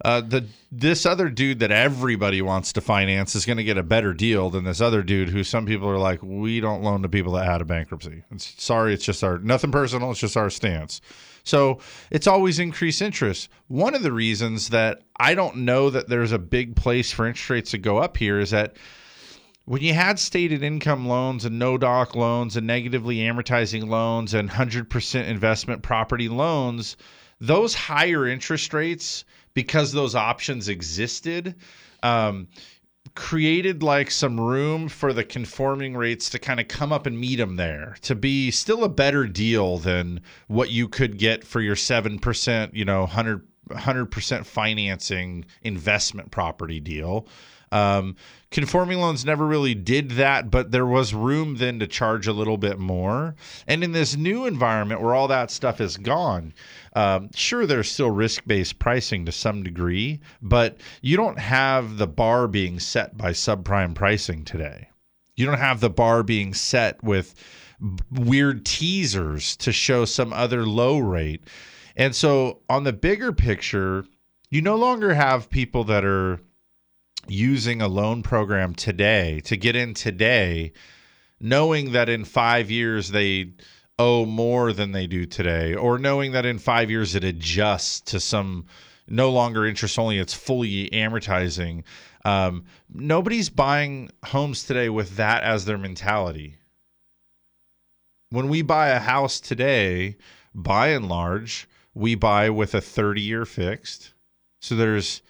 [0.04, 3.84] Uh, the this other dude that everybody wants to finance is going to get a
[3.84, 7.10] better deal than this other dude who some people are like, we don't loan to
[7.10, 8.24] people that had a bankruptcy.
[8.32, 10.10] It's, sorry, it's just our nothing personal.
[10.10, 11.02] It's just our stance.
[11.44, 11.80] So
[12.10, 13.50] it's always increased interest.
[13.68, 17.50] One of the reasons that I don't know that there's a big place for interest
[17.50, 18.78] rates to go up here is that
[19.66, 24.50] when you had stated income loans and no doc loans and negatively amortizing loans and
[24.50, 26.98] 100% investment property loans,
[27.42, 31.56] those higher interest rates, because those options existed,
[32.04, 32.48] um,
[33.16, 37.36] created like some room for the conforming rates to kind of come up and meet
[37.36, 41.76] them there to be still a better deal than what you could get for your
[41.76, 47.28] 7%, you know, 100 100% financing investment property deal.
[47.72, 48.18] Um,
[48.52, 52.58] conforming loans never really did that, but there was room then to charge a little
[52.58, 53.36] bit more.
[53.68, 56.54] And in this new environment where all that stuff is gone,
[56.94, 62.08] um, sure, there's still risk based pricing to some degree, but you don't have the
[62.08, 64.90] bar being set by subprime pricing today.
[65.36, 67.34] You don't have the bar being set with
[68.12, 71.44] weird teasers to show some other low rate.
[71.96, 74.06] And so, on the bigger picture,
[74.50, 76.40] you no longer have people that are
[77.28, 80.74] using a loan program today to get in today,
[81.40, 83.54] knowing that in five years they
[84.00, 88.20] owe more than they do today, or knowing that in five years it adjusts to
[88.20, 88.66] some
[89.08, 91.84] no longer interest only, it's fully amortizing.
[92.24, 96.58] Um, nobody's buying homes today with that as their mentality.
[98.30, 100.16] When we buy a house today,
[100.56, 104.14] by and large, we buy with a 30 year fixed.
[104.62, 105.22] So there's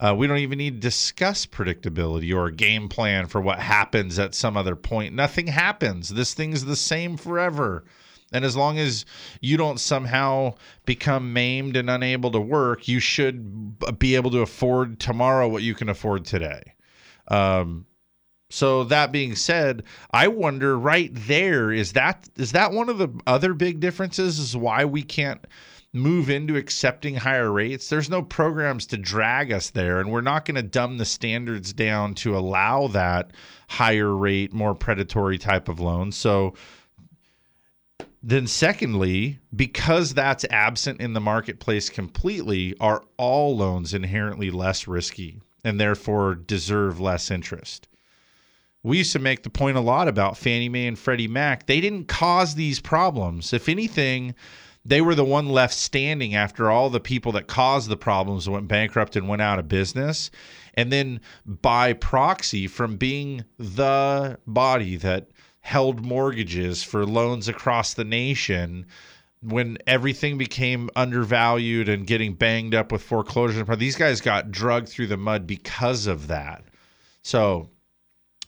[0.00, 4.18] uh, we don't even need to discuss predictability or a game plan for what happens
[4.18, 5.14] at some other point.
[5.14, 6.08] Nothing happens.
[6.08, 7.84] This thing's the same forever.
[8.32, 9.04] And as long as
[9.40, 10.54] you don't somehow
[10.86, 15.74] become maimed and unable to work, you should be able to afford tomorrow what you
[15.74, 16.74] can afford today.
[17.28, 17.86] Um,
[18.50, 23.08] so that being said, I wonder right there is that is that one of the
[23.26, 25.44] other big differences is why we can't
[25.92, 27.88] move into accepting higher rates.
[27.88, 31.72] There's no programs to drag us there, and we're not going to dumb the standards
[31.72, 33.32] down to allow that
[33.68, 36.12] higher rate, more predatory type of loan.
[36.12, 36.54] So
[38.22, 45.40] then secondly, because that's absent in the marketplace completely, are all loans inherently less risky
[45.64, 47.88] and therefore deserve less interest?
[48.82, 51.66] We used to make the point a lot about Fannie Mae and Freddie Mac.
[51.66, 53.52] They didn't cause these problems.
[53.52, 54.34] If anything,
[54.84, 58.68] they were the one left standing after all the people that caused the problems went
[58.68, 60.30] bankrupt and went out of business.
[60.74, 65.28] And then by proxy, from being the body that
[65.60, 68.86] held mortgages for loans across the nation,
[69.42, 75.06] when everything became undervalued and getting banged up with foreclosure, these guys got drugged through
[75.06, 76.64] the mud because of that.
[77.22, 77.68] So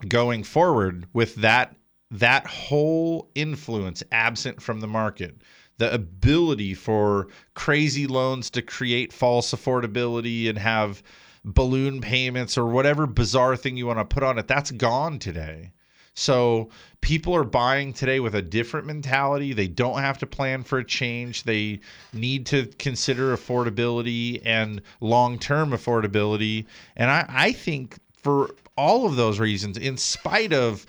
[0.08, 1.76] going forward with that
[2.10, 5.40] that whole influence absent from the market
[5.78, 11.02] the ability for crazy loans to create false affordability and have
[11.44, 15.72] balloon payments or whatever bizarre thing you want to put on it, that's gone today.
[16.14, 16.68] So
[17.00, 19.52] people are buying today with a different mentality.
[19.52, 21.44] They don't have to plan for a change.
[21.44, 21.80] They
[22.12, 26.66] need to consider affordability and long term affordability.
[26.96, 30.86] And I, I think for all of those reasons, in spite of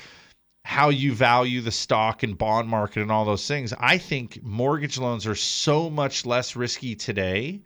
[0.64, 3.74] how you value the stock and bond market and all those things.
[3.80, 7.62] I think mortgage loans are so much less risky today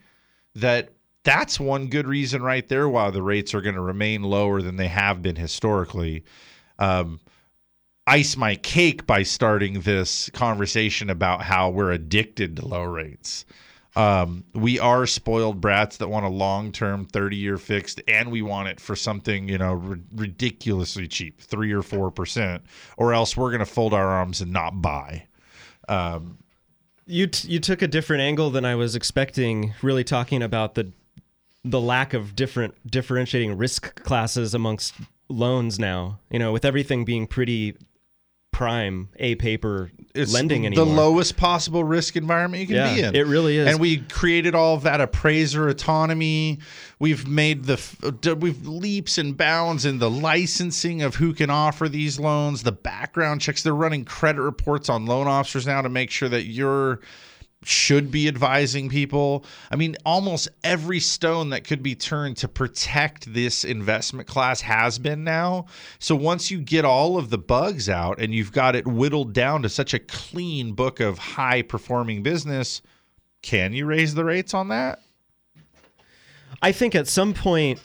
[0.55, 0.89] that
[1.23, 4.77] that's one good reason right there why the rates are going to remain lower than
[4.77, 6.23] they have been historically.
[6.79, 7.19] Um,
[8.07, 13.45] ice my cake by starting this conversation about how we're addicted to low rates.
[13.97, 18.43] Um, we are spoiled brats that want a long term 30 year fixed and we
[18.43, 22.61] want it for something, you know, r- ridiculously cheap, three or 4%,
[22.95, 25.25] or else we're going to fold our arms and not buy.
[25.89, 26.37] Um,
[27.07, 30.91] you, t- you took a different angle than I was expecting, really talking about the
[31.65, 34.93] the lack of different differentiating risk classes amongst
[35.27, 36.19] loans now.
[36.29, 37.75] You know, with everything being pretty
[38.51, 40.85] prime A paper it's lending anymore.
[40.85, 43.15] The lowest possible risk environment you can yeah, be in.
[43.15, 43.67] It really is.
[43.67, 46.59] And we created all of that appraiser autonomy.
[46.99, 51.87] We've made the uh, we've leaps and bounds in the licensing of who can offer
[51.87, 53.63] these loans, the background checks.
[53.63, 56.99] They're running credit reports on loan officers now to make sure that you're
[57.63, 59.43] should be advising people.
[59.71, 64.99] I mean, almost every stone that could be turned to protect this investment class has
[64.99, 65.65] been now.
[65.99, 69.63] So once you get all of the bugs out and you've got it whittled down
[69.63, 72.81] to such a clean book of high performing business,
[73.41, 75.01] can you raise the rates on that?
[76.61, 77.79] I think at some point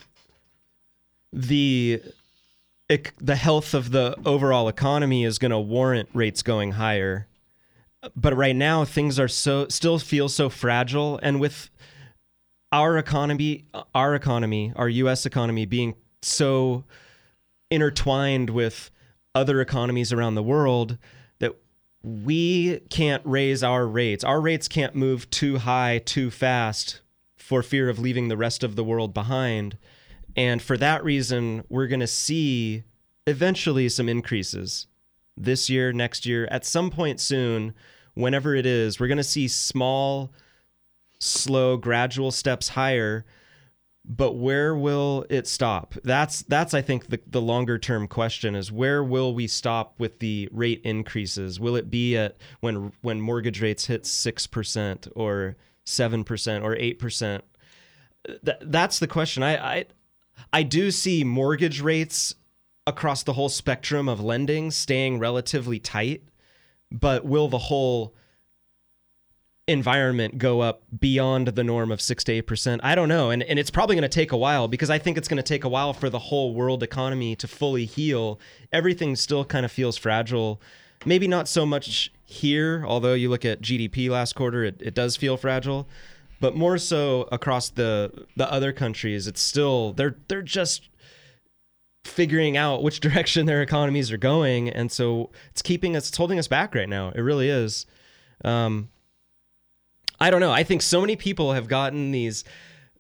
[1.33, 2.03] the
[3.19, 7.27] the health of the overall economy is going to warrant rates going higher
[8.17, 11.19] but right now things are so still feel so fragile.
[11.23, 11.71] And with
[12.71, 16.85] our economy our economy our US economy being so
[17.71, 18.91] intertwined with
[19.35, 20.99] other economies around the world
[21.39, 21.55] that
[22.03, 24.25] we can't raise our rates.
[24.25, 27.01] Our rates can't move too high too fast
[27.37, 29.79] for fear of leaving the rest of the world behind.
[30.37, 32.85] And for that reason, we're going to see
[33.27, 34.87] eventually some increases
[35.37, 37.75] this year, next year, at some point soon,
[38.15, 40.33] whenever it is, we're going to see small,
[41.19, 43.25] slow, gradual steps higher.
[44.05, 45.95] But where will it stop?
[46.03, 50.19] That's that's I think the, the longer term question is where will we stop with
[50.19, 51.61] the rate increases?
[51.61, 56.75] Will it be at when when mortgage rates hit six percent or seven percent or
[56.75, 57.45] eight percent?
[58.27, 59.45] Th- that's the question.
[59.45, 59.85] I, I
[60.53, 62.35] I do see mortgage rates
[62.87, 66.23] across the whole spectrum of lending staying relatively tight,
[66.91, 68.15] but will the whole
[69.69, 72.81] environment go up beyond the norm of 6 to 8%?
[72.83, 73.31] I don't know.
[73.31, 75.43] And and it's probably going to take a while because I think it's going to
[75.43, 78.41] take a while for the whole world economy to fully heal.
[78.73, 80.61] Everything still kind of feels fragile.
[81.05, 85.17] Maybe not so much here, although you look at GDP last quarter, it, it does
[85.17, 85.89] feel fragile.
[86.41, 90.89] But more so across the the other countries, it's still they're they're just
[92.05, 96.39] figuring out which direction their economies are going, and so it's keeping us, it's holding
[96.39, 97.11] us back right now.
[97.15, 97.87] It really is.
[98.45, 98.89] Um,
[100.21, 100.53] I don't know.
[100.53, 102.45] I think so many people have gotten these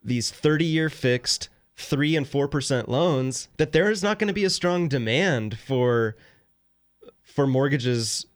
[0.05, 4.35] these thirty year fixed three and four percent loans that there is not going to
[4.35, 6.16] be a strong demand for
[7.23, 8.27] for mortgages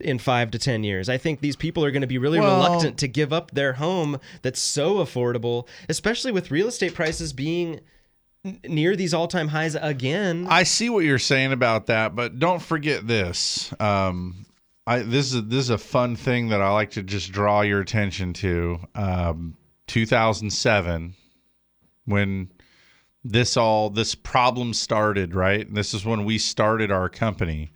[0.00, 1.08] in five to 10 years.
[1.08, 3.74] I think these people are going to be really Well- reluctant to give up their
[3.74, 7.80] home that's so affordable, especially with real estate prices being
[8.44, 10.46] near these all time highs again.
[10.48, 13.72] I see what you're saying about that, but don't forget this.
[13.80, 14.46] Um,
[14.86, 17.80] I this is this is a fun thing that I like to just draw your
[17.80, 18.80] attention to.
[18.94, 19.56] Um,
[19.86, 21.14] 2007,
[22.06, 22.50] when
[23.24, 25.72] this all this problem started, right?
[25.72, 27.72] This is when we started our company.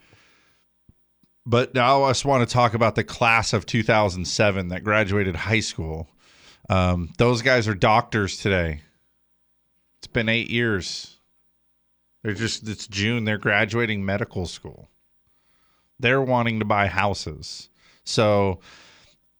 [1.48, 5.60] But now I just want to talk about the class of 2007 that graduated high
[5.60, 6.08] school.
[6.68, 8.82] Um, those guys are doctors today.
[10.16, 11.18] Been eight years.
[12.22, 13.26] They're just, it's June.
[13.26, 14.88] They're graduating medical school.
[16.00, 17.68] They're wanting to buy houses.
[18.02, 18.60] So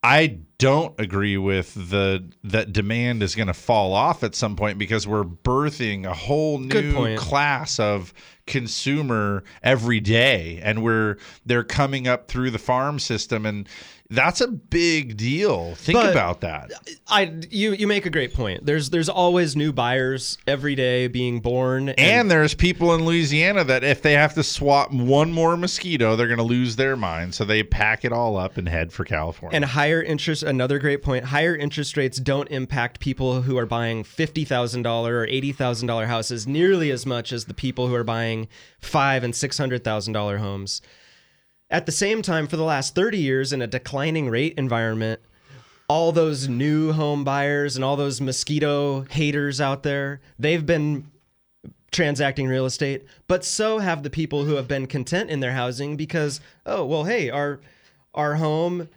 [0.03, 4.77] I don't agree with the that demand is going to fall off at some point
[4.77, 8.13] because we're birthing a whole new class of
[8.45, 13.67] consumer every day and we're they're coming up through the farm system and
[14.09, 15.75] that's a big deal.
[15.75, 16.71] Think But- about that.
[17.07, 18.65] I you you make a great point.
[18.65, 23.83] There's there's always new buyers every day being born And there's people in Louisiana that
[23.83, 27.35] if they have to swap one more mosquito, they're going to lose their mind.
[27.35, 29.55] So they pack it all up and head for California.
[29.55, 31.25] And higher interest, another great point.
[31.25, 35.87] Higher interest rates don't impact people who are buying fifty thousand dollar or eighty thousand
[35.87, 38.47] dollar houses nearly as much as the people who are buying
[38.79, 40.81] five and six hundred thousand dollar homes.
[41.69, 45.19] At the same time, for the last thirty years, in a declining rate environment,
[45.89, 51.09] all those new home buyers and all those mosquito haters out there, they've been
[51.91, 55.95] transacting real estate, but so have the people who have been content in their housing
[55.97, 57.59] because oh well, hey, our
[58.13, 58.89] our home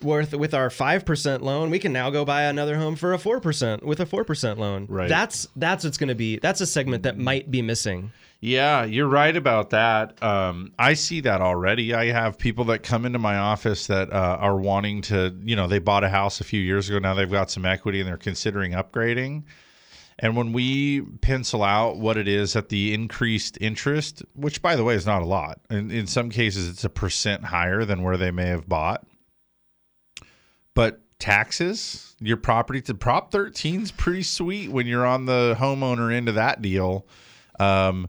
[0.00, 3.82] worth with our 5% loan we can now go buy another home for a 4%
[3.82, 5.08] with a 4% loan Right.
[5.08, 8.10] that's that's what's going to be that's a segment that might be missing
[8.44, 10.20] Yeah, you're right about that.
[10.20, 11.94] Um, I see that already.
[11.94, 15.68] I have people that come into my office that uh, are wanting to, you know,
[15.68, 16.98] they bought a house a few years ago.
[16.98, 19.44] Now they've got some equity and they're considering upgrading.
[20.18, 24.82] And when we pencil out what it is at the increased interest, which by the
[24.82, 28.16] way is not a lot, in, in some cases it's a percent higher than where
[28.16, 29.06] they may have bought.
[30.74, 36.12] But taxes, your property to Prop 13 is pretty sweet when you're on the homeowner
[36.12, 37.06] end of that deal.
[37.60, 38.08] Um,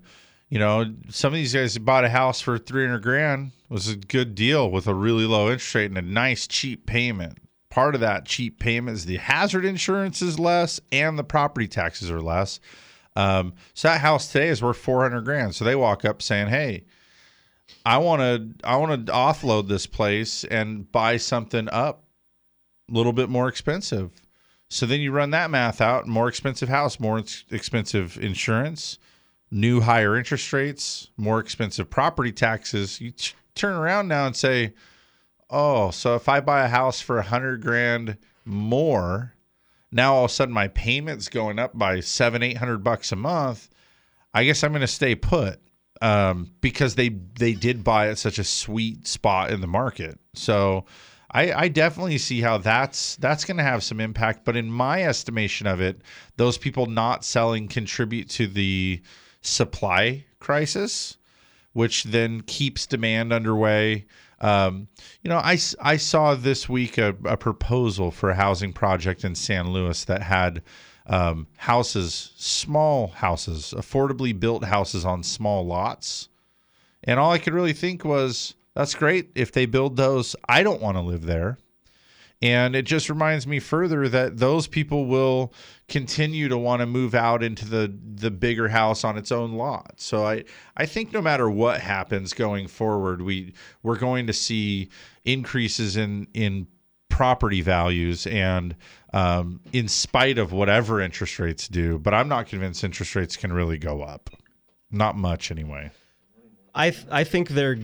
[0.53, 4.35] you know, some of these guys bought a house for 300 grand was a good
[4.35, 7.39] deal with a really low interest rate and a nice cheap payment.
[7.71, 12.11] Part of that cheap payment is the hazard insurance is less and the property taxes
[12.11, 12.59] are less.
[13.15, 15.55] Um, so that house today is worth 400 grand.
[15.55, 16.85] So they walk up saying, "Hey,
[17.83, 22.03] I want to I want to offload this place and buy something up
[22.91, 24.11] a little bit more expensive."
[24.69, 28.99] So then you run that math out, more expensive house, more ex- expensive insurance,
[29.53, 32.99] new higher interest rates, more expensive property taxes.
[32.99, 34.73] You t- turn around now and say,
[35.49, 39.35] "Oh, so if I buy a house for a hundred grand more,
[39.91, 43.15] now all of a sudden my payment's going up by seven, eight hundred bucks a
[43.15, 43.69] month.
[44.33, 45.61] I guess I'm going to stay put
[46.01, 50.19] um, because they they did buy at such a sweet spot in the market.
[50.33, 50.85] So
[51.29, 54.45] I, I definitely see how that's that's going to have some impact.
[54.45, 56.01] But in my estimation of it,
[56.37, 59.01] those people not selling contribute to the
[59.43, 61.17] supply crisis,
[61.73, 64.05] which then keeps demand underway.
[64.41, 64.87] Um,
[65.21, 69.35] you know, I, I saw this week a, a proposal for a housing project in
[69.35, 70.63] San Luis that had
[71.05, 76.29] um, houses, small houses, affordably built houses on small lots.
[77.03, 79.29] And all I could really think was, that's great.
[79.35, 81.57] If they build those, I don't want to live there.
[82.41, 85.53] And it just reminds me further that those people will
[85.93, 89.93] continue to want to move out into the the bigger house on its own lot.
[89.97, 90.43] So I
[90.75, 93.53] I think no matter what happens going forward, we
[93.83, 94.89] we're going to see
[95.23, 96.65] increases in in
[97.09, 98.75] property values and
[99.13, 101.99] um, in spite of whatever interest rates do.
[101.99, 104.31] But I'm not convinced interest rates can really go up.
[104.89, 105.91] Not much anyway.
[106.73, 107.77] I th- I think they're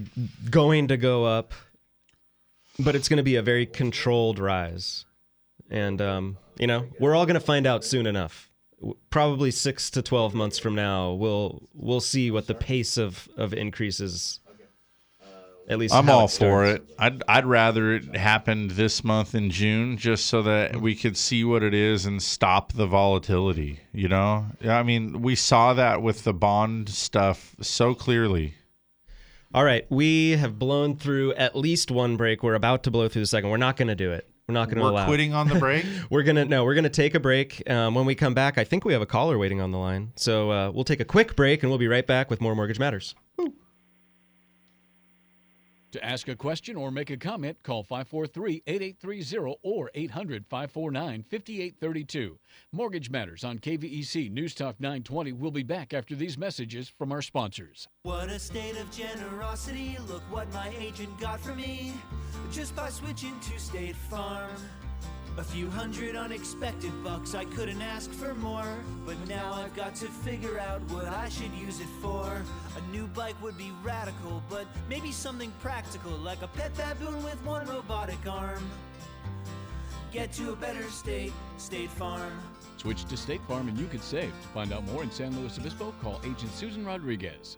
[0.49, 1.53] going to go up,
[2.79, 5.05] but it's going to be a very controlled rise,
[5.69, 8.49] and um, you know we're all going to find out soon enough.
[9.09, 13.53] Probably six to twelve months from now, we'll we'll see what the pace of of
[13.53, 14.39] increases.
[15.67, 16.83] At least I'm all it for it.
[16.97, 20.81] I'd I'd rather it happened this month in June just so that mm-hmm.
[20.81, 24.47] we could see what it is and stop the volatility, you know?
[24.63, 28.55] I mean, we saw that with the bond stuff so clearly.
[29.53, 32.43] All right, we have blown through at least one break.
[32.43, 33.49] We're about to blow through the second.
[33.49, 34.28] We're not going to do it.
[34.49, 35.05] We're not going to We're allow.
[35.05, 35.85] quitting on the break?
[36.09, 36.65] we're gonna no.
[36.65, 37.69] We're gonna take a break.
[37.69, 40.11] Um, when we come back, I think we have a caller waiting on the line.
[40.15, 42.79] So uh, we'll take a quick break and we'll be right back with more Mortgage
[42.79, 43.13] Matters.
[45.91, 52.37] To ask a question or make a comment, call 543 8830 or 800 549 5832.
[52.71, 57.23] Mortgage Matters on KVEC News Talk 920 will be back after these messages from our
[57.23, 57.87] sponsors.
[58.03, 59.97] What a state of generosity.
[60.07, 61.93] Look what my agent got for me
[62.51, 64.51] just by switching to State Farm.
[65.37, 68.77] A few hundred unexpected bucks, I couldn't ask for more.
[69.05, 72.41] But now I've got to figure out what I should use it for.
[72.77, 77.43] A new bike would be radical, but maybe something practical, like a pet baboon with
[77.45, 78.69] one robotic arm.
[80.11, 82.33] Get to a better state, State Farm.
[82.77, 84.31] Switch to State Farm and you could save.
[84.41, 87.57] To find out more in San Luis Obispo, call Agent Susan Rodriguez.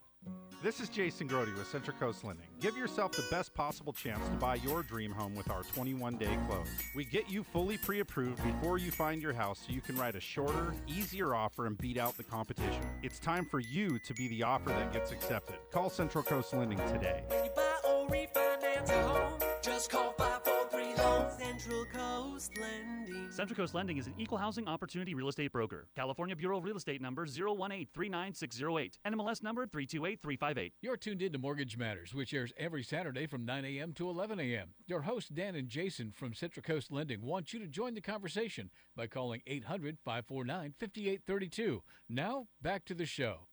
[0.63, 2.45] This is Jason Grody with Central Coast Lending.
[2.59, 6.37] Give yourself the best possible chance to buy your dream home with our 21 day
[6.47, 6.67] close.
[6.93, 10.15] We get you fully pre approved before you find your house so you can write
[10.15, 12.83] a shorter, easier offer and beat out the competition.
[13.01, 15.55] It's time for you to be the offer that gets accepted.
[15.71, 17.23] Call Central Coast Lending today.
[17.55, 20.60] Buy or refinance a home, just call 543 Loan.
[21.01, 23.31] Central Coast Lending.
[23.31, 25.87] Central Coast Lending is an equal housing opportunity real estate broker.
[25.95, 28.99] California Bureau of Real Estate number 018 39608.
[29.05, 30.73] NMLS number 328358.
[30.81, 33.93] You're tuned in to Mortgage Matters, which airs every Saturday from 9 a.m.
[33.93, 34.69] to 11 a.m.
[34.85, 38.69] Your hosts, Dan and Jason from Central Coast Lending, want you to join the conversation
[38.95, 41.83] by calling 800 549 5832.
[42.09, 43.47] Now, back to the show.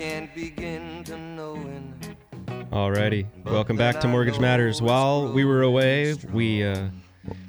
[0.00, 1.92] Can't begin to knowing.
[2.72, 4.80] Alrighty, welcome back to Mortgage Matters.
[4.80, 6.88] While we were away, we uh,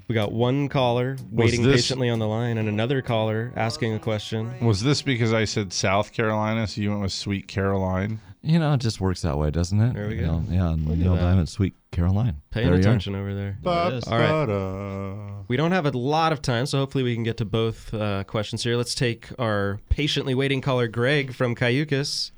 [0.09, 3.99] we got one caller waiting this- patiently on the line, and another caller asking a
[3.99, 4.53] question.
[4.65, 8.19] Was this because I said South Carolina, so you went with Sweet Caroline?
[8.41, 9.93] You know, it just works that way, doesn't it?
[9.93, 10.39] There we You go.
[10.39, 11.21] know, yeah, Look at Neil that.
[11.21, 12.41] Diamond, Sweet Caroline.
[12.49, 12.81] Paying There you are.
[12.81, 13.57] attention over there.
[13.63, 14.03] There it is.
[14.09, 15.43] All right.
[15.47, 18.25] We don't have a lot of time, so hopefully we can get to both uh,
[18.25, 18.75] questions here.
[18.75, 22.31] Let's take our patiently waiting caller, Greg from Cayucos.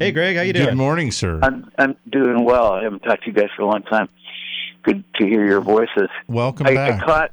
[0.00, 0.06] Hi.
[0.06, 0.70] Hey, Greg, how you doing?
[0.70, 1.40] Good morning, sir.
[1.42, 2.72] I'm I'm doing well.
[2.72, 4.08] I haven't talked to you guys for a long time.
[4.82, 6.08] Good to hear your voices.
[6.26, 7.02] Welcome I, back.
[7.02, 7.30] I caught.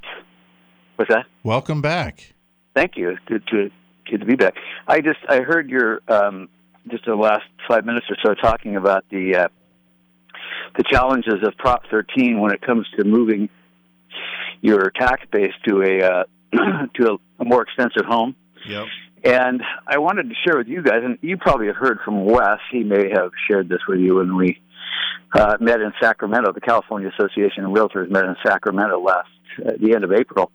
[0.97, 1.27] What's that?
[1.43, 2.33] Welcome back.
[2.75, 3.17] Thank you.
[3.25, 3.71] Good to
[4.11, 4.55] good to be back.
[4.85, 6.49] I just I heard your um,
[6.89, 9.47] just the last five minutes or so talking about the uh,
[10.75, 13.47] the challenges of Prop 13 when it comes to moving
[14.59, 16.23] your tax base to a uh,
[16.95, 18.35] to a, a more expensive home.
[18.67, 18.87] Yep.
[19.27, 22.59] And I wanted to share with you guys, and you probably have heard from Wes.
[22.71, 24.57] He may have shared this with you when we
[25.35, 26.53] uh, met in Sacramento.
[26.53, 29.27] The California Association of Realtors met in Sacramento last
[29.65, 30.49] at the end of April.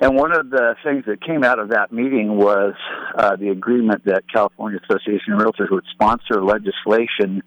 [0.00, 2.74] And one of the things that came out of that meeting was
[3.16, 7.44] uh, the agreement that California Association of Realtors would sponsor legislation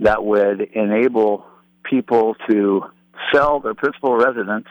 [0.00, 1.46] that would enable
[1.84, 2.82] people to
[3.32, 4.68] sell their principal residence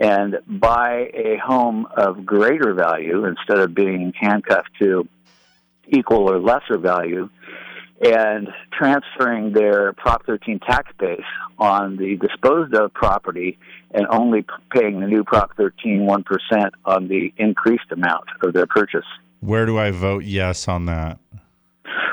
[0.00, 5.06] and buy a home of greater value instead of being handcuffed to
[5.86, 7.28] equal or lesser value
[8.00, 11.20] and transferring their Prop 13 tax base
[11.58, 13.58] on the disposed of property
[13.90, 19.04] and only paying the new Prop 13 1% on the increased amount of their purchase.
[19.40, 21.18] Where do I vote yes on that?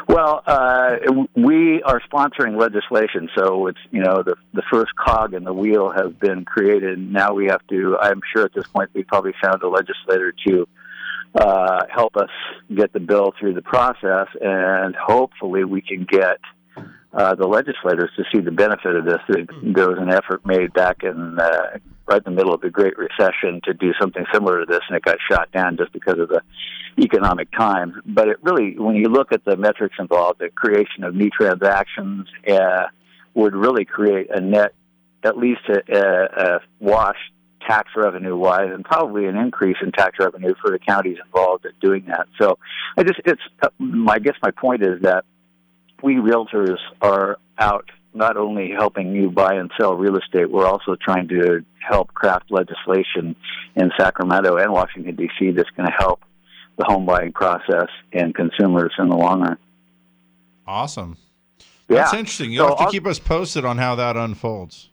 [0.07, 0.95] Well, uh,
[1.35, 5.91] we are sponsoring legislation, so it's you know the the first cog in the wheel
[5.91, 6.97] has been created.
[6.97, 7.97] Now we have to.
[7.99, 10.67] I'm sure at this point we probably found a legislator to
[11.35, 12.29] uh, help us
[12.73, 16.39] get the bill through the process, and hopefully we can get
[17.13, 19.19] uh, the legislators to see the benefit of this.
[19.27, 21.77] There was an effort made back in uh,
[22.07, 24.97] right in the middle of the Great Recession to do something similar to this, and
[24.97, 26.41] it got shot down just because of the
[26.99, 27.93] economic times.
[28.05, 32.27] But it really, when you look at the metrics involved, the creation of new transactions
[32.49, 32.87] uh,
[33.33, 34.73] would really create a net,
[35.23, 37.17] at least a, a, a wash
[37.67, 41.71] tax revenue wise, and probably an increase in tax revenue for the counties involved in
[41.81, 42.27] doing that.
[42.39, 42.57] So,
[42.97, 43.69] I just, it's, uh,
[44.09, 45.25] I guess my point is that
[46.03, 50.95] we realtors are out not only helping you buy and sell real estate, we're also
[50.95, 53.35] trying to help craft legislation
[53.75, 55.51] in Sacramento and Washington, D.C.
[55.51, 56.21] that's going to help
[56.77, 59.57] the home buying process and consumers in the long run.
[60.65, 61.17] Awesome.
[61.89, 61.97] Yeah.
[61.97, 62.51] That's interesting.
[62.51, 64.89] You'll So have to I'll- keep us posted on how that unfolds.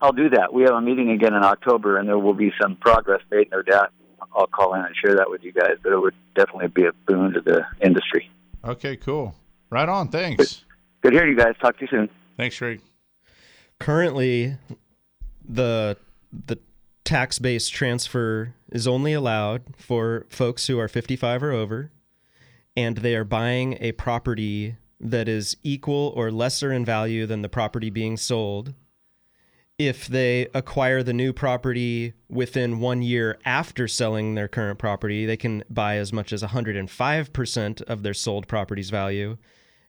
[0.00, 0.52] I'll do that.
[0.54, 3.62] We have a meeting again in October, and there will be some progress made, no
[3.62, 3.90] doubt.
[4.36, 6.92] I'll call in and share that with you guys, but it would definitely be a
[7.06, 8.30] boon to the industry.
[8.64, 9.34] Okay, cool.
[9.70, 10.08] Right on.
[10.08, 10.64] Thanks.
[11.02, 11.54] Good hearing you guys.
[11.60, 12.10] Talk to you soon.
[12.36, 12.80] Thanks, Greg.
[13.80, 14.56] currently
[15.44, 15.96] the
[16.46, 16.58] the
[17.04, 21.90] tax based transfer is only allowed for folks who are 55 or over
[22.76, 27.48] and they are buying a property that is equal or lesser in value than the
[27.48, 28.74] property being sold
[29.78, 35.36] if they acquire the new property within one year after selling their current property, they
[35.36, 39.38] can buy as much as 105% of their sold property's value.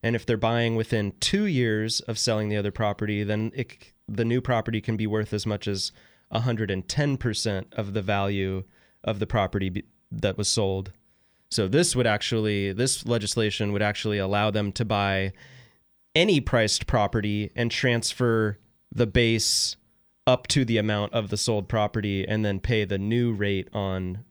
[0.01, 4.25] And if they're buying within two years of selling the other property, then it, the
[4.25, 5.91] new property can be worth as much as
[6.33, 8.63] 110% of the value
[9.03, 10.93] of the property be, that was sold.
[11.51, 15.33] So this would actually, this legislation would actually allow them to buy
[16.15, 18.57] any priced property and transfer
[18.91, 19.75] the base
[20.27, 24.23] up to the amount of the sold property and then pay the new rate on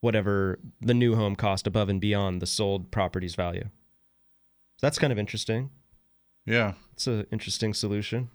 [0.00, 3.68] whatever the new home cost above and beyond the sold property's value.
[4.80, 5.70] That's kind of interesting.
[6.46, 6.74] Yeah.
[6.92, 8.30] It's an interesting solution.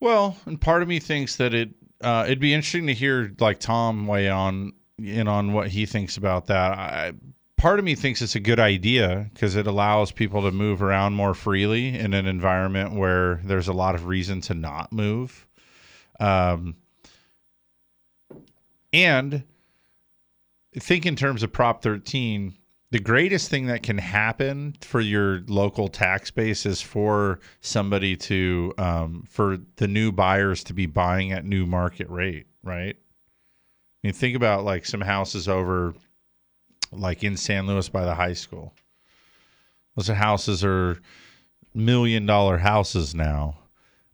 [0.00, 1.70] Well, and part of me thinks that it
[2.02, 6.16] uh, it'd be interesting to hear like Tom weigh on in on what he thinks
[6.16, 6.72] about that.
[6.72, 7.12] I,
[7.56, 11.14] part of me thinks it's a good idea because it allows people to move around
[11.14, 15.46] more freely in an environment where there's a lot of reason to not move.
[16.20, 16.76] Um,
[18.92, 19.44] and
[20.74, 22.54] think in terms of Prop 13,
[22.90, 28.72] the greatest thing that can happen for your local tax base is for somebody to,
[28.78, 32.96] um, for the new buyers to be buying at new market rate, right?
[32.96, 35.94] I mean, think about like some houses over,
[36.92, 38.72] like in San Luis by the high school.
[39.96, 41.00] Those houses are
[41.74, 43.58] million dollar houses now.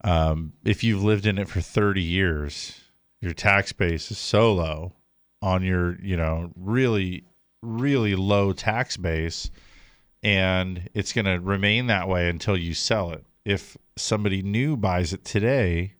[0.04, 2.80] Um, if you've lived in it for 30 years,
[3.20, 4.94] your tax base is so low
[5.42, 7.24] on your, you know, really,
[7.62, 9.50] really low tax base.
[10.22, 13.24] And it's going to remain that way until you sell it.
[13.44, 15.94] If somebody new buys it today,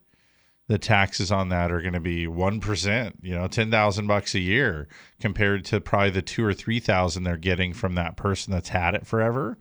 [0.68, 4.88] the taxes on that are going to be 1%, you know, 10,000 bucks a year
[5.20, 9.06] compared to probably the 2 or 3,000 they're getting from that person that's had it
[9.06, 9.58] forever.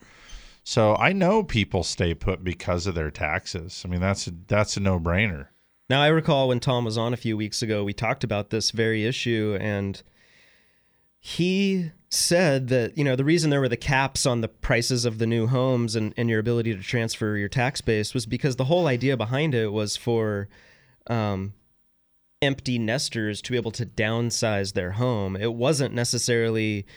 [0.63, 3.81] So I know people stay put because of their taxes.
[3.83, 5.47] I mean, that's a, that's a no-brainer.
[5.89, 8.71] Now, I recall when Tom was on a few weeks ago, we talked about this
[8.71, 10.01] very issue, and
[11.23, 15.19] he said that, you know, the reason there were the caps on the prices of
[15.19, 18.65] the new homes and, and your ability to transfer your tax base was because the
[18.65, 20.49] whole idea behind it was for
[21.05, 21.53] um,
[22.41, 25.35] empty nesters to be able to downsize their home.
[25.35, 26.87] It wasn't necessarily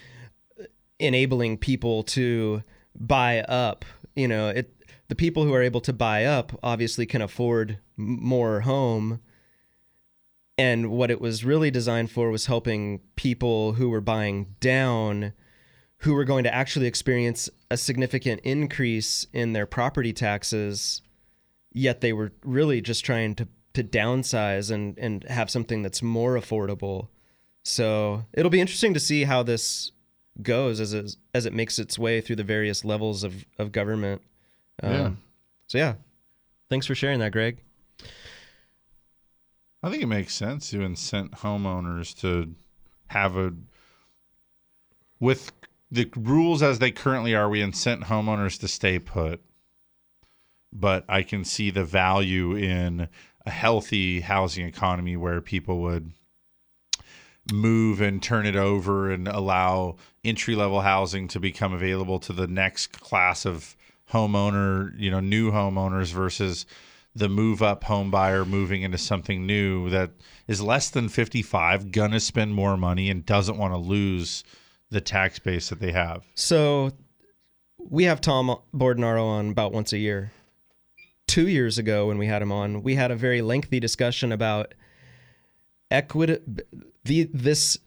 [0.98, 2.62] enabling people to
[2.98, 3.84] buy up.
[4.16, 4.74] You know, it
[5.08, 9.20] the people who are able to buy up obviously can afford more home
[10.56, 15.32] And what it was really designed for was helping people who were buying down,
[15.98, 21.02] who were going to actually experience a significant increase in their property taxes,
[21.72, 26.34] yet they were really just trying to, to downsize and, and have something that's more
[26.34, 27.08] affordable.
[27.64, 29.90] So it'll be interesting to see how this
[30.40, 34.22] goes as it, as it makes its way through the various levels of, of government.
[34.82, 35.10] Um, Yeah.
[35.66, 35.94] So yeah,
[36.68, 37.58] thanks for sharing that, Greg.
[39.84, 42.54] I think it makes sense to incent homeowners to
[43.08, 43.52] have a
[45.20, 45.52] with
[45.90, 47.50] the rules as they currently are.
[47.50, 49.42] We incent homeowners to stay put,
[50.72, 53.10] but I can see the value in
[53.44, 56.12] a healthy housing economy where people would
[57.52, 62.46] move and turn it over and allow entry level housing to become available to the
[62.46, 63.76] next class of
[64.10, 66.64] homeowner, you know, new homeowners versus
[67.14, 70.10] the move up home buyer moving into something new that
[70.48, 74.42] is less than 55, gonna spend more money and doesn't want to lose
[74.90, 76.24] the tax base that they have.
[76.34, 76.92] So
[77.78, 80.32] we have Tom Bordonaro on about once a year.
[81.26, 84.74] Two years ago, when we had him on, we had a very lengthy discussion about
[85.90, 86.38] equity,
[87.04, 87.78] the this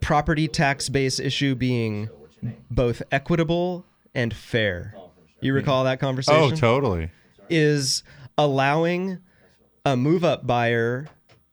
[0.00, 2.08] property tax base issue being
[2.70, 3.84] both equitable
[4.14, 4.94] and fair.
[5.40, 6.52] You recall that conversation?
[6.52, 7.10] Oh, totally.
[7.50, 8.02] Is
[8.38, 9.18] allowing
[9.84, 11.08] a move up buyer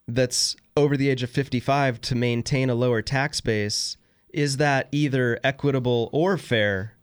[0.08, 3.96] that's over the age of 55 to maintain a lower tax base
[4.34, 6.94] is that either equitable or fair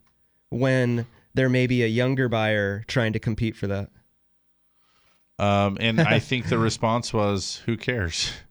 [0.51, 3.89] when there may be a younger buyer trying to compete for that
[5.39, 8.33] Um, and I think the response was, "Who cares?"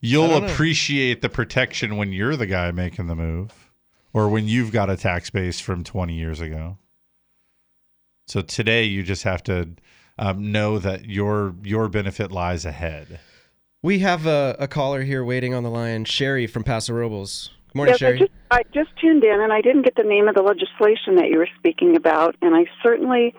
[0.00, 3.70] You'll appreciate the protection when you're the guy making the move,
[4.14, 6.78] or when you've got a tax base from 20 years ago.
[8.30, 9.70] So today, you just have to
[10.16, 13.18] um, know that your your benefit lies ahead.
[13.82, 17.74] we have a, a caller here waiting on the line sherry from paso robles good
[17.74, 20.28] morning yes, sherry I just, I just tuned in and I didn't get the name
[20.28, 23.34] of the legislation that you were speaking about, and I certainly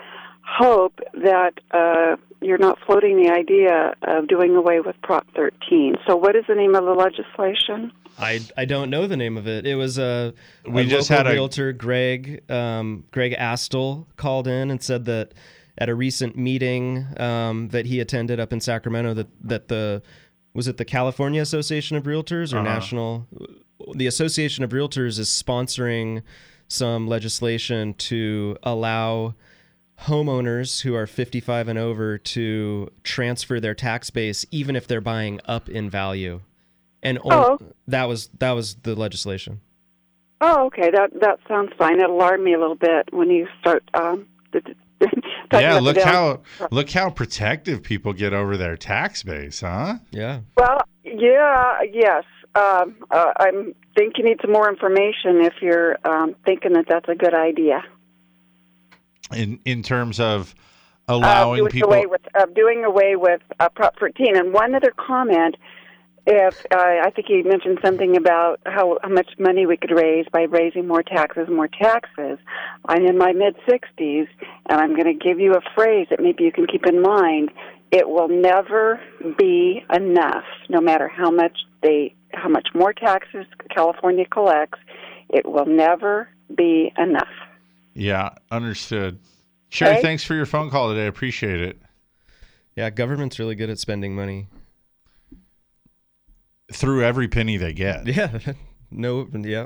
[0.57, 5.95] hope that uh, you're not floating the idea of doing away with Prop 13.
[6.07, 7.91] So, what is the name of the legislation?
[8.19, 9.65] I, I don't know the name of it.
[9.65, 10.33] It was a,
[10.65, 15.05] a We just local had a- realtor, Greg um, Greg Astle, called in and said
[15.05, 15.33] that
[15.77, 20.01] at a recent meeting um, that he attended up in Sacramento that that the
[20.53, 22.63] was it the California Association of Realtors or Uh-huh.
[22.73, 23.27] national
[23.95, 26.21] the Association of Realtors is sponsoring
[26.67, 29.33] some legislation to allow
[30.03, 35.39] homeowners who are 55 and over to transfer their tax base even if they're buying
[35.45, 36.41] up in value
[37.03, 37.59] and on- Oh.
[37.87, 39.61] that was that was the legislation
[40.43, 40.89] Oh, okay.
[40.89, 41.99] That that sounds fine.
[41.99, 43.83] It alarmed me a little bit when you start.
[43.93, 44.73] Um, talking
[45.53, 46.41] yeah, about look how
[46.71, 49.95] look how protective people get over their tax base, huh?
[50.09, 52.23] yeah Well, yeah, yes.
[52.55, 53.51] Um, uh, I
[53.95, 57.83] think you need some more information if you're um, thinking that that's a good idea.
[59.35, 60.55] In in terms of
[61.07, 61.89] uh, allowing doing people.
[61.89, 64.37] away with uh, doing away with uh, Prop 14.
[64.37, 65.55] And one other comment:
[66.27, 70.25] if uh, I think you mentioned something about how, how much money we could raise
[70.31, 72.37] by raising more taxes, more taxes.
[72.85, 74.27] I'm in my mid 60s,
[74.69, 77.51] and I'm going to give you a phrase that maybe you can keep in mind.
[77.91, 79.01] It will never
[79.37, 84.79] be enough, no matter how much they, how much more taxes California collects.
[85.29, 87.27] It will never be enough.
[87.93, 89.19] Yeah, understood.
[89.69, 90.01] Sherry, Okay.
[90.01, 91.03] thanks for your phone call today.
[91.03, 91.81] I appreciate it.
[92.75, 94.47] yeah government's really good at spending money
[96.73, 98.07] Through every penny they get.
[98.07, 98.39] yeah
[98.91, 99.65] no yeah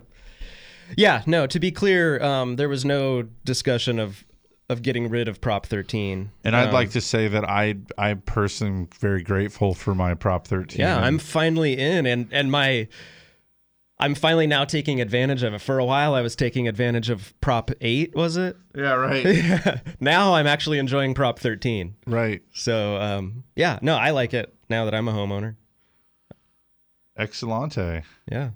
[0.98, 4.24] yeah no to be clear um, there was no discussion of
[4.70, 8.16] of getting rid of prop 13 And I'd Um, like to say that I I
[8.16, 10.80] personally am very grateful for my Prop 13.
[10.80, 12.88] Yeah, I'm finally in, and and my,
[13.98, 15.62] I'm finally now taking advantage of it.
[15.62, 18.58] For a while, I was taking advantage of Prop Eight, was it?
[18.76, 19.26] Yeah, right.
[19.36, 19.80] yeah.
[20.02, 21.96] Now I'm actually enjoying Prop 13.
[22.06, 22.42] Right.
[22.52, 25.56] So, um, yeah, no, I like it now that I'm a homeowner.
[27.18, 28.04] Excellente.
[28.30, 28.50] Yeah.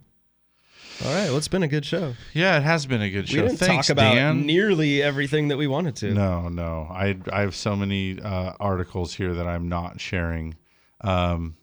[1.06, 2.14] All right, well, it's been a good show.
[2.34, 3.38] Yeah, it has been a good show.
[3.38, 4.45] We didn't Thanks, talk about Dan.
[4.45, 6.14] nearly everything that we wanted to.
[6.14, 6.88] No, no.
[6.91, 10.57] I I have so many uh, articles here that I'm not sharing.
[10.99, 11.56] Um,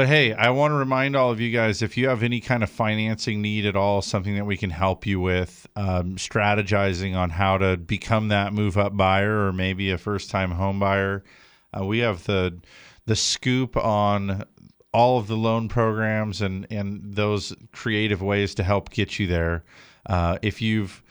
[0.00, 2.62] but hey, I want to remind all of you guys if you have any kind
[2.62, 7.28] of financing need at all, something that we can help you with, um, strategizing on
[7.28, 11.22] how to become that move up buyer or maybe a first time home buyer,
[11.78, 12.58] uh, we have the
[13.04, 14.42] the scoop on
[14.94, 19.64] all of the loan programs and and those creative ways to help get you there.
[20.06, 21.02] Uh, if you've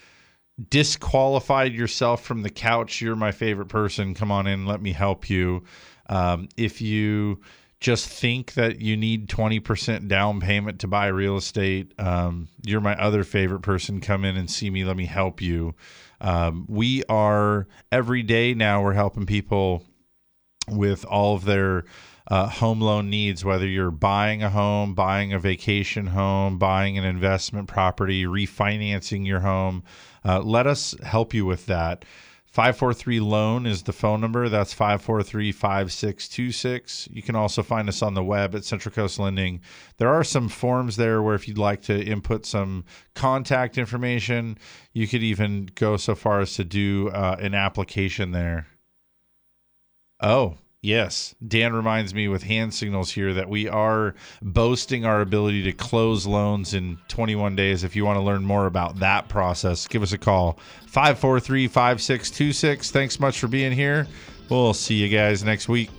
[0.67, 4.15] disqualified yourself from the couch, you're my favorite person.
[4.15, 5.63] Come on in, let me help you.
[6.07, 7.39] Um, if you
[7.79, 12.95] just think that you need 20% down payment to buy real estate, um, you're my
[12.95, 14.01] other favorite person.
[14.01, 14.83] Come in and see me.
[14.83, 15.75] Let me help you.
[16.19, 19.85] Um, we are every day now, we're helping people
[20.67, 21.85] with all of their
[22.27, 27.03] uh, home loan needs, whether you're buying a home, buying a vacation home, buying an
[27.03, 29.83] investment property, refinancing your home.
[30.23, 32.03] Uh, let us help you with that.
[32.59, 34.49] 543 loan is the phone number.
[34.49, 37.07] That's 543 5626.
[37.09, 39.61] You can also find us on the web at Central Coast Lending.
[39.95, 42.83] There are some forms there where if you'd like to input some
[43.15, 44.57] contact information,
[44.91, 48.67] you could even go so far as to do uh, an application there.
[50.19, 55.63] Oh, Yes, Dan reminds me with hand signals here that we are boasting our ability
[55.63, 57.83] to close loans in 21 days.
[57.83, 60.57] If you want to learn more about that process, give us a call
[60.87, 62.91] 543 5626.
[62.91, 64.07] Thanks much for being here.
[64.49, 65.89] We'll see you guys next week.